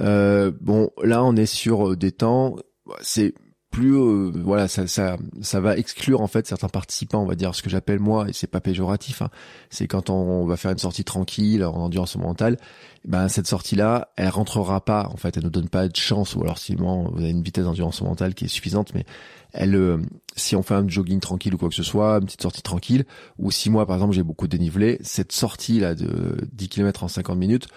Euh, 0.00 0.50
bon, 0.60 0.90
là 1.02 1.22
on 1.22 1.36
est 1.36 1.46
sur 1.46 1.96
des 1.98 2.12
temps, 2.12 2.56
c'est 3.02 3.34
plus 3.72 3.96
euh, 3.96 4.30
voilà 4.44 4.68
ça, 4.68 4.86
ça 4.86 5.16
ça 5.40 5.60
va 5.60 5.76
exclure 5.76 6.20
en 6.20 6.28
fait 6.28 6.46
certains 6.46 6.68
participants 6.68 7.22
on 7.22 7.26
va 7.26 7.34
dire 7.34 7.54
ce 7.54 7.62
que 7.62 7.70
j'appelle 7.70 7.98
moi 7.98 8.28
et 8.28 8.32
c'est 8.32 8.46
pas 8.46 8.60
péjoratif 8.60 9.22
hein, 9.22 9.30
c'est 9.70 9.88
quand 9.88 10.10
on, 10.10 10.44
va 10.44 10.56
faire 10.56 10.70
une 10.70 10.78
sortie 10.78 11.04
tranquille 11.04 11.64
en 11.64 11.74
endurance 11.74 12.16
mentale 12.16 12.58
ben 13.04 13.28
cette 13.28 13.46
sortie 13.46 13.74
là 13.74 14.12
elle 14.16 14.28
rentrera 14.28 14.84
pas 14.84 15.08
en 15.12 15.16
fait. 15.16 15.36
Elle 15.36 15.44
nous 15.44 15.50
donne 15.50 15.70
pas 15.70 15.88
de 15.88 15.96
chance 15.96 16.36
ou 16.36 16.42
alors 16.42 16.58
sinon 16.58 17.10
vous 17.10 17.18
avez 17.18 17.30
une 17.30 17.42
vitesse 17.42 17.64
d'endurance 17.64 18.02
mentale 18.02 18.34
qui 18.34 18.44
est 18.44 18.48
suffisante 18.48 18.94
mais 18.94 19.04
elle 19.52 19.74
euh, 19.74 19.96
si 20.36 20.54
on 20.54 20.62
fait 20.62 20.74
un 20.74 20.86
jogging 20.86 21.20
tranquille 21.20 21.54
ou 21.54 21.58
quoi 21.58 21.70
que 21.70 21.74
ce 21.74 21.82
soit 21.82 22.16
une 22.16 22.26
petite 22.26 22.42
sortie 22.42 22.62
tranquille 22.62 23.06
ou 23.38 23.50
si 23.50 23.70
moi 23.70 23.86
par 23.86 23.96
exemple 23.96 24.12
j'ai 24.12 24.22
beaucoup 24.22 24.48
dénivelé 24.48 24.98
cette 25.00 25.32
sortie 25.32 25.80
là 25.80 25.94
de 25.94 26.36
10 26.52 26.68
km 26.68 27.04
en 27.04 27.08
50 27.08 27.38
minutes 27.38 27.68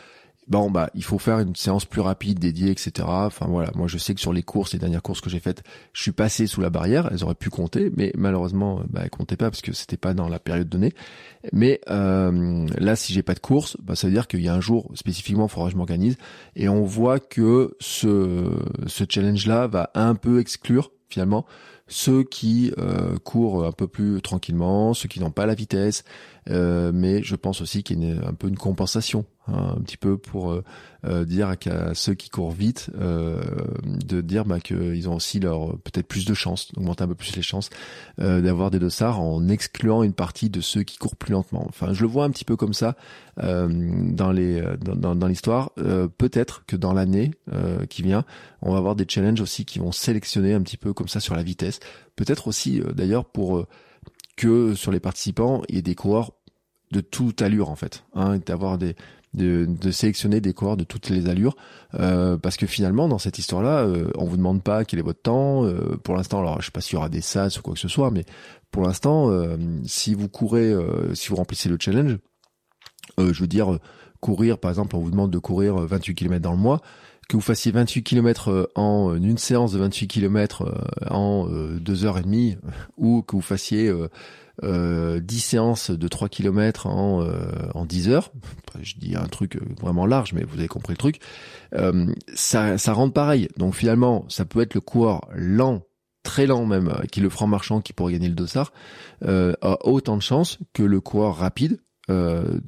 bon 0.47 0.69
bah 0.69 0.89
il 0.93 1.03
faut 1.03 1.17
faire 1.17 1.39
une 1.39 1.55
séance 1.55 1.85
plus 1.85 2.01
rapide 2.01 2.39
dédiée 2.39 2.71
etc 2.71 3.07
enfin 3.07 3.47
voilà. 3.47 3.71
Moi 3.75 3.87
je 3.87 3.97
sais 3.97 4.13
que 4.13 4.21
sur 4.21 4.33
les 4.33 4.43
courses 4.43 4.73
les 4.73 4.79
dernières 4.79 5.01
courses 5.01 5.21
que 5.21 5.29
j'ai 5.29 5.39
faites 5.39 5.63
je 5.93 6.01
suis 6.01 6.11
passé 6.11 6.47
sous 6.47 6.61
la 6.61 6.69
barrière. 6.69 7.09
Elles 7.11 7.23
auraient 7.23 7.35
pu 7.35 7.49
compter 7.49 7.91
mais 7.95 8.11
malheureusement 8.15 8.81
bah 8.89 9.01
elles 9.03 9.09
comptaient 9.09 9.37
pas 9.37 9.49
parce 9.49 9.61
que 9.61 9.73
c'était 9.73 9.97
pas 9.97 10.13
dans 10.13 10.27
la 10.27 10.39
période 10.39 10.69
donnée. 10.69 10.93
Mais 11.51 11.81
euh, 11.89 12.67
là 12.77 12.95
si 12.95 13.13
j'ai 13.13 13.23
pas 13.23 13.33
de 13.33 13.39
course 13.39 13.77
bah 13.81 13.95
ça 13.95 14.07
veut 14.07 14.13
dire 14.13 14.27
qu'il 14.27 14.41
y 14.41 14.49
a 14.49 14.53
un 14.53 14.61
jour 14.61 14.91
spécifiquement 14.95 15.47
il 15.47 15.49
faudra 15.49 15.67
que 15.67 15.73
je 15.73 15.77
m'organise. 15.77 16.17
Et 16.55 16.69
on 16.69 16.83
voit 16.83 17.19
que 17.19 17.75
ce 17.79 18.51
ce 18.87 19.03
challenge 19.07 19.47
là 19.47 19.67
va 19.67 19.91
un 19.95 20.15
peu 20.15 20.39
exclure 20.39 20.91
finalement 21.09 21.45
ceux 21.87 22.23
qui 22.23 22.71
euh, 22.77 23.17
courent 23.23 23.65
un 23.65 23.71
peu 23.71 23.87
plus 23.87 24.21
tranquillement, 24.21 24.93
ceux 24.93 25.07
qui 25.07 25.19
n'ont 25.19 25.31
pas 25.31 25.45
la 25.45 25.53
vitesse, 25.53 26.03
euh, 26.49 26.91
mais 26.93 27.21
je 27.23 27.35
pense 27.35 27.61
aussi 27.61 27.83
qu'il 27.83 28.03
y 28.03 28.11
a 28.11 28.27
un 28.27 28.33
peu 28.33 28.47
une 28.47 28.57
compensation, 28.57 29.25
un 29.47 29.75
petit 29.81 29.97
peu 29.97 30.17
pour 30.17 30.51
euh, 30.51 30.63
euh 31.05 31.25
dire 31.25 31.49
à, 31.49 31.93
ceux 31.93 32.13
qui 32.13 32.29
courent 32.29 32.51
vite, 32.51 32.89
euh, 32.99 33.41
de 33.83 34.21
dire 34.21 34.45
bah, 34.45 34.59
qu'ils 34.59 35.07
ont 35.09 35.15
aussi 35.15 35.39
leur 35.39 35.77
peut-être 35.79 36.07
plus 36.07 36.25
de 36.25 36.33
chances, 36.33 36.71
d'augmenter 36.73 37.03
un 37.03 37.07
peu 37.07 37.15
plus 37.15 37.35
les 37.35 37.41
chances 37.41 37.69
d'avoir 38.17 38.71
des 38.71 38.79
dossards 38.79 39.19
en 39.19 39.47
excluant 39.49 40.03
une 40.03 40.13
partie 40.13 40.49
de 40.49 40.61
ceux 40.61 40.83
qui 40.83 40.97
courent 40.97 41.15
plus 41.15 41.33
lentement. 41.33 41.65
Enfin, 41.67 41.93
je 41.93 42.01
le 42.01 42.07
vois 42.07 42.23
un 42.23 42.29
petit 42.29 42.45
peu 42.45 42.55
comme 42.55 42.73
ça 42.73 42.95
dans 43.37 44.31
les 44.31 44.63
dans, 44.79 45.15
dans 45.15 45.27
l'histoire. 45.27 45.71
peut-être 46.17 46.63
que 46.65 46.75
dans 46.75 46.93
l'année 46.93 47.31
qui 47.89 48.03
vient, 48.03 48.23
on 48.61 48.71
va 48.71 48.77
avoir 48.77 48.95
des 48.95 49.05
challenges 49.07 49.41
aussi 49.41 49.65
qui 49.65 49.79
vont 49.79 49.91
sélectionner 49.91 50.53
un 50.53 50.61
petit 50.61 50.77
peu 50.77 50.93
comme 50.93 51.07
ça 51.07 51.19
sur 51.19 51.35
la 51.35 51.43
vitesse. 51.43 51.79
Peut-être 52.15 52.47
aussi 52.47 52.81
d'ailleurs 52.95 53.25
pour 53.25 53.65
que 54.37 54.75
sur 54.75 54.91
les 54.91 54.99
participants, 54.99 55.61
il 55.69 55.75
y 55.75 55.79
ait 55.79 55.81
des 55.81 55.95
coureurs 55.95 56.31
de 56.91 57.01
toute 57.01 57.41
allure 57.41 57.69
en 57.69 57.75
fait, 57.75 58.03
hein, 58.13 58.39
d'avoir 58.45 58.77
des 58.77 58.95
de, 59.35 59.67
de, 59.67 59.91
sélectionner 59.91 60.41
des 60.41 60.53
coureurs 60.53 60.77
de 60.77 60.83
toutes 60.83 61.09
les 61.09 61.27
allures, 61.27 61.55
euh, 61.95 62.37
parce 62.37 62.57
que 62.57 62.65
finalement 62.65 63.07
dans 63.07 63.17
cette 63.17 63.37
histoire-là, 63.37 63.83
euh, 63.83 64.09
on 64.17 64.25
vous 64.25 64.37
demande 64.37 64.63
pas 64.63 64.85
quel 64.85 64.99
est 64.99 65.03
votre 65.03 65.21
temps. 65.21 65.65
Euh, 65.65 65.97
pour 66.03 66.15
l'instant, 66.15 66.39
alors 66.39 66.61
je 66.61 66.65
sais 66.65 66.71
pas 66.71 66.81
s'il 66.81 66.93
y 66.93 66.97
aura 66.97 67.09
des 67.09 67.21
SAS 67.21 67.59
ou 67.59 67.61
quoi 67.61 67.73
que 67.73 67.79
ce 67.79 67.87
soit, 67.87 68.11
mais 68.11 68.25
pour 68.71 68.83
l'instant, 68.83 69.29
euh, 69.29 69.57
si 69.85 70.13
vous 70.13 70.29
courez, 70.29 70.71
euh, 70.71 71.13
si 71.13 71.29
vous 71.29 71.35
remplissez 71.35 71.69
le 71.69 71.77
challenge, 71.79 72.17
je 73.17 73.39
veux 73.39 73.47
dire 73.47 73.79
courir, 74.19 74.57
par 74.57 74.71
exemple, 74.71 74.95
on 74.95 74.99
vous 74.99 75.11
demande 75.11 75.31
de 75.31 75.37
courir 75.37 75.75
28 75.75 76.15
km 76.15 76.41
dans 76.41 76.51
le 76.51 76.57
mois, 76.57 76.81
que 77.29 77.37
vous 77.37 77.41
fassiez 77.41 77.71
28 77.71 78.03
km 78.03 78.71
en 78.75 79.15
une 79.15 79.37
séance 79.37 79.71
de 79.71 79.79
28 79.79 80.07
km 80.07 80.65
en 81.09 81.47
deux 81.47 82.03
heures 82.03 82.17
et 82.17 82.23
demie, 82.23 82.57
ou 82.97 83.21
que 83.21 83.35
vous 83.35 83.41
fassiez 83.41 83.89
euh, 84.63 85.19
10 85.19 85.39
séances 85.39 85.91
de 85.91 86.07
3 86.07 86.29
km 86.29 86.87
en, 86.87 87.21
euh, 87.23 87.49
en 87.73 87.85
10 87.85 88.09
heures, 88.09 88.31
je 88.81 88.95
dis 88.97 89.15
un 89.15 89.27
truc 89.27 89.59
vraiment 89.79 90.05
large, 90.05 90.33
mais 90.33 90.43
vous 90.43 90.57
avez 90.59 90.67
compris 90.67 90.93
le 90.93 90.97
truc, 90.97 91.19
euh, 91.73 92.07
ça, 92.33 92.77
ça 92.77 92.93
rentre 92.93 93.13
pareil. 93.13 93.49
Donc 93.57 93.75
finalement, 93.75 94.25
ça 94.29 94.45
peut 94.45 94.61
être 94.61 94.73
le 94.73 94.81
coureur 94.81 95.27
lent, 95.35 95.83
très 96.23 96.45
lent 96.45 96.65
même, 96.65 96.89
euh, 96.89 97.05
qui 97.11 97.21
le 97.21 97.29
franc 97.29 97.47
marchand 97.47 97.81
qui 97.81 97.93
pourrait 97.93 98.13
gagner 98.13 98.29
le 98.29 98.35
dossard, 98.35 98.71
euh, 99.23 99.53
a 99.61 99.85
autant 99.85 100.17
de 100.17 100.21
chances 100.21 100.59
que 100.73 100.83
le 100.83 101.01
coureur 101.01 101.35
rapide, 101.35 101.79
euh, 102.09 102.59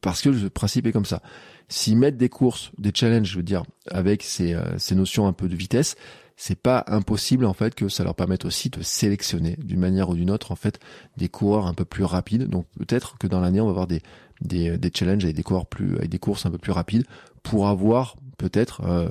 parce 0.00 0.22
que 0.22 0.30
le 0.30 0.50
principe 0.50 0.86
est 0.86 0.92
comme 0.92 1.04
ça. 1.04 1.22
S'ils 1.68 1.96
mettent 1.96 2.18
des 2.18 2.28
courses, 2.28 2.72
des 2.78 2.92
challenges, 2.94 3.30
je 3.30 3.36
veux 3.36 3.42
dire, 3.42 3.64
avec 3.90 4.22
ces, 4.22 4.54
ces 4.76 4.94
notions 4.94 5.26
un 5.26 5.32
peu 5.32 5.48
de 5.48 5.56
vitesse, 5.56 5.96
c'est 6.36 6.60
pas 6.60 6.84
impossible 6.88 7.44
en 7.44 7.52
fait 7.52 7.74
que 7.74 7.88
ça 7.88 8.04
leur 8.04 8.14
permette 8.14 8.44
aussi 8.44 8.70
de 8.70 8.82
sélectionner 8.82 9.56
d'une 9.58 9.80
manière 9.80 10.08
ou 10.08 10.14
d'une 10.14 10.30
autre 10.30 10.52
en 10.52 10.56
fait 10.56 10.80
des 11.16 11.28
coureurs 11.28 11.66
un 11.66 11.74
peu 11.74 11.84
plus 11.84 12.04
rapides. 12.04 12.48
Donc 12.48 12.66
peut-être 12.78 13.18
que 13.18 13.26
dans 13.26 13.40
l'année 13.40 13.60
on 13.60 13.66
va 13.66 13.70
avoir 13.70 13.86
des, 13.86 14.02
des, 14.40 14.76
des 14.78 14.90
challenges 14.92 15.24
avec 15.24 15.36
des 15.36 15.42
coureurs 15.42 15.66
plus 15.66 15.96
avec 15.96 16.10
des 16.10 16.18
courses 16.18 16.46
un 16.46 16.50
peu 16.50 16.58
plus 16.58 16.72
rapides 16.72 17.04
pour 17.42 17.68
avoir 17.68 18.16
peut-être 18.36 18.82
euh, 18.84 19.08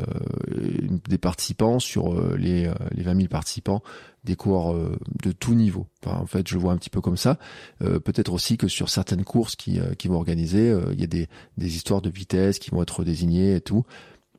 des 1.10 1.18
participants 1.18 1.80
sur 1.80 2.14
euh, 2.14 2.36
les, 2.38 2.66
euh, 2.66 2.74
les 2.92 3.04
20 3.04 3.16
000 3.16 3.28
participants, 3.28 3.82
des 4.24 4.36
coureurs 4.36 4.76
de 5.22 5.32
tout 5.34 5.54
niveau. 5.54 5.88
Enfin, 6.04 6.18
en 6.18 6.26
fait, 6.26 6.48
je 6.48 6.58
vois 6.58 6.72
un 6.72 6.78
petit 6.78 6.90
peu 6.90 7.02
comme 7.02 7.18
ça. 7.18 7.38
peut-être 7.80 8.32
aussi 8.32 8.56
que 8.56 8.70
sur 8.70 8.88
certaines 8.88 9.26
courses 9.26 9.58
qui, 9.58 9.82
qui 9.98 10.08
vont 10.08 10.16
organiser, 10.16 10.74
il 10.94 11.02
y 11.02 11.04
a 11.04 11.08
des, 11.08 11.28
des 11.58 11.76
histoires 11.76 12.02
de 12.02 12.10
vitesse 12.10 12.58
qui 12.58 12.72
vont 12.72 12.82
être 12.82 13.04
désignées 13.04 13.56
et 13.56 13.60
tout 13.60 13.84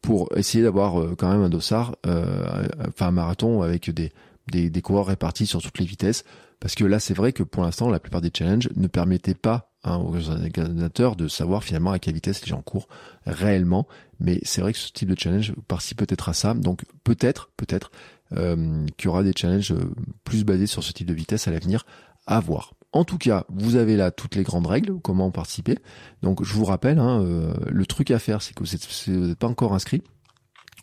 pour 0.05 0.29
essayer 0.37 0.63
d'avoir 0.63 1.01
euh, 1.01 1.15
quand 1.17 1.31
même 1.31 1.41
un 1.41 1.49
dossard, 1.49 1.97
euh, 2.07 2.67
enfin 2.87 3.07
un 3.07 3.11
marathon 3.11 3.63
avec 3.63 3.89
des, 3.91 4.13
des, 4.49 4.83
coureurs 4.83 5.07
répartis 5.07 5.47
sur 5.47 5.63
toutes 5.63 5.79
les 5.79 5.87
vitesses. 5.87 6.25
Parce 6.61 6.75
que 6.75 6.85
là, 6.85 7.01
c'est 7.01 7.15
vrai 7.15 7.33
que 7.33 7.43
pour 7.43 7.63
l'instant, 7.63 7.89
la 7.89 7.99
plupart 7.99 8.21
des 8.21 8.31
challenges 8.33 8.69
ne 8.77 8.87
permettaient 8.87 9.35
pas 9.35 9.73
hein, 9.83 9.97
aux 9.97 10.29
organisateurs 10.29 11.17
de 11.17 11.27
savoir 11.27 11.65
finalement 11.65 11.91
à 11.91 11.99
quelle 11.99 12.13
vitesse 12.13 12.43
les 12.43 12.49
gens 12.49 12.61
courent 12.61 12.87
réellement. 13.25 13.89
Mais 14.21 14.41
c'est 14.43 14.61
vrai 14.61 14.75
que 14.75 14.79
ce 14.79 14.93
type 14.93 15.09
de 15.09 15.19
challenge 15.19 15.55
participe 15.69 15.97
peut-être 15.97 16.29
à 16.29 16.35
ça. 16.35 16.53
Donc 16.53 16.85
peut-être, 17.03 17.49
peut-être 17.57 17.91
euh, 18.37 18.85
qu'il 18.99 19.07
y 19.07 19.09
aura 19.09 19.23
des 19.23 19.33
challenges 19.35 19.73
euh, 19.73 19.91
plus 20.25 20.45
basés 20.45 20.67
sur 20.67 20.85
ce 20.85 20.93
type 20.93 21.07
de 21.07 21.15
vitesse 21.15 21.49
à 21.49 21.51
l'avenir 21.51 21.87
à 22.27 22.41
voir. 22.41 22.75
En 22.95 23.03
tout 23.03 23.19
cas, 23.19 23.45
vous 23.49 23.75
avez 23.75 23.97
là 23.97 24.13
toutes 24.13 24.37
les 24.37 24.45
grandes 24.45 24.69
règles, 24.69 25.01
comment 25.03 25.33
participer. 25.33 25.79
Donc 26.23 26.45
je 26.45 26.55
vous 26.55 26.65
rappelle, 26.65 27.01
hein, 27.01 27.21
euh, 27.23 27.53
le 27.69 27.87
truc 27.87 28.13
à 28.13 28.21
faire, 28.21 28.41
c'est 28.41 28.55
que 28.55 28.63
vous 28.63 29.27
n'êtes 29.27 29.39
pas 29.39 29.49
encore 29.49 29.75
inscrit. 29.75 30.01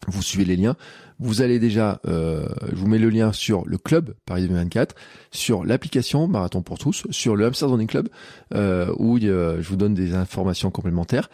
Vous 0.07 0.21
suivez 0.21 0.43
les 0.43 0.57
liens. 0.57 0.75
Vous 1.19 1.41
allez 1.41 1.57
déjà, 1.57 2.01
euh, 2.07 2.47
je 2.69 2.75
vous 2.75 2.87
mets 2.87 2.97
le 2.97 3.09
lien 3.09 3.31
sur 3.31 3.65
le 3.65 3.77
club 3.77 4.15
Paris 4.25 4.41
2024, 4.41 4.93
sur 5.31 5.63
l'application 5.63 6.27
Marathon 6.27 6.63
pour 6.63 6.79
tous, 6.79 7.05
sur 7.11 7.35
le 7.35 7.45
Hamster 7.45 7.69
Running 7.69 7.87
Club, 7.87 8.09
euh, 8.55 8.93
où 8.97 9.17
je 9.19 9.61
vous 9.61 9.75
donne 9.77 9.93
des 9.93 10.13
informations 10.13 10.69
complémentaires. 10.69 11.29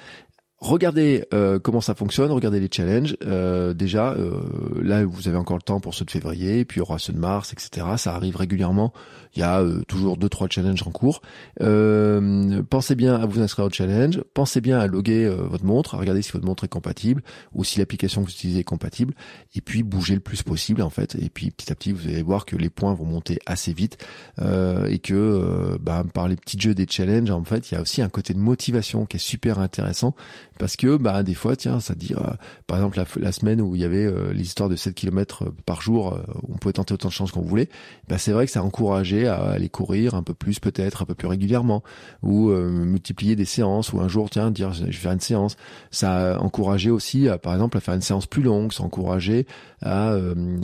Regardez 0.59 1.23
euh, 1.35 1.59
comment 1.59 1.81
ça 1.81 1.93
fonctionne, 1.93 2.31
regardez 2.31 2.59
les 2.59 2.69
challenges. 2.71 3.15
Euh, 3.23 3.75
déjà, 3.75 4.13
euh, 4.13 4.41
là, 4.81 5.05
vous 5.05 5.27
avez 5.27 5.37
encore 5.37 5.57
le 5.57 5.61
temps 5.61 5.79
pour 5.79 5.93
ceux 5.93 6.03
de 6.03 6.09
février, 6.09 6.65
puis 6.65 6.77
il 6.77 6.79
y 6.79 6.81
aura 6.81 6.97
ceux 6.97 7.13
de 7.13 7.19
mars, 7.19 7.53
etc. 7.53 7.85
Ça 7.97 8.15
arrive 8.15 8.35
régulièrement. 8.35 8.91
Il 9.35 9.41
y 9.41 9.43
a 9.43 9.63
toujours 9.87 10.17
deux 10.17 10.29
trois 10.29 10.47
challenges 10.49 10.81
en 10.87 10.89
cours. 10.89 11.21
pensez 11.59 12.95
bien 12.95 13.15
à 13.15 13.27
vous 13.27 13.39
inscrire 13.39 13.65
au 13.65 13.69
challenge. 13.69 14.19
Pensez 14.33 14.59
bien 14.59 14.79
à 14.79 14.87
loguer 14.87 15.29
votre 15.29 15.63
montre, 15.63 15.93
à 15.93 15.99
regarder 15.99 16.23
si 16.23 16.31
votre 16.31 16.45
montre 16.45 16.63
est 16.63 16.69
compatible 16.69 17.21
ou 17.53 17.63
si 17.63 17.77
l'application 17.77 18.23
que 18.23 18.27
vous 18.27 18.33
utilisez 18.33 18.61
est 18.61 18.63
compatible. 18.63 19.13
Et 19.53 19.61
puis 19.61 19.83
bougez 19.83 20.15
le 20.15 20.21
plus 20.21 20.41
possible 20.41 20.81
en 20.81 20.89
fait. 20.89 21.13
Et 21.21 21.29
puis 21.29 21.51
petit 21.51 21.71
à 21.71 21.75
petit, 21.75 21.91
vous 21.91 22.07
allez 22.07 22.23
voir 22.23 22.45
que 22.45 22.55
les 22.55 22.71
points 22.71 22.95
vont 22.95 23.05
monter 23.05 23.37
assez 23.45 23.73
vite 23.73 24.03
et 24.41 24.97
que 24.97 25.77
bah, 25.81 26.03
par 26.15 26.27
les 26.27 26.35
petits 26.35 26.59
jeux 26.59 26.73
des 26.73 26.87
challenges, 26.89 27.29
en 27.29 27.43
fait, 27.43 27.69
il 27.69 27.75
y 27.75 27.77
a 27.77 27.81
aussi 27.81 28.01
un 28.01 28.09
côté 28.09 28.33
de 28.33 28.39
motivation 28.39 29.05
qui 29.05 29.17
est 29.17 29.19
super 29.19 29.59
intéressant 29.59 30.15
parce 30.57 30.75
que 30.75 30.97
bah 30.97 31.23
des 31.23 31.33
fois 31.33 31.55
tiens 31.55 31.79
ça 31.79 31.95
dit 31.95 32.13
euh, 32.13 32.21
par 32.65 32.77
exemple 32.77 33.03
la, 33.19 33.31
semaine 33.31 33.61
où 33.61 33.75
il 33.75 33.81
y 33.81 33.85
avait 33.85 34.05
euh, 34.05 34.33
l'histoire 34.33 34.69
de 34.69 34.75
7 34.75 34.95
km 34.95 35.43
euh, 35.43 35.49
par 35.65 35.81
jour 35.81 36.19
où 36.43 36.53
on 36.53 36.57
pouvait 36.57 36.73
tenter 36.73 36.93
autant 36.93 37.09
de 37.09 37.13
chances 37.13 37.31
qu'on 37.31 37.41
voulait 37.41 37.69
bah 38.07 38.17
c'est 38.17 38.31
vrai 38.31 38.45
que 38.45 38.51
ça 38.51 38.63
encourageait 38.63 39.27
à 39.27 39.37
aller 39.37 39.69
courir 39.69 40.15
un 40.15 40.23
peu 40.23 40.33
plus 40.33 40.59
peut-être 40.59 41.01
un 41.01 41.05
peu 41.05 41.15
plus 41.15 41.27
régulièrement. 41.27 41.83
Ou 42.23 42.49
multiplier 42.49 43.35
des 43.35 43.45
séances 43.45 43.93
ou 43.93 43.99
un 43.99 44.07
jour 44.07 44.29
tiens 44.29 44.51
dire 44.51 44.73
je 44.73 44.85
vais 44.85 44.91
faire 44.91 45.11
une 45.11 45.19
séance. 45.19 45.55
Ça 45.91 46.35
a 46.35 46.39
encouragé 46.39 46.89
aussi 46.89 47.27
à, 47.29 47.37
par 47.37 47.53
exemple 47.53 47.77
à 47.77 47.79
faire 47.79 47.93
une 47.93 48.01
séance 48.01 48.25
plus 48.25 48.41
longue. 48.41 48.71
Ça 48.73 48.83
encourageait 48.83 49.45
à 49.81 50.15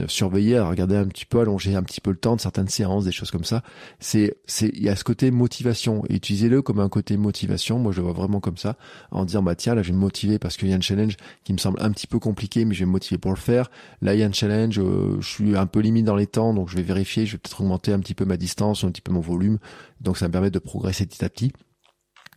surveiller 0.07 0.57
à 0.57 0.67
regarder 0.67 0.95
un 0.95 1.05
petit 1.05 1.25
peu 1.25 1.39
allonger 1.39 1.75
un 1.75 1.83
petit 1.83 2.01
peu 2.01 2.11
le 2.11 2.17
temps 2.17 2.35
de 2.35 2.41
certaines 2.41 2.69
séances 2.69 3.05
des 3.05 3.11
choses 3.11 3.31
comme 3.31 3.43
ça. 3.43 3.61
C'est 3.99 4.35
c'est 4.45 4.69
il 4.73 4.83
y 4.83 4.89
a 4.89 4.95
ce 4.95 5.03
côté 5.03 5.31
motivation. 5.31 6.03
Utilisez-le 6.09 6.61
comme 6.61 6.79
un 6.79 6.89
côté 6.89 7.17
motivation 7.17 7.79
moi 7.79 7.91
je 7.91 7.97
le 7.97 8.03
vois 8.03 8.13
vraiment 8.13 8.39
comme 8.39 8.57
ça 8.57 8.75
en 9.11 9.25
disant 9.25 9.43
bah 9.43 9.55
tiens 9.55 9.75
je 9.83 9.89
vais 9.89 9.93
me 9.93 9.99
motiver 9.99 10.39
parce 10.39 10.57
qu'il 10.57 10.69
y 10.69 10.73
a 10.73 10.75
un 10.75 10.81
challenge 10.81 11.17
qui 11.43 11.53
me 11.53 11.57
semble 11.57 11.81
un 11.81 11.91
petit 11.91 12.07
peu 12.07 12.19
compliqué, 12.19 12.65
mais 12.65 12.73
je 12.73 12.79
vais 12.79 12.85
me 12.85 12.91
motiver 12.91 13.17
pour 13.17 13.31
le 13.31 13.37
faire. 13.37 13.69
Là, 14.01 14.13
il 14.13 14.19
y 14.19 14.23
a 14.23 14.25
un 14.25 14.31
challenge, 14.31 14.79
euh, 14.79 15.17
je 15.19 15.27
suis 15.27 15.57
un 15.57 15.65
peu 15.65 15.79
limite 15.79 16.05
dans 16.05 16.15
les 16.15 16.27
temps, 16.27 16.53
donc 16.53 16.69
je 16.69 16.75
vais 16.75 16.83
vérifier, 16.83 17.25
je 17.25 17.33
vais 17.33 17.37
peut-être 17.37 17.61
augmenter 17.61 17.93
un 17.93 17.99
petit 17.99 18.15
peu 18.15 18.25
ma 18.25 18.37
distance, 18.37 18.83
un 18.83 18.91
petit 18.91 19.01
peu 19.01 19.11
mon 19.11 19.19
volume, 19.19 19.59
donc 20.01 20.17
ça 20.17 20.27
me 20.27 20.31
permet 20.31 20.51
de 20.51 20.59
progresser 20.59 21.05
petit 21.05 21.23
à 21.23 21.29
petit. 21.29 21.51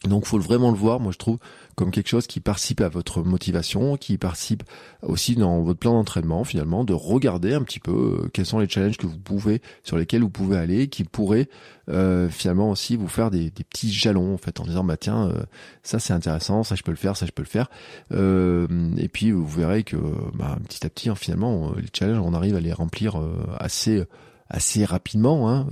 Donc, 0.06 0.26
faut 0.26 0.38
vraiment 0.38 0.70
le 0.70 0.76
voir, 0.76 1.00
moi 1.00 1.12
je 1.12 1.18
trouve, 1.18 1.38
comme 1.74 1.90
quelque 1.90 2.08
chose 2.08 2.26
qui 2.26 2.40
participe 2.40 2.80
à 2.80 2.88
votre 2.88 3.22
motivation, 3.22 3.96
qui 3.96 4.16
participe 4.18 4.62
aussi 5.02 5.36
dans 5.36 5.60
votre 5.60 5.78
plan 5.78 5.92
d'entraînement 5.92 6.44
finalement, 6.44 6.84
de 6.84 6.94
regarder 6.94 7.54
un 7.54 7.62
petit 7.62 7.80
peu 7.80 8.22
euh, 8.22 8.28
quels 8.32 8.46
sont 8.46 8.58
les 8.58 8.68
challenges 8.68 8.96
que 8.96 9.06
vous 9.06 9.18
pouvez, 9.18 9.60
sur 9.82 9.96
lesquels 9.96 10.22
vous 10.22 10.30
pouvez 10.30 10.56
aller, 10.56 10.88
qui 10.88 11.04
pourraient 11.04 11.48
euh, 11.88 12.28
finalement 12.28 12.70
aussi 12.70 12.96
vous 12.96 13.08
faire 13.08 13.30
des, 13.30 13.50
petits 13.50 13.92
jalons 13.92 14.34
en 14.34 14.38
fait, 14.38 14.58
en 14.60 14.64
disant 14.64 14.84
bah 14.84 14.96
tiens 14.96 15.28
euh, 15.28 15.42
ça 15.82 15.98
c'est 15.98 16.12
intéressant, 16.12 16.62
ça 16.62 16.74
je 16.74 16.82
peux 16.82 16.92
le 16.92 16.96
faire, 16.96 17.16
ça 17.16 17.26
je 17.26 17.32
peux 17.32 17.42
le 17.42 17.48
faire, 17.48 17.68
et 18.10 19.08
puis 19.08 19.32
vous 19.32 19.46
verrez 19.46 19.82
que 19.82 19.96
bah, 20.34 20.58
petit 20.68 20.86
à 20.86 20.90
petit 20.90 21.08
hein, 21.08 21.14
finalement 21.14 21.72
les 21.76 21.88
challenges 21.92 22.20
on 22.24 22.32
arrive 22.32 22.56
à 22.56 22.60
les 22.60 22.72
remplir 22.72 23.20
assez 23.58 24.02
assez 24.48 24.84
rapidement, 24.84 25.50
hein, 25.50 25.66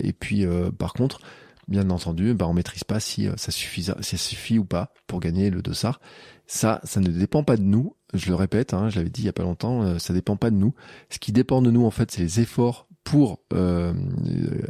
et 0.00 0.12
puis 0.12 0.46
par 0.78 0.92
contre 0.92 1.20
bien 1.68 1.90
entendu, 1.90 2.34
bah, 2.34 2.46
on 2.46 2.54
maîtrise 2.54 2.84
pas 2.84 3.00
si 3.00 3.28
euh, 3.28 3.34
ça 3.36 3.50
suffit, 3.50 3.84
ça 3.84 4.02
suffit 4.02 4.58
ou 4.58 4.64
pas 4.64 4.92
pour 5.06 5.20
gagner 5.20 5.50
le 5.50 5.62
dossard. 5.62 6.00
Ça, 6.46 6.80
ça 6.84 7.00
ne 7.00 7.08
dépend 7.08 7.42
pas 7.42 7.56
de 7.56 7.62
nous. 7.62 7.96
Je 8.12 8.28
le 8.28 8.34
répète, 8.34 8.74
hein, 8.74 8.88
je 8.90 8.96
l'avais 8.96 9.10
dit 9.10 9.22
il 9.22 9.26
y 9.26 9.30
a 9.30 9.32
pas 9.32 9.42
longtemps, 9.42 9.82
euh, 9.82 9.98
ça 9.98 10.12
dépend 10.12 10.36
pas 10.36 10.50
de 10.50 10.56
nous. 10.56 10.74
Ce 11.10 11.18
qui 11.18 11.32
dépend 11.32 11.62
de 11.62 11.70
nous, 11.70 11.84
en 11.84 11.90
fait, 11.90 12.10
c'est 12.10 12.22
les 12.22 12.40
efforts 12.40 12.86
pour 13.02 13.40
euh, 13.52 13.92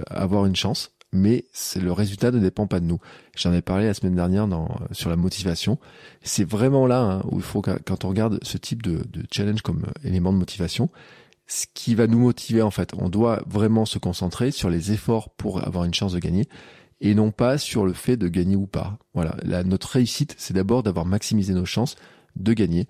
avoir 0.09 0.47
une 0.47 0.57
chance. 0.57 0.91
Mais 1.17 1.45
le 1.81 1.93
résultat 1.93 2.33
ne 2.33 2.41
dépend 2.41 2.67
pas 2.67 2.81
de 2.81 2.87
nous. 2.87 2.99
J'en 3.37 3.53
ai 3.53 3.63
parlé 3.63 3.87
la 3.87 3.95
semaine 3.95 4.17
dernière 4.17 4.49
dans, 4.49 4.69
sur 4.91 5.11
la 5.11 5.17
motivation. 5.17 5.79
C'est 6.23 6.43
vraiment 6.43 6.89
là 6.89 7.03
hein, 7.03 7.23
où 7.31 7.37
il 7.37 7.43
faut 7.43 7.63
quand 7.63 8.05
on 8.05 8.09
regarde 8.09 8.41
ce 8.43 8.59
type 8.59 8.83
de 8.83 9.05
challenge 9.31 9.63
comme 9.63 9.87
élément 10.03 10.33
de 10.33 10.39
motivation, 10.39 10.91
ce 11.47 11.67
qui 11.73 11.95
va 11.95 12.07
nous 12.07 12.19
motiver 12.19 12.63
en 12.63 12.71
fait. 12.71 12.93
On 12.97 13.09
doit 13.09 13.43
vraiment 13.47 13.85
se 13.85 13.99
concentrer 13.99 14.51
sur 14.51 14.71
les 14.71 14.93
efforts 14.93 15.31
pour 15.31 15.65
avoir 15.67 15.85
une 15.85 15.95
chance 15.95 16.13
de 16.13 16.19
gagner 16.19 16.49
et 17.05 17.15
non 17.15 17.31
pas 17.31 17.59
sur 17.59 17.85
le 17.85 17.93
fait 17.93 18.17
de 18.17 18.29
gagner 18.29 18.57
ou 18.57 18.67
pas. 18.67 18.99
Voilà, 19.13 19.37
notre 19.65 19.91
réussite, 19.91 20.35
c'est 20.39 20.55
d'abord 20.55 20.83
d'avoir 20.83 21.05
maximisé 21.05 21.53
nos 21.53 21.67
chances 21.67 21.97
de 22.35 22.53
gagner 22.55 22.87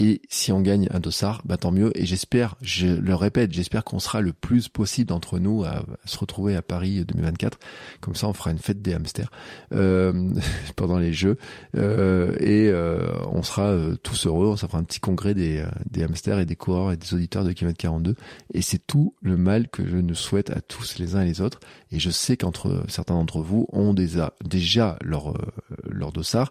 et 0.00 0.22
si 0.30 0.50
on 0.50 0.62
gagne 0.62 0.88
un 0.92 0.98
dossard, 0.98 1.42
bah 1.44 1.58
tant 1.58 1.72
mieux. 1.72 1.92
Et 1.94 2.06
j'espère, 2.06 2.56
je 2.62 2.86
le 2.86 3.14
répète, 3.14 3.52
j'espère 3.52 3.84
qu'on 3.84 3.98
sera 3.98 4.22
le 4.22 4.32
plus 4.32 4.66
possible 4.66 5.08
d'entre 5.08 5.38
nous 5.38 5.62
à, 5.62 5.84
se 6.06 6.18
retrouver 6.18 6.56
à 6.56 6.62
Paris 6.62 7.04
2024. 7.04 7.58
Comme 8.00 8.14
ça, 8.14 8.26
on 8.26 8.32
fera 8.32 8.50
une 8.50 8.58
fête 8.58 8.80
des 8.80 8.94
hamsters 8.94 9.30
euh, 9.74 10.30
pendant 10.76 10.98
les 10.98 11.12
Jeux 11.12 11.36
euh, 11.76 12.34
et 12.40 12.70
euh, 12.70 13.12
on 13.30 13.42
sera 13.42 13.66
euh, 13.66 13.94
tous 14.02 14.26
heureux. 14.26 14.48
On 14.48 14.56
fera 14.56 14.78
un 14.78 14.84
petit 14.84 15.00
congrès 15.00 15.34
des, 15.34 15.62
des 15.90 16.02
hamsters 16.02 16.38
et 16.38 16.46
des 16.46 16.56
coureurs 16.56 16.92
et 16.92 16.96
des 16.96 17.12
auditeurs 17.12 17.44
de 17.44 17.52
km 17.52 17.76
42. 17.76 18.14
Et 18.54 18.62
c'est 18.62 18.80
tout 18.86 19.14
le 19.20 19.36
mal 19.36 19.68
que 19.68 19.86
je 19.86 19.98
nous 19.98 20.14
souhaite 20.14 20.48
à 20.48 20.62
tous 20.62 20.98
les 20.98 21.14
uns 21.14 21.20
et 21.20 21.26
les 21.26 21.42
autres. 21.42 21.60
Et 21.92 22.00
je 22.00 22.08
sais 22.08 22.38
qu'entre 22.38 22.84
certains 22.88 23.14
d'entre 23.14 23.42
vous 23.42 23.66
ont 23.70 23.92
déjà, 23.92 24.32
déjà 24.46 24.96
leur 25.02 25.34
leur 25.84 26.10
dossard 26.10 26.50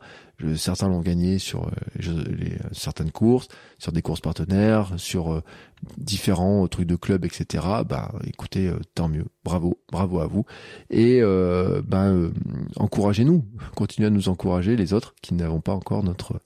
certains 0.55 0.87
l'ont 0.87 1.01
gagné 1.01 1.39
sur 1.39 1.67
euh, 1.67 1.71
les, 1.99 2.57
certaines 2.71 3.11
courses, 3.11 3.47
sur 3.77 3.91
des 3.91 4.01
courses 4.01 4.21
partenaires, 4.21 4.93
sur 4.97 5.33
euh, 5.33 5.43
différents 5.97 6.67
trucs 6.67 6.87
de 6.87 6.95
club, 6.95 7.25
etc. 7.25 7.65
Bah, 7.87 8.11
écoutez, 8.25 8.67
euh, 8.67 8.79
tant 8.95 9.09
mieux. 9.09 9.25
Bravo, 9.43 9.79
bravo 9.91 10.19
à 10.19 10.27
vous. 10.27 10.45
Et 10.89 11.21
ben, 11.21 12.31
encouragez-nous, 12.75 13.45
continuez 13.75 14.07
à 14.07 14.11
nous 14.11 14.29
encourager 14.29 14.75
les 14.75 14.93
autres 14.93 15.15
qui 15.21 15.33
n'avons 15.33 15.61
pas 15.61 15.73
encore 15.73 16.03
notre 16.03 16.39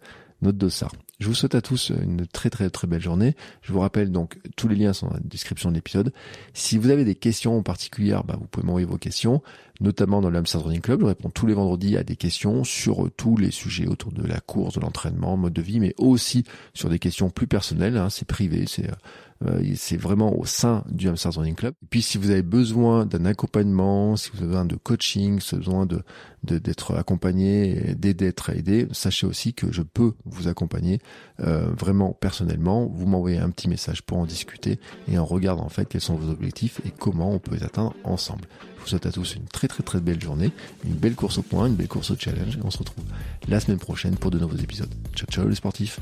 notre 0.44 0.58
dossard. 0.58 0.92
Je 1.20 1.28
vous 1.28 1.36
souhaite 1.36 1.56
à 1.56 1.62
tous 1.62 1.90
une 1.90 2.28
très 2.28 2.50
très 2.50 2.70
très 2.70 2.86
belle 2.86 3.02
journée. 3.02 3.36
Je 3.62 3.72
vous 3.72 3.80
rappelle 3.80 4.12
donc 4.12 4.40
tous 4.58 4.68
les 4.68 4.76
liens 4.76 4.94
sont 4.94 5.08
dans 5.08 5.14
la 5.14 5.20
description 5.22 5.70
de 5.70 5.76
l'épisode. 5.76 6.12
Si 6.54 6.78
vous 6.78 6.90
avez 6.90 7.06
des 7.06 7.16
questions 7.16 7.58
en 7.58 7.64
particulier, 7.64 8.12
bah, 8.28 8.36
vous 8.38 8.46
pouvez 8.48 8.66
m'envoyer 8.66 8.86
vos 8.86 8.98
questions, 8.98 9.42
notamment 9.80 10.22
dans 10.22 10.30
l'Amsterdam 10.30 10.68
Running 10.68 10.82
Club. 10.82 11.02
Je 11.02 11.06
réponds 11.06 11.30
tous 11.30 11.48
les 11.48 11.54
vendredis 11.54 11.98
à 11.98 12.04
des 12.04 12.18
questions 12.18 12.64
sur 12.64 13.10
tous 13.16 13.38
les 13.38 13.52
sujets 13.52 13.88
autour 13.88 14.12
de 14.12 14.24
la 14.24 14.40
course, 14.42 14.76
de 14.76 14.82
l'entraînement, 14.82 15.38
mode 15.38 15.54
de 15.54 15.62
vie, 15.62 15.80
mais 15.80 15.94
aussi 15.98 16.44
sur 16.74 16.90
des 16.90 17.00
questions 17.00 17.30
plus 17.30 17.48
personnelles. 17.48 17.96
Hein. 17.96 18.10
c'est 18.10 18.28
privé, 18.28 18.66
c'est 18.68 18.90
euh, 18.90 18.94
euh, 18.94 19.33
c'est 19.76 19.98
vraiment 19.98 20.38
au 20.38 20.46
sein 20.46 20.84
du 20.90 21.10
Hamsters 21.10 21.34
Running 21.34 21.56
Club. 21.56 21.74
Et 21.84 21.88
puis 21.90 22.02
si 22.02 22.18
vous 22.18 22.30
avez 22.30 22.44
besoin 22.44 23.06
d'un 23.06 23.26
accompagnement, 23.26 24.16
si 24.16 24.30
vous 24.32 24.40
avez 24.40 24.48
besoin 24.48 24.66
de 24.66 24.76
coaching, 24.76 25.40
si 25.40 25.50
vous 25.50 25.56
avez 25.56 25.66
besoin 25.66 25.86
de 25.86 26.02
d'être 26.44 26.96
accompagné, 26.96 27.96
d'aider, 27.96 28.14
d'être 28.14 28.50
aidé, 28.50 28.88
sachez 28.92 29.26
aussi 29.26 29.54
que 29.54 29.72
je 29.72 29.82
peux 29.82 30.14
vous 30.26 30.50
accompagner 30.50 31.00
euh, 31.40 31.68
vraiment 31.78 32.12
personnellement. 32.12 32.88
Vous 32.88 33.08
m'envoyez 33.08 33.40
un 33.40 33.50
petit 33.50 33.70
message 33.70 34.02
pour 34.02 34.18
en 34.18 34.26
discuter 34.26 34.80
et 35.08 35.18
on 35.18 35.26
regarde 35.26 35.62
en 35.62 35.70
fait 35.70 35.86
quels 35.86 36.02
sont 36.02 36.16
vos 36.16 36.30
objectifs 36.30 36.82
et 36.86 36.92
comment 36.92 37.32
on 37.32 37.40
peut 37.40 37.56
les 37.56 37.64
atteindre 37.64 37.96
ensemble. 38.04 38.44
Je 38.78 38.82
vous 38.82 38.88
souhaite 38.90 39.06
à 39.06 39.12
tous 39.12 39.36
une 39.36 39.46
très 39.46 39.68
très 39.68 39.84
très 39.84 40.02
belle 40.02 40.22
journée, 40.22 40.52
une 40.84 40.96
belle 40.96 41.16
course 41.16 41.38
au 41.38 41.44
point, 41.44 41.68
une 41.68 41.76
belle 41.76 41.88
course 41.88 42.12
au 42.12 42.18
challenge 42.18 42.58
et 42.58 42.62
on 42.64 42.72
se 42.72 42.80
retrouve 42.80 43.06
la 43.48 43.60
semaine 43.60 43.80
prochaine 43.80 44.18
pour 44.18 44.32
de 44.32 44.40
nouveaux 44.40 44.58
épisodes. 44.58 44.94
Ciao 45.16 45.28
ciao 45.28 45.48
les 45.48 45.56
sportifs 45.56 46.02